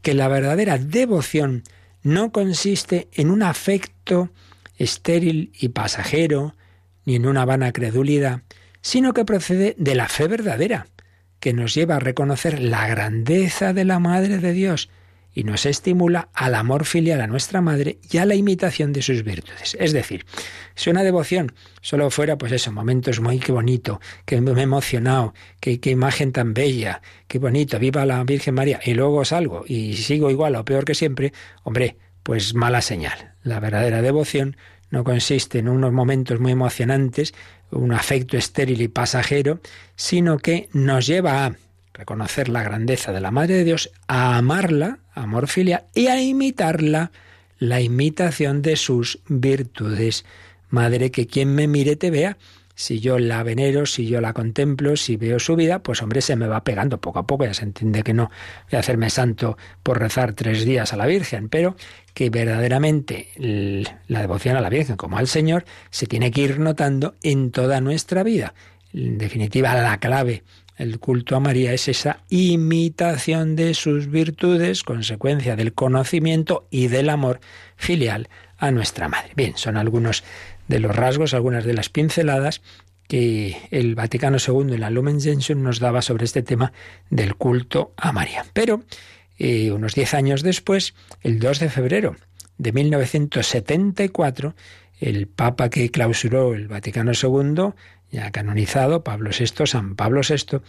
que 0.01 0.15
la 0.15 0.29
verdadera 0.29 0.79
devoción 0.79 1.63
no 2.03 2.33
consiste 2.33 3.09
en 3.13 3.31
un 3.31 3.43
afecto 3.43 4.31
estéril 4.79 5.53
y 5.59 5.69
pasajero, 5.69 6.55
ni 7.05 7.17
en 7.17 7.27
una 7.27 7.45
vana 7.45 7.73
credulidad, 7.73 8.43
sino 8.81 9.13
que 9.13 9.25
procede 9.25 9.75
de 9.79 9.95
la 9.95 10.09
fe 10.09 10.29
verdadera, 10.29 10.87
que 11.41 11.53
nos 11.53 11.75
lleva 11.75 11.97
a 11.97 12.01
reconocer 12.01 12.61
la 12.61 12.87
grandeza 12.89 13.73
de 13.73 13.85
la 13.85 13.99
Madre 13.99 14.39
de 14.39 14.53
Dios 14.53 14.89
y 15.37 15.45
nos 15.45 15.67
estimula 15.67 16.31
al 16.33 16.55
amor 16.55 16.87
filial 16.87 17.21
a 17.21 17.27
nuestra 17.27 17.61
madre 17.61 17.99
y 18.11 18.17
a 18.17 18.25
la 18.25 18.35
imitación 18.35 18.95
de 18.95 19.03
sus 19.03 19.23
virtudes. 19.23 19.77
Es 19.79 19.93
decir, 19.93 20.25
si 20.75 20.89
una 20.89 21.05
devoción 21.05 21.53
solo 21.83 22.11
fuera, 22.11 22.39
pues 22.39 22.53
eso, 22.53 22.73
momentos 22.73 23.21
muy 23.21 23.39
que 23.39 23.53
bonito, 23.53 24.01
que 24.25 24.41
me 24.41 24.59
he 24.59 24.63
emocionado, 24.63 25.35
que 25.61 25.79
qué 25.79 25.91
imagen 25.91 26.33
tan 26.33 26.55
bella, 26.55 27.03
qué 27.29 27.39
bonito, 27.39 27.79
viva 27.79 28.07
la 28.07 28.25
Virgen 28.25 28.55
María, 28.55 28.81
y 28.83 28.95
luego 28.95 29.27
salgo 29.27 29.65
y 29.67 29.99
sigo 29.99 30.31
igual 30.31 30.57
o 30.57 30.65
peor 30.65 30.87
que 30.87 30.95
siempre, 30.95 31.35
hombre, 31.65 31.99
pues 32.23 32.55
mala 32.55 32.81
señal. 32.81 33.35
La 33.43 33.61
verdadera 33.61 34.01
devoción 34.01 34.57
no 34.91 35.05
consiste 35.05 35.59
en 35.59 35.69
unos 35.69 35.93
momentos 35.93 36.41
muy 36.41 36.53
emocionantes, 36.53 37.35
un 37.71 37.93
afecto 37.93 38.39
estéril 38.39 38.81
y 38.81 38.89
pasajero, 38.89 39.61
sino 39.97 40.39
que 40.39 40.71
nos 40.73 41.07
lleva 41.07 41.45
a 41.45 41.57
reconocer 41.97 42.49
la 42.49 42.63
grandeza 42.63 43.13
de 43.13 43.21
la 43.21 43.31
Madre 43.31 43.55
de 43.55 43.65
Dios, 43.65 43.91
a 44.07 44.37
amarla, 44.37 44.99
amor 45.15 45.49
filial, 45.49 45.85
y 45.95 46.09
a 46.09 46.21
imitarla, 46.21 47.11
la 47.59 47.81
imitación 47.81 48.61
de 48.63 48.77
sus 48.77 49.21
virtudes. 49.29 50.25
Madre, 50.69 51.11
que 51.11 51.27
quien 51.27 51.55
me 51.55 51.67
mire 51.67 51.97
te 51.97 52.11
vea. 52.11 52.37
si 52.79 53.01
yo 53.01 53.19
la 53.19 53.43
venero, 53.43 53.87
si 53.87 54.07
yo 54.07 54.21
la 54.21 54.35
contemplo, 54.35 54.97
si 54.97 55.17
veo 55.17 55.39
su 55.39 55.57
vida, 55.57 55.79
pues 55.79 56.03
hombre, 56.03 56.21
se 56.21 56.37
me 56.37 56.47
va 56.47 56.63
pegando 56.63 57.01
poco 57.01 57.19
a 57.19 57.27
poco. 57.27 57.47
Ya 57.47 57.55
se 57.55 57.65
entiende 57.65 58.03
que 58.03 58.13
no 58.13 58.31
voy 58.71 58.77
a 58.77 58.81
hacerme 58.81 59.09
santo 59.09 59.57
por 59.83 59.99
rezar 59.99 60.35
tres 60.35 60.67
días 60.67 60.93
a 60.93 60.97
la 60.99 61.07
Virgen, 61.07 61.49
pero 61.49 61.75
que 62.13 62.29
verdaderamente 62.29 63.31
la 63.39 64.21
devoción 64.21 64.59
a 64.59 64.61
la 64.61 64.69
Virgen 64.69 64.97
como 64.97 65.17
al 65.17 65.27
Señor 65.27 65.65
se 65.91 66.07
tiene 66.07 66.31
que 66.31 66.43
ir 66.43 66.61
notando 66.61 67.15
en 67.23 67.51
toda 67.51 67.81
nuestra 67.81 68.23
vida. 68.23 68.53
En 68.93 69.17
definitiva, 69.17 69.75
la 69.75 69.99
clave 69.99 70.43
el 70.77 70.99
culto 70.99 71.37
a 71.37 71.41
María 71.41 71.73
es 71.73 71.89
esa 71.89 72.21
imitación 72.29 73.57
de 73.57 73.75
sus 73.75 74.09
virtudes, 74.11 74.83
consecuencia 74.83 75.57
del 75.57 75.73
conocimiento 75.73 76.67
y 76.71 76.89
del 76.89 77.09
amor 77.09 77.41
filial 77.77 78.29
a 78.59 78.71
nuestra 78.71 79.09
Madre. 79.09 79.33
Bien, 79.37 79.57
son 79.57 79.77
algunos 79.77 80.25
de 80.69 80.81
los 80.81 80.95
rasgos, 80.95 81.35
algunas 81.35 81.65
de 81.65 81.75
las 81.75 81.89
pinceladas 81.89 82.63
que 83.09 83.57
el 83.71 83.95
Vaticano 83.95 84.39
II 84.39 84.75
en 84.75 84.81
la 84.81 84.91
Lumen 84.91 85.21
Gentium 85.21 85.63
nos 85.63 85.79
daba 85.79 86.03
sobre 86.03 86.25
este 86.25 86.43
tema 86.43 86.73
del 87.09 87.37
culto 87.37 87.93
a 87.97 88.13
María. 88.13 88.45
Pero 88.53 88.83
eh, 89.39 89.71
unos 89.71 89.95
diez 89.95 90.15
años 90.15 90.43
después, 90.43 90.95
el 91.23 91.39
2 91.39 91.61
de 91.61 91.71
febrero 91.71 92.17
de 92.59 92.73
1974, 92.73 94.55
el 95.01 95.27
Papa 95.27 95.69
que 95.69 95.91
clausuró 95.91 96.55
el 96.55 96.69
Vaticano 96.69 97.13
II, 97.13 97.75
ya 98.11 98.31
canonizado, 98.31 99.05
Pablo 99.05 99.31
VI, 99.37 99.67
San 99.67 99.97
Pablo 99.97 100.21
VI, 100.29 100.61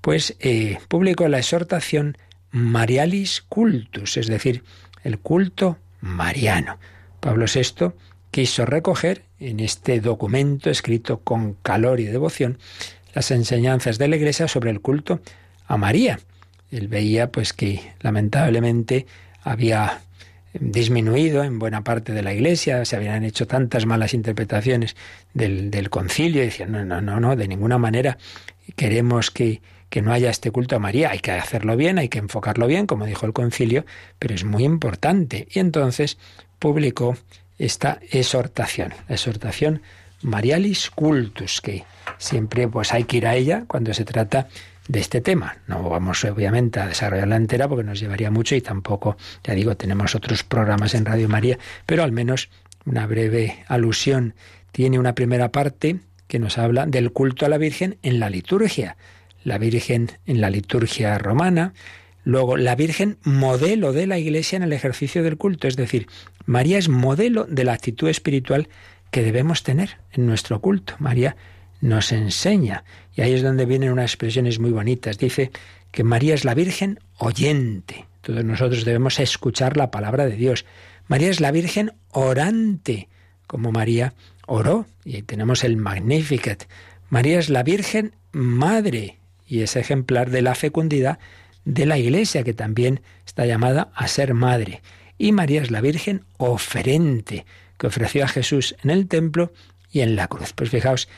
pues 0.00 0.36
eh, 0.40 0.78
publicó 0.88 1.28
la 1.28 1.38
exhortación 1.38 2.16
Marialis 2.50 3.42
Cultus, 3.42 4.16
es 4.16 4.28
decir, 4.28 4.64
el 5.04 5.18
culto 5.18 5.78
mariano. 6.00 6.78
Pablo 7.20 7.46
VI 7.52 7.92
quiso 8.30 8.66
recoger 8.66 9.24
en 9.38 9.60
este 9.60 10.00
documento 10.00 10.70
escrito 10.70 11.20
con 11.20 11.54
calor 11.54 12.00
y 12.00 12.04
devoción 12.04 12.58
las 13.14 13.30
enseñanzas 13.30 13.98
de 13.98 14.08
la 14.08 14.16
Iglesia 14.16 14.48
sobre 14.48 14.70
el 14.70 14.80
culto 14.80 15.20
a 15.66 15.76
María. 15.76 16.20
Él 16.70 16.88
veía 16.88 17.30
pues 17.30 17.52
que 17.52 17.92
lamentablemente 18.00 19.06
había 19.42 20.02
disminuido 20.60 21.44
en 21.44 21.58
buena 21.58 21.82
parte 21.84 22.12
de 22.12 22.22
la 22.22 22.32
Iglesia, 22.32 22.84
se 22.84 22.96
habían 22.96 23.24
hecho 23.24 23.46
tantas 23.46 23.86
malas 23.86 24.14
interpretaciones 24.14 24.96
del, 25.34 25.70
del 25.70 25.90
concilio, 25.90 26.42
decían, 26.42 26.72
no, 26.72 26.84
no, 26.84 27.00
no, 27.00 27.20
no, 27.20 27.36
de 27.36 27.48
ninguna 27.48 27.78
manera 27.78 28.18
queremos 28.74 29.30
que, 29.30 29.60
que 29.88 30.02
no 30.02 30.12
haya 30.12 30.30
este 30.30 30.50
culto 30.50 30.76
a 30.76 30.78
María, 30.78 31.10
hay 31.10 31.20
que 31.20 31.32
hacerlo 31.32 31.76
bien, 31.76 31.98
hay 31.98 32.08
que 32.08 32.18
enfocarlo 32.18 32.66
bien, 32.66 32.86
como 32.86 33.06
dijo 33.06 33.26
el 33.26 33.32
concilio, 33.32 33.84
pero 34.18 34.34
es 34.34 34.44
muy 34.44 34.64
importante. 34.64 35.46
Y 35.50 35.60
entonces 35.60 36.18
publicó 36.58 37.16
esta 37.58 38.00
exhortación, 38.10 38.92
la 39.08 39.14
exhortación 39.14 39.82
Marialis 40.22 40.90
Cultus, 40.90 41.60
que 41.60 41.84
siempre 42.18 42.68
pues 42.68 42.92
hay 42.92 43.04
que 43.04 43.18
ir 43.18 43.26
a 43.26 43.36
ella 43.36 43.64
cuando 43.66 43.94
se 43.94 44.04
trata 44.04 44.42
de 44.42 44.48
este 44.92 45.20
tema. 45.20 45.58
No 45.66 45.88
vamos 45.88 46.24
obviamente 46.24 46.80
a 46.80 46.86
desarrollarla 46.86 47.36
entera 47.36 47.68
porque 47.68 47.84
nos 47.84 48.00
llevaría 48.00 48.30
mucho 48.30 48.54
y 48.54 48.60
tampoco, 48.60 49.16
ya 49.44 49.54
digo, 49.54 49.76
tenemos 49.76 50.14
otros 50.14 50.44
programas 50.44 50.94
en 50.94 51.04
Radio 51.04 51.28
María, 51.28 51.58
pero 51.86 52.02
al 52.02 52.12
menos 52.12 52.48
una 52.84 53.06
breve 53.06 53.64
alusión. 53.68 54.34
Tiene 54.72 54.98
una 54.98 55.14
primera 55.14 55.50
parte 55.50 55.98
que 56.28 56.38
nos 56.38 56.58
habla 56.58 56.86
del 56.86 57.12
culto 57.12 57.46
a 57.46 57.48
la 57.48 57.58
Virgen 57.58 57.98
en 58.02 58.20
la 58.20 58.30
liturgia. 58.30 58.96
La 59.44 59.58
Virgen 59.58 60.12
en 60.26 60.40
la 60.40 60.50
liturgia 60.50 61.18
romana, 61.18 61.72
Luego, 62.26 62.56
la 62.56 62.74
Virgen 62.74 63.18
modelo 63.22 63.92
de 63.92 64.08
la 64.08 64.18
Iglesia 64.18 64.56
en 64.56 64.64
el 64.64 64.72
ejercicio 64.72 65.22
del 65.22 65.36
culto, 65.36 65.68
es 65.68 65.76
decir, 65.76 66.08
María 66.44 66.76
es 66.76 66.88
modelo 66.88 67.44
de 67.44 67.62
la 67.62 67.72
actitud 67.72 68.08
espiritual 68.08 68.68
que 69.12 69.22
debemos 69.22 69.62
tener 69.62 69.98
en 70.10 70.26
nuestro 70.26 70.60
culto. 70.60 70.94
María 70.98 71.36
nos 71.80 72.12
enseña, 72.12 72.84
y 73.14 73.22
ahí 73.22 73.32
es 73.34 73.42
donde 73.42 73.66
vienen 73.66 73.92
unas 73.92 74.10
expresiones 74.10 74.58
muy 74.58 74.70
bonitas. 74.70 75.18
Dice 75.18 75.50
que 75.90 76.04
María 76.04 76.34
es 76.34 76.44
la 76.44 76.54
Virgen 76.54 77.00
oyente. 77.18 78.06
Todos 78.20 78.44
nosotros 78.44 78.84
debemos 78.84 79.20
escuchar 79.20 79.76
la 79.76 79.90
palabra 79.90 80.26
de 80.26 80.36
Dios. 80.36 80.64
María 81.08 81.30
es 81.30 81.40
la 81.40 81.52
Virgen 81.52 81.92
orante, 82.10 83.08
como 83.46 83.72
María 83.72 84.14
oró, 84.46 84.86
y 85.04 85.22
tenemos 85.22 85.64
el 85.64 85.76
Magnificat. 85.76 86.64
María 87.08 87.38
es 87.38 87.48
la 87.48 87.62
Virgen 87.62 88.14
madre, 88.32 89.18
y 89.46 89.60
es 89.60 89.76
ejemplar 89.76 90.30
de 90.30 90.42
la 90.42 90.54
fecundidad 90.54 91.18
de 91.64 91.86
la 91.86 91.98
Iglesia, 91.98 92.42
que 92.42 92.54
también 92.54 93.00
está 93.24 93.46
llamada 93.46 93.90
a 93.94 94.08
ser 94.08 94.34
madre. 94.34 94.82
Y 95.18 95.32
María 95.32 95.62
es 95.62 95.70
la 95.70 95.80
Virgen 95.80 96.24
oferente, 96.36 97.46
que 97.78 97.86
ofreció 97.86 98.24
a 98.24 98.28
Jesús 98.28 98.76
en 98.82 98.90
el 98.90 99.08
templo 99.08 99.52
y 99.90 100.00
en 100.00 100.16
la 100.16 100.28
cruz. 100.28 100.52
Pues 100.52 100.70
fijaos 100.70 101.08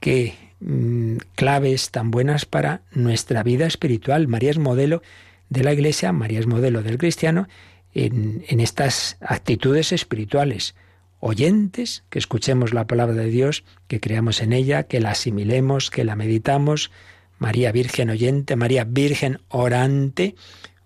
qué 0.00 0.34
mm, 0.60 1.16
claves 1.34 1.90
tan 1.90 2.10
buenas 2.10 2.44
para 2.44 2.82
nuestra 2.92 3.42
vida 3.42 3.66
espiritual. 3.66 4.28
María 4.28 4.50
es 4.50 4.58
modelo 4.58 5.02
de 5.48 5.64
la 5.64 5.72
Iglesia, 5.72 6.12
María 6.12 6.40
es 6.40 6.46
modelo 6.46 6.82
del 6.82 6.98
cristiano 6.98 7.48
en, 7.94 8.44
en 8.48 8.60
estas 8.60 9.16
actitudes 9.20 9.92
espirituales. 9.92 10.74
Oyentes, 11.18 12.04
que 12.10 12.18
escuchemos 12.18 12.74
la 12.74 12.86
palabra 12.86 13.14
de 13.14 13.30
Dios, 13.30 13.64
que 13.88 14.00
creamos 14.00 14.42
en 14.42 14.52
ella, 14.52 14.84
que 14.84 15.00
la 15.00 15.12
asimilemos, 15.12 15.90
que 15.90 16.04
la 16.04 16.14
meditamos, 16.14 16.90
María 17.38 17.72
Virgen 17.72 18.10
oyente, 18.10 18.56
María 18.56 18.84
Virgen 18.84 19.40
orante, 19.48 20.34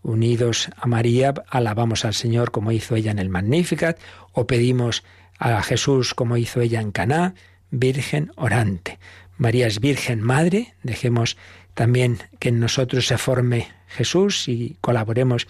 unidos 0.03 0.71
a 0.77 0.87
María, 0.87 1.35
alabamos 1.49 2.05
al 2.05 2.15
Señor 2.15 2.51
como 2.51 2.73
hizo 2.73 2.97
ella 2.97 3.11
en 3.11 3.19
el 3.19 3.29
Magnificat, 3.29 3.99
o 4.33 4.47
pedimos 4.47 5.05
a 5.39 5.63
Jesús 5.63 6.15
como 6.15 6.37
hizo 6.37 6.61
ella 6.61 6.81
en 6.81 6.93
Caná, 6.93 7.35
Virgen 7.71 8.33
orante. 8.37 8.99
María 9.39 9.67
es 9.67 9.81
Virgen 9.81 10.21
Madre, 10.21 10.75
dejemos 10.83 11.37
también 11.75 12.19
que 12.39 12.51
en 12.51 12.61
nosotros 12.61 13.07
se 13.07 13.17
forme 13.17 13.69
Jesús 13.89 14.49
y 14.49 14.77
colaboremos 14.81 15.47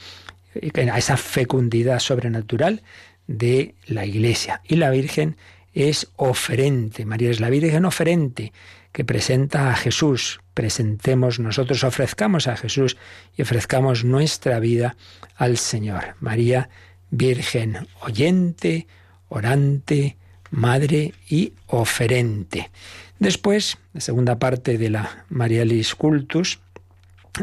a 0.92 0.98
esa 0.98 1.16
fecundidad 1.16 1.98
sobrenatural 1.98 2.82
de 3.26 3.74
la 3.86 4.06
Iglesia. 4.06 4.60
Y 4.66 4.76
la 4.76 4.90
Virgen 4.90 5.36
es 5.74 6.08
oferente, 6.16 7.04
María 7.04 7.30
es 7.30 7.40
la 7.40 7.50
Virgen 7.50 7.84
oferente, 7.84 8.52
que 8.92 9.04
presenta 9.04 9.70
a 9.70 9.76
Jesús. 9.76 10.40
Presentemos 10.54 11.38
nosotros, 11.38 11.84
ofrezcamos 11.84 12.48
a 12.48 12.56
Jesús 12.56 12.96
y 13.36 13.42
ofrezcamos 13.42 14.04
nuestra 14.04 14.58
vida 14.58 14.96
al 15.36 15.58
Señor. 15.58 16.16
María, 16.20 16.68
Virgen 17.10 17.88
oyente, 18.02 18.86
orante, 19.28 20.16
madre 20.50 21.14
y 21.28 21.52
oferente. 21.66 22.70
Después, 23.18 23.78
la 23.92 24.00
segunda 24.00 24.38
parte 24.38 24.78
de 24.78 24.90
la 24.90 25.24
Marialis 25.28 25.94
Cultus 25.94 26.60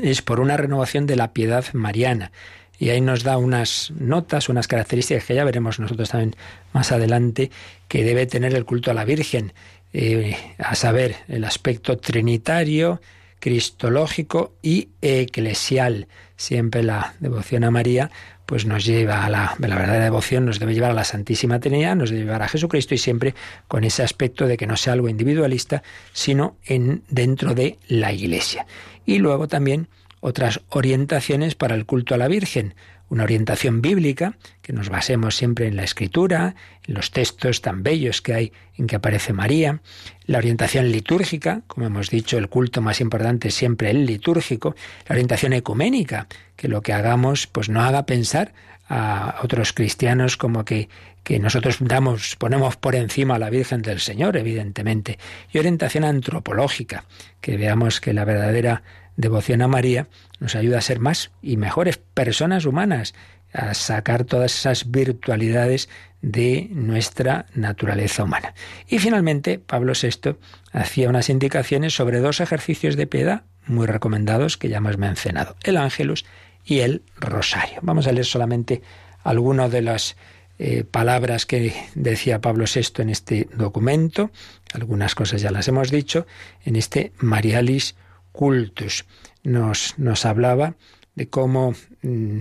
es 0.01 0.21
por 0.21 0.39
una 0.39 0.57
renovación 0.57 1.05
de 1.05 1.15
la 1.15 1.33
piedad 1.33 1.65
mariana. 1.73 2.31
Y 2.79 2.89
ahí 2.89 3.01
nos 3.01 3.23
da 3.23 3.37
unas 3.37 3.91
notas, 3.97 4.49
unas 4.49 4.67
características 4.67 5.25
que 5.25 5.35
ya 5.35 5.43
veremos 5.43 5.79
nosotros 5.79 6.09
también 6.09 6.35
más 6.73 6.91
adelante, 6.91 7.51
que 7.87 8.03
debe 8.03 8.27
tener 8.27 8.53
el 8.53 8.65
culto 8.65 8.91
a 8.91 8.93
la 8.93 9.05
Virgen. 9.05 9.53
Eh, 9.93 10.35
a 10.59 10.75
saber, 10.75 11.15
el 11.27 11.43
aspecto 11.43 11.97
trinitario, 11.97 13.01
cristológico 13.39 14.53
y 14.61 14.89
eclesial. 15.01 16.07
Siempre 16.35 16.83
la 16.83 17.15
devoción 17.19 17.63
a 17.63 17.71
María 17.71 18.11
pues 18.47 18.65
nos 18.65 18.85
lleva 18.85 19.25
a 19.25 19.29
la, 19.29 19.55
la 19.59 19.75
verdadera 19.75 20.05
devoción, 20.05 20.45
nos 20.45 20.57
debe 20.59 20.73
llevar 20.73 20.91
a 20.91 20.93
la 20.93 21.03
Santísima 21.03 21.59
Trinidad, 21.59 21.97
nos 21.97 22.11
debe 22.11 22.23
llevar 22.23 22.43
a 22.43 22.47
Jesucristo 22.47 22.95
y 22.95 22.97
siempre 22.97 23.35
con 23.67 23.83
ese 23.83 24.03
aspecto 24.03 24.47
de 24.47 24.55
que 24.55 24.65
no 24.65 24.77
sea 24.77 24.93
algo 24.93 25.09
individualista, 25.09 25.83
sino 26.13 26.55
en, 26.63 27.03
dentro 27.09 27.53
de 27.53 27.77
la 27.89 28.13
Iglesia. 28.13 28.65
Y 29.05 29.17
luego 29.19 29.49
también 29.49 29.89
otras 30.21 30.61
orientaciones 30.69 31.55
para 31.55 31.75
el 31.75 31.85
culto 31.85 32.15
a 32.15 32.17
la 32.17 32.29
Virgen, 32.29 32.73
una 33.09 33.23
orientación 33.23 33.81
bíblica, 33.81 34.37
que 34.61 34.73
nos 34.73 34.89
basemos 34.89 35.35
siempre 35.35 35.67
en 35.67 35.75
la 35.75 35.83
escritura, 35.83 36.55
en 36.85 36.93
los 36.93 37.11
textos 37.11 37.61
tan 37.61 37.83
bellos 37.83 38.21
que 38.21 38.33
hay 38.33 38.53
en 38.77 38.87
que 38.87 38.97
aparece 38.97 39.33
María, 39.33 39.81
la 40.25 40.37
orientación 40.37 40.91
litúrgica, 40.91 41.61
como 41.67 41.87
hemos 41.87 42.09
dicho, 42.09 42.37
el 42.37 42.49
culto 42.49 42.81
más 42.81 42.99
importante 43.01 43.47
es 43.47 43.55
siempre 43.55 43.89
el 43.89 44.05
litúrgico, 44.05 44.75
la 45.07 45.13
orientación 45.13 45.53
ecuménica, 45.53 46.27
que 46.55 46.67
lo 46.67 46.81
que 46.81 46.93
hagamos 46.93 47.47
pues 47.47 47.69
no 47.69 47.81
haga 47.81 48.05
pensar 48.05 48.53
a 48.89 49.39
otros 49.43 49.73
cristianos 49.73 50.37
como 50.37 50.63
que, 50.65 50.89
que 51.23 51.39
nosotros 51.39 51.77
damos, 51.81 52.35
ponemos 52.37 52.77
por 52.77 52.95
encima 52.95 53.35
a 53.35 53.39
la 53.39 53.49
Virgen 53.49 53.81
del 53.81 53.99
Señor, 53.99 54.37
evidentemente, 54.37 55.17
y 55.51 55.59
orientación 55.59 56.03
antropológica, 56.03 57.05
que 57.41 57.57
veamos 57.57 57.99
que 57.99 58.13
la 58.13 58.25
verdadera 58.25 58.83
devoción 59.17 59.61
a 59.61 59.67
María 59.67 60.07
nos 60.39 60.55
ayuda 60.55 60.77
a 60.77 60.81
ser 60.81 60.99
más 60.99 61.31
y 61.41 61.57
mejores 61.57 61.97
personas 61.97 62.65
humanas, 62.65 63.13
a 63.51 63.73
sacar 63.73 64.23
todas 64.23 64.55
esas 64.55 64.91
virtualidades 64.91 65.89
de 66.21 66.69
nuestra 66.71 67.47
naturaleza 67.53 68.23
humana. 68.23 68.53
Y 68.87 68.99
finalmente, 68.99 69.59
Pablo 69.59 69.93
VI 69.99 70.35
hacía 70.71 71.09
unas 71.09 71.29
indicaciones 71.29 71.93
sobre 71.93 72.19
dos 72.19 72.39
ejercicios 72.39 72.95
de 72.95 73.07
piedad 73.07 73.43
muy 73.65 73.87
recomendados 73.87 74.57
que 74.57 74.69
ya 74.69 74.77
hemos 74.77 74.97
mencionado, 74.97 75.55
el 75.63 75.77
ángelus 75.77 76.25
y 76.63 76.79
el 76.79 77.01
rosario. 77.17 77.79
Vamos 77.81 78.07
a 78.07 78.11
leer 78.11 78.25
solamente 78.25 78.81
algunos 79.23 79.71
de 79.71 79.81
los 79.81 80.15
eh, 80.59 80.83
palabras 80.89 81.45
que 81.45 81.73
decía 81.95 82.41
Pablo 82.41 82.65
VI 82.73 83.03
en 83.03 83.09
este 83.09 83.47
documento, 83.53 84.31
algunas 84.73 85.15
cosas 85.15 85.41
ya 85.41 85.51
las 85.51 85.67
hemos 85.67 85.91
dicho, 85.91 86.25
en 86.65 86.75
este 86.75 87.11
Marialis 87.19 87.95
Cultus. 88.37 89.05
Nos, 89.43 89.95
nos 89.97 90.25
hablaba 90.25 90.75
de 91.15 91.27
cómo 91.27 91.73
mm, 92.03 92.39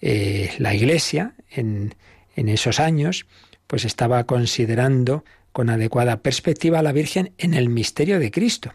eh, 0.00 0.54
la 0.58 0.74
Iglesia 0.74 1.34
en, 1.50 1.94
en 2.34 2.48
esos 2.48 2.80
años 2.80 3.26
pues 3.66 3.84
estaba 3.84 4.24
considerando 4.24 5.24
con 5.52 5.68
adecuada 5.70 6.22
perspectiva 6.22 6.78
a 6.78 6.82
la 6.82 6.92
Virgen 6.92 7.32
en 7.38 7.54
el 7.54 7.68
misterio 7.68 8.18
de 8.18 8.30
Cristo. 8.30 8.72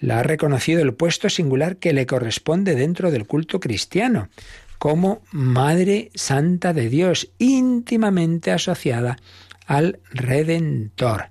La 0.00 0.20
ha 0.20 0.22
reconocido 0.22 0.80
el 0.82 0.94
puesto 0.94 1.28
singular 1.28 1.76
que 1.76 1.92
le 1.92 2.06
corresponde 2.06 2.74
dentro 2.74 3.10
del 3.10 3.26
culto 3.26 3.60
cristiano, 3.60 4.30
como 4.78 5.22
Madre 5.30 6.10
Santa 6.14 6.72
de 6.72 6.88
Dios, 6.88 7.30
íntimamente 7.38 8.50
asociada 8.50 9.18
al 9.66 10.00
Redentor. 10.10 11.26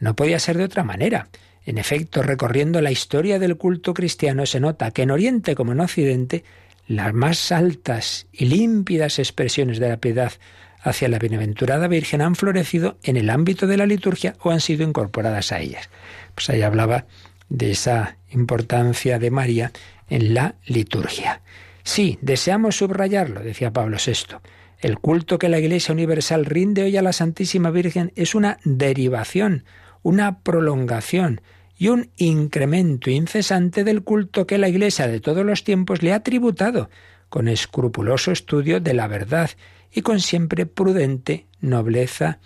No 0.00 0.16
podía 0.16 0.38
ser 0.38 0.56
de 0.56 0.64
otra 0.64 0.82
manera. 0.82 1.28
En 1.66 1.78
efecto, 1.78 2.22
recorriendo 2.22 2.80
la 2.80 2.92
historia 2.92 3.40
del 3.40 3.56
culto 3.56 3.92
cristiano 3.92 4.46
se 4.46 4.60
nota 4.60 4.92
que 4.92 5.02
en 5.02 5.10
Oriente 5.10 5.56
como 5.56 5.72
en 5.72 5.80
Occidente 5.80 6.44
las 6.86 7.12
más 7.12 7.50
altas 7.50 8.28
y 8.32 8.44
límpidas 8.44 9.18
expresiones 9.18 9.80
de 9.80 9.88
la 9.88 9.96
piedad 9.96 10.32
hacia 10.80 11.08
la 11.08 11.18
bienaventurada 11.18 11.88
Virgen 11.88 12.22
han 12.22 12.36
florecido 12.36 12.98
en 13.02 13.16
el 13.16 13.28
ámbito 13.30 13.66
de 13.66 13.76
la 13.76 13.86
liturgia 13.86 14.36
o 14.42 14.52
han 14.52 14.60
sido 14.60 14.86
incorporadas 14.86 15.50
a 15.50 15.58
ellas. 15.58 15.90
Pues 16.36 16.48
ahí 16.50 16.62
hablaba 16.62 17.06
de 17.48 17.72
esa 17.72 18.16
importancia 18.30 19.18
de 19.18 19.32
María 19.32 19.72
en 20.08 20.34
la 20.34 20.54
liturgia. 20.66 21.42
Sí, 21.82 22.16
deseamos 22.20 22.76
subrayarlo, 22.76 23.40
decía 23.40 23.72
Pablo 23.72 23.96
VI. 24.04 24.36
El 24.78 25.00
culto 25.00 25.40
que 25.40 25.48
la 25.48 25.58
Iglesia 25.58 25.92
Universal 25.92 26.44
rinde 26.44 26.84
hoy 26.84 26.96
a 26.96 27.02
la 27.02 27.12
Santísima 27.12 27.70
Virgen 27.70 28.12
es 28.14 28.36
una 28.36 28.58
derivación, 28.62 29.64
una 30.02 30.38
prolongación 30.40 31.40
y 31.78 31.88
un 31.88 32.10
incremento 32.16 33.10
incesante 33.10 33.84
del 33.84 34.02
culto 34.02 34.46
que 34.46 34.58
la 34.58 34.68
Iglesia 34.68 35.08
de 35.08 35.20
todos 35.20 35.44
los 35.44 35.64
tiempos 35.64 36.02
le 36.02 36.12
ha 36.12 36.22
tributado, 36.22 36.90
con 37.28 37.48
escrupuloso 37.48 38.32
estudio 38.32 38.80
de 38.80 38.94
la 38.94 39.08
verdad 39.08 39.50
y 39.92 40.02
con 40.02 40.20
siempre 40.20 40.66
prudente 40.66 41.46
nobleza 41.60 42.38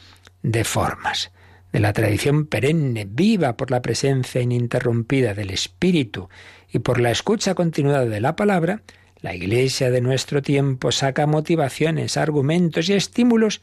de 0.42 0.64
formas. 0.64 1.30
De 1.72 1.78
la 1.78 1.92
tradición 1.92 2.46
perenne, 2.46 3.06
viva 3.08 3.56
por 3.56 3.70
la 3.70 3.82
presencia 3.82 4.40
ininterrumpida 4.40 5.34
del 5.34 5.50
Espíritu 5.50 6.28
y 6.72 6.80
por 6.80 7.00
la 7.00 7.12
escucha 7.12 7.54
continuada 7.54 8.06
de 8.06 8.20
la 8.20 8.34
palabra, 8.34 8.82
la 9.20 9.34
Iglesia 9.34 9.90
de 9.90 10.00
nuestro 10.00 10.42
tiempo 10.42 10.90
saca 10.90 11.26
motivaciones, 11.26 12.16
argumentos 12.16 12.88
y 12.88 12.94
estímulos 12.94 13.60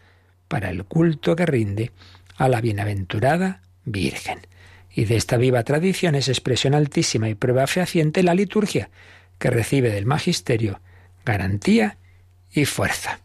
para 0.48 0.70
el 0.70 0.86
culto 0.86 1.36
que 1.36 1.46
rinde 1.46 1.92
a 2.38 2.48
la 2.48 2.62
bienaventurada 2.62 3.62
Virgen. 3.84 4.40
Y 4.98 5.06
de 5.06 5.16
esta 5.16 5.38
viva 5.38 5.62
tradición 5.62 6.16
es 6.16 6.28
expresión 6.28 6.74
altísima 6.74 7.30
y 7.30 7.36
prueba 7.36 7.68
fehaciente 7.68 8.24
la 8.24 8.34
liturgia, 8.34 8.90
que 9.38 9.52
recibe 9.52 9.92
del 9.92 10.08
magisterio 10.08 10.82
garantía 11.24 11.98
y 12.52 12.66
fuerza. 12.66 13.20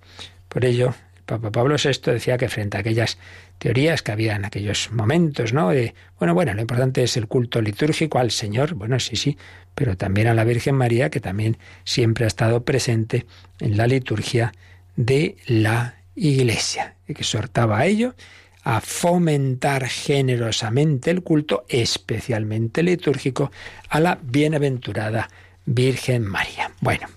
Por 0.51 0.67
ello, 0.67 0.95
el 1.17 1.23
Papa 1.25 1.51
Pablo 1.51 1.77
VI 1.83 2.13
decía 2.13 2.37
que 2.37 2.51
frente 2.51 2.77
a 2.77 2.81
aquellas 2.81 3.17
teorías 3.57 4.03
que 4.03 4.13
había 4.13 4.37
en 4.37 4.45
aquellos 4.45 4.93
momentos, 4.93 5.55
¿no? 5.55 5.71
De, 5.71 5.95
bueno, 6.19 6.35
bueno, 6.35 6.53
lo 6.53 6.61
importante 6.61 7.05
es 7.05 7.17
el 7.17 7.27
culto 7.27 7.63
litúrgico 7.63 8.19
al 8.19 8.33
Señor, 8.33 8.75
bueno, 8.75 9.01
sí, 9.01 9.17
sí, 9.17 9.39
pero 9.75 9.97
también 9.97 10.27
a 10.27 10.35
la 10.35 10.45
Virgen 10.45 10.75
María, 10.75 11.09
que 11.09 11.21
también 11.21 11.57
siempre 11.85 12.27
ha 12.27 12.29
estado 12.29 12.67
presente 12.67 13.25
en 13.61 13.79
la 13.79 13.87
liturgia 13.87 14.53
de 14.97 15.37
la 15.47 15.95
Iglesia, 16.17 16.97
y 17.09 17.15
que 17.15 17.23
exhortaba 17.23 17.79
a 17.79 17.87
ello, 17.87 18.15
a 18.63 18.81
fomentar 18.81 19.89
generosamente 19.89 21.11
el 21.11 21.23
culto, 21.23 21.65
especialmente 21.69 22.83
litúrgico, 22.83 23.51
a 23.89 24.01
la 24.01 24.19
bienaventurada 24.23 25.29
Virgen 25.65 26.25
María. 26.25 26.73
Bueno, 26.81 27.09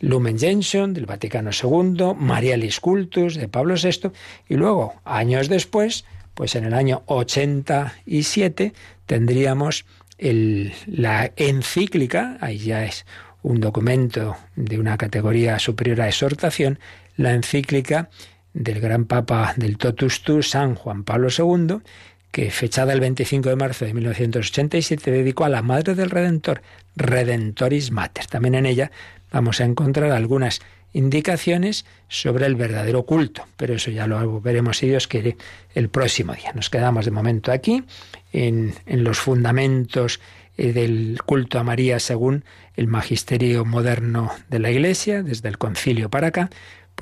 Lumen 0.00 0.38
Gentium 0.38 0.92
del 0.92 1.06
Vaticano 1.06 1.50
II, 1.50 2.14
Marialis 2.16 2.80
Cultus 2.80 3.36
de 3.36 3.48
Pablo 3.48 3.76
VI 3.80 4.10
y 4.48 4.54
luego, 4.54 4.94
años 5.04 5.48
después, 5.48 6.04
pues 6.34 6.56
en 6.56 6.64
el 6.64 6.74
año 6.74 7.02
87 7.06 8.72
tendríamos 9.06 9.84
la 10.18 11.32
encíclica, 11.36 12.36
ahí 12.40 12.58
ya 12.58 12.84
es 12.84 13.06
un 13.42 13.60
documento 13.60 14.36
de 14.54 14.78
una 14.78 14.96
categoría 14.96 15.58
superior 15.58 16.00
a 16.00 16.08
exhortación, 16.08 16.78
la 17.16 17.32
encíclica 17.34 18.08
del 18.54 18.80
gran 18.80 19.06
Papa 19.06 19.54
del 19.56 19.78
Totus 19.78 20.22
Tu, 20.22 20.42
San 20.42 20.74
Juan 20.74 21.04
Pablo 21.04 21.28
II, 21.36 21.78
que 22.30 22.50
fechada 22.50 22.92
el 22.92 23.00
25 23.00 23.48
de 23.48 23.56
marzo 23.56 23.84
de 23.84 23.94
1987 23.94 25.10
dedicó 25.10 25.44
a 25.44 25.48
la 25.48 25.62
Madre 25.62 25.94
del 25.94 26.10
Redentor, 26.10 26.62
Redentoris 26.96 27.90
Mater. 27.90 28.26
También 28.26 28.54
en 28.54 28.66
ella 28.66 28.90
vamos 29.30 29.60
a 29.60 29.64
encontrar 29.64 30.10
algunas 30.10 30.60
indicaciones 30.94 31.84
sobre 32.08 32.46
el 32.46 32.54
verdadero 32.54 33.04
culto, 33.04 33.46
pero 33.56 33.74
eso 33.74 33.90
ya 33.90 34.06
lo 34.06 34.40
veremos 34.40 34.78
si 34.78 34.88
Dios 34.88 35.08
quiere 35.08 35.36
el 35.74 35.88
próximo 35.88 36.34
día. 36.34 36.52
Nos 36.54 36.70
quedamos 36.70 37.04
de 37.04 37.10
momento 37.10 37.52
aquí 37.52 37.84
en, 38.32 38.74
en 38.86 39.04
los 39.04 39.18
fundamentos 39.18 40.20
eh, 40.58 40.72
del 40.72 41.18
culto 41.24 41.58
a 41.58 41.64
María 41.64 41.98
según 41.98 42.44
el 42.76 42.86
magisterio 42.86 43.64
moderno 43.64 44.30
de 44.48 44.58
la 44.58 44.70
Iglesia, 44.70 45.22
desde 45.22 45.48
el 45.48 45.56
concilio 45.56 46.10
para 46.10 46.28
acá, 46.28 46.50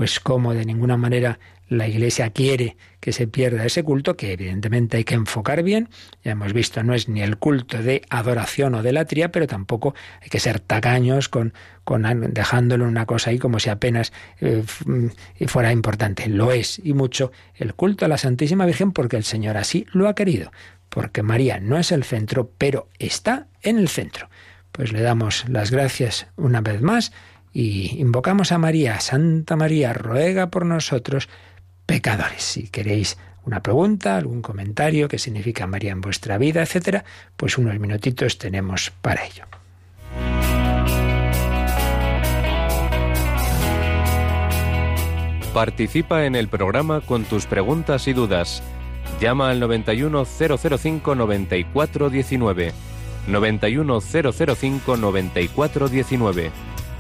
pues 0.01 0.19
como 0.19 0.55
de 0.55 0.65
ninguna 0.65 0.97
manera 0.97 1.39
la 1.69 1.87
Iglesia 1.87 2.31
quiere 2.31 2.79
que 3.01 3.13
se 3.13 3.27
pierda 3.27 3.67
ese 3.67 3.83
culto, 3.83 4.17
que 4.17 4.33
evidentemente 4.33 4.97
hay 4.97 5.05
que 5.05 5.15
enfocar 5.15 5.63
bien. 5.63 5.91
Ya 6.25 6.33
hemos 6.33 6.55
visto, 6.55 6.83
no 6.83 6.95
es 6.95 7.11
ni 7.11 7.21
el 7.21 7.37
culto 7.37 7.83
de 7.83 8.01
adoración 8.09 8.75
o 8.75 8.83
de 8.83 8.95
latría, 8.95 9.31
pero 9.31 9.47
tampoco 9.47 9.95
hay 10.23 10.31
que 10.31 10.41
ser 10.41 10.59
tacaños 10.59 11.29
con, 11.29 11.53
con 11.85 12.33
dejándolo 12.33 12.87
una 12.87 13.05
cosa 13.05 13.29
ahí 13.29 13.39
como 13.39 13.59
si 13.59 13.69
apenas 13.69 14.11
eh, 14.41 14.65
fuera 15.47 15.71
importante. 15.71 16.31
Lo 16.31 16.51
es 16.51 16.81
y 16.83 16.95
mucho 16.95 17.31
el 17.55 17.75
culto 17.75 18.07
a 18.07 18.09
la 18.09 18.17
Santísima 18.17 18.65
Virgen 18.65 18.93
porque 18.93 19.19
el 19.19 19.25
Señor 19.25 19.59
así 19.59 19.85
lo 19.93 20.09
ha 20.09 20.15
querido. 20.15 20.51
Porque 20.89 21.23
María 21.23 21.61
no 21.61 21.77
es 21.77 21.93
el 21.93 22.05
centro, 22.05 22.51
pero 22.57 22.89
está 22.99 23.49
en 23.61 23.77
el 23.79 23.91
centro. 23.91 24.31
Pues 24.73 24.93
le 24.93 25.03
damos 25.03 25.47
las 25.47 25.71
gracias 25.71 26.27
una 26.37 26.63
vez 26.63 26.81
más 26.81 27.13
y 27.53 28.01
invocamos 28.01 28.53
a 28.53 28.59
María, 28.59 29.01
Santa 29.01 29.57
María, 29.57 29.93
ruega 29.93 30.51
por 30.51 30.67
nosotros 30.67 31.29
pecadores. 31.87 32.43
Si 32.43 32.69
queréis 32.69 33.19
una 33.45 33.63
pregunta, 33.63 34.17
algún 34.17 34.43
comentario, 34.43 35.09
qué 35.09 35.19
significa 35.19 35.67
María 35.67 35.91
en 35.93 36.01
vuestra 36.01 36.39
vida, 36.39 36.63
etcétera, 36.63 37.05
pues 37.37 37.59
unos 37.59 37.79
minutitos 37.79 38.39
tenemos 38.39 38.93
para 39.03 39.25
ello. 39.25 39.45
Participa 45.53 46.27
en 46.27 46.37
el 46.37 46.49
programa 46.49 47.01
con 47.01 47.25
tus 47.25 47.47
preguntas 47.47 48.07
y 48.07 48.13
dudas. 48.13 48.63
Llama 49.21 49.51
al 49.51 49.59
91005 49.59 51.17
9419. 51.17 52.71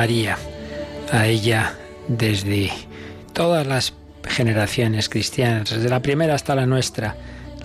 María. 0.00 0.38
A 1.12 1.26
ella 1.26 1.74
desde 2.08 2.70
todas 3.34 3.66
las 3.66 3.92
generaciones 4.24 5.10
cristianas, 5.10 5.68
desde 5.68 5.90
la 5.90 6.00
primera 6.00 6.34
hasta 6.34 6.54
la 6.54 6.64
nuestra, 6.64 7.18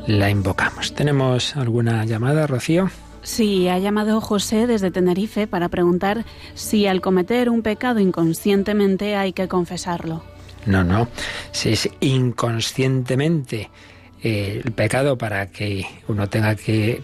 la 0.06 0.30
invocamos. 0.30 0.94
¿Tenemos 0.94 1.56
alguna 1.56 2.04
llamada, 2.04 2.46
Rocío? 2.46 2.90
Sí, 3.22 3.70
ha 3.70 3.80
llamado 3.80 4.20
José 4.20 4.68
desde 4.68 4.92
Tenerife 4.92 5.48
para 5.48 5.70
preguntar 5.70 6.26
si 6.56 6.88
al 6.88 7.00
cometer 7.00 7.50
un 7.50 7.62
pecado 7.62 8.02
inconscientemente 8.02 9.16
hay 9.16 9.32
que 9.32 9.48
confesarlo. 9.48 10.22
No, 10.66 10.84
no. 10.84 11.08
Si 11.54 11.70
es 11.70 11.90
inconscientemente 12.02 13.70
eh, 14.28 14.64
el 14.66 14.72
pecado 14.72 15.20
para 15.20 15.52
que 15.52 15.86
uno 16.08 16.28
tenga 16.28 16.56
que, 16.56 17.04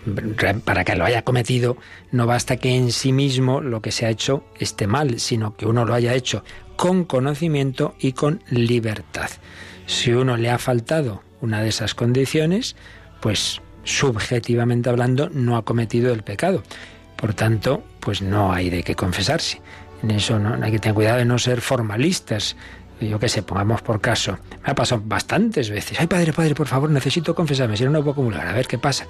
para 0.65 0.83
que 0.83 0.95
lo 0.95 1.05
haya 1.05 1.21
cometido, 1.21 1.77
no 2.11 2.25
basta 2.25 2.57
que 2.57 2.75
en 2.75 2.91
sí 2.91 3.13
mismo 3.13 3.61
lo 3.61 3.79
que 3.79 3.91
se 3.91 4.07
ha 4.07 4.09
hecho 4.09 4.43
esté 4.57 4.87
mal, 4.87 5.19
sino 5.19 5.55
que 5.55 5.67
uno 5.67 5.85
lo 5.85 5.93
haya 5.93 6.15
hecho 6.15 6.43
con 6.75 7.03
conocimiento 7.03 7.93
y 7.99 8.13
con 8.13 8.41
libertad. 8.49 9.29
Si 9.85 10.11
uno 10.11 10.35
le 10.35 10.49
ha 10.49 10.57
faltado 10.57 11.21
una 11.41 11.61
de 11.61 11.69
esas 11.69 11.93
condiciones, 11.93 12.75
pues 13.19 13.61
subjetivamente 13.83 14.89
hablando 14.89 15.29
no 15.29 15.57
ha 15.57 15.63
cometido 15.63 16.11
el 16.13 16.23
pecado. 16.23 16.63
Por 17.17 17.35
tanto, 17.35 17.83
pues 17.99 18.23
no 18.23 18.51
hay 18.51 18.71
de 18.71 18.81
qué 18.81 18.95
confesarse. 18.95 19.61
En 20.01 20.09
eso 20.09 20.39
no 20.39 20.57
hay 20.65 20.71
que 20.71 20.79
tener 20.79 20.95
cuidado 20.95 21.19
de 21.19 21.25
no 21.25 21.37
ser 21.37 21.61
formalistas 21.61 22.55
yo 23.09 23.19
qué 23.19 23.29
sé, 23.29 23.43
pongamos 23.43 23.81
por 23.81 24.01
caso, 24.01 24.37
me 24.63 24.71
ha 24.71 24.75
pasado 24.75 25.01
bastantes 25.05 25.69
veces. 25.69 25.99
Ay, 25.99 26.07
padre, 26.07 26.33
padre, 26.33 26.55
por 26.55 26.67
favor, 26.67 26.89
necesito 26.89 27.33
confesarme, 27.35 27.77
si 27.77 27.83
no, 27.83 27.91
no 27.91 27.99
puedo 27.99 28.11
acumular. 28.11 28.47
A 28.47 28.53
ver 28.53 28.67
qué 28.67 28.77
pasa. 28.77 29.05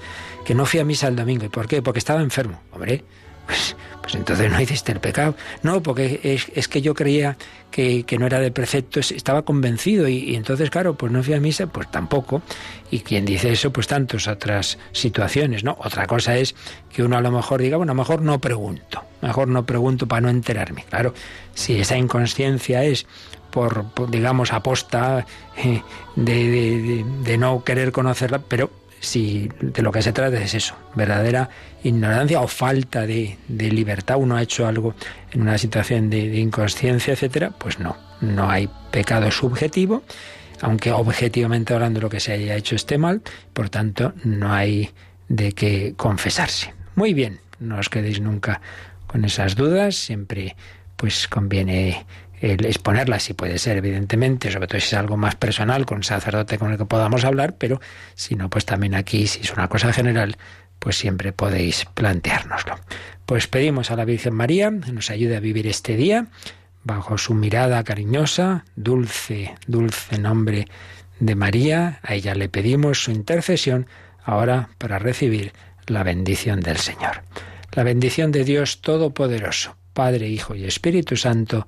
Que 0.46 0.56
no 0.56 0.66
fui 0.66 0.80
a 0.80 0.86
misa 0.86 1.08
el 1.08 1.16
domingo. 1.16 1.46
¿Y 1.46 1.50
por 1.50 1.68
qué? 1.68 1.82
Porque 1.82 2.00
estaba 2.00 2.22
enfermo. 2.22 2.62
Hombre, 2.72 3.04
pues, 3.46 3.76
pues 4.02 4.16
entonces 4.16 4.52
no 4.52 4.60
hiciste 4.60 4.92
el 4.92 5.00
pecado. 5.00 5.36
No, 5.64 5.82
porque 5.82 6.20
es, 6.54 6.68
que 6.68 6.82
yo 6.82 6.94
creía 6.94 7.38
que, 7.70 8.06
no 8.20 8.26
era 8.26 8.40
de 8.40 8.52
precepto, 8.52 9.00
estaba 9.00 9.44
convencido 9.44 10.08
y, 10.08 10.36
entonces, 10.36 10.70
claro, 10.70 10.96
pues 10.96 11.12
no 11.12 11.24
fui 11.24 11.34
a 11.34 11.40
misa, 11.40 11.68
pues 11.68 11.90
tampoco. 11.90 12.42
Y 12.90 13.00
quien 13.00 13.26
dice 13.26 13.52
eso, 13.52 13.72
pues 13.72 13.88
tantas 13.88 14.28
otras 14.28 14.78
situaciones, 14.92 15.64
¿no? 15.64 15.78
Otra 15.80 16.08
cosa 16.08 16.38
es 16.38 16.56
que 16.92 17.04
uno 17.04 17.18
a 17.18 17.22
lo 17.22 17.32
mejor 17.32 17.62
diga, 17.62 17.78
bueno, 17.78 17.94
mejor 17.94 18.22
no 18.22 18.40
pregunto, 18.40 19.04
mejor 19.22 19.48
no 19.48 19.66
pregunto 19.66 20.08
para 20.08 20.22
no 20.22 20.30
enterarme. 20.30 20.84
Claro, 20.90 21.14
si 21.54 21.80
esa 21.80 21.98
inconsciencia 21.98 22.84
es 22.84 23.06
por, 23.52 23.86
digamos, 24.10 24.54
aposta 24.54 25.26
eh, 25.58 25.84
de, 26.16 27.38
no 27.38 27.64
querer 27.64 27.92
conocerla, 27.92 28.40
pero 28.40 28.72
si 29.02 29.50
de 29.60 29.82
lo 29.82 29.92
que 29.92 30.02
se 30.04 30.14
trata 30.14 30.40
es 30.40 30.54
eso, 30.54 30.76
verdadera 30.96 31.50
ignorancia 31.84 32.40
o 32.40 32.48
falta 32.48 33.08
de, 33.08 33.38
libertad, 33.50 34.18
uno 34.18 34.36
ha 34.36 34.44
hecho 34.44 34.68
algo 34.68 34.94
en 35.32 35.42
una 35.42 35.58
situación 35.58 36.10
de, 36.10 36.40
inconsciencia, 36.40 37.14
etcétera, 37.14 37.50
pues 37.50 37.80
no, 37.80 37.98
no 38.22 38.50
hay 38.50 38.70
pecado 38.92 39.30
subjetivo, 39.32 40.04
aunque 40.62 40.92
objetivamente 40.92 41.74
hablando 41.74 42.00
lo 42.00 42.10
que 42.10 42.20
se 42.20 42.34
haya 42.34 42.56
hecho 42.56 42.76
esté 42.76 43.00
mal, 43.00 43.24
por 43.54 43.70
tanto 43.70 44.14
no 44.24 44.54
hay 44.54 44.92
de 45.28 45.54
qué 45.54 45.96
confesarse. 45.98 46.76
Muy 46.96 47.16
bien, 47.16 47.40
no 47.60 47.80
os 47.80 47.90
quedéis 47.90 48.22
nunca 48.22 48.62
con 49.08 49.26
esas 49.26 49.56
dudas, 49.56 49.96
siempre 49.96 50.56
pues 50.96 51.28
conviene 51.28 52.06
el 52.42 52.66
exponerla 52.66 53.20
si 53.20 53.34
puede 53.34 53.60
ser, 53.60 53.78
evidentemente, 53.78 54.52
sobre 54.52 54.68
todo 54.68 54.82
si 54.82 54.88
es 54.88 54.94
algo 54.96 55.16
más 55.16 55.36
personal, 55.36 55.86
con 55.86 55.98
un 55.98 56.04
sacerdote 56.04 56.58
con 56.58 56.72
el 56.72 56.78
que 56.78 56.86
podamos 56.86 57.24
hablar, 57.24 57.56
pero 57.58 57.80
si 58.16 58.36
no, 58.36 58.50
pues 58.50 58.66
también 58.66 58.96
aquí, 58.96 59.28
si 59.28 59.42
es 59.42 59.54
una 59.54 59.68
cosa 59.68 59.94
general, 59.94 60.38
pues 60.80 60.98
siempre 60.98 61.32
podéis 61.32 61.86
planteárnoslo. 61.94 62.80
Pues 63.28 63.48
pedimos 63.48 63.92
a 63.92 63.96
la 63.96 64.06
Virgen 64.06 64.34
María 64.34 64.72
que 64.84 64.92
nos 64.92 65.12
ayude 65.12 65.38
a 65.38 65.40
vivir 65.40 65.68
este 65.68 65.96
día 65.96 66.28
bajo 66.84 67.20
su 67.20 67.36
mirada 67.36 67.84
cariñosa, 67.84 68.66
dulce, 68.76 69.54
dulce 69.68 70.18
nombre 70.18 70.68
de 71.20 71.36
María. 71.36 72.00
A 72.02 72.16
ella 72.16 72.34
le 72.34 72.50
pedimos 72.50 73.04
su 73.04 73.12
intercesión 73.12 73.86
ahora 74.24 74.70
para 74.80 74.98
recibir 74.98 75.54
la 75.86 76.04
bendición 76.04 76.60
del 76.62 76.78
Señor. 76.78 77.22
La 77.74 77.84
bendición 77.84 78.32
de 78.32 78.44
Dios 78.44 78.82
Todopoderoso, 78.82 79.78
Padre, 79.94 80.28
Hijo 80.28 80.56
y 80.56 80.66
Espíritu 80.66 81.16
Santo, 81.16 81.68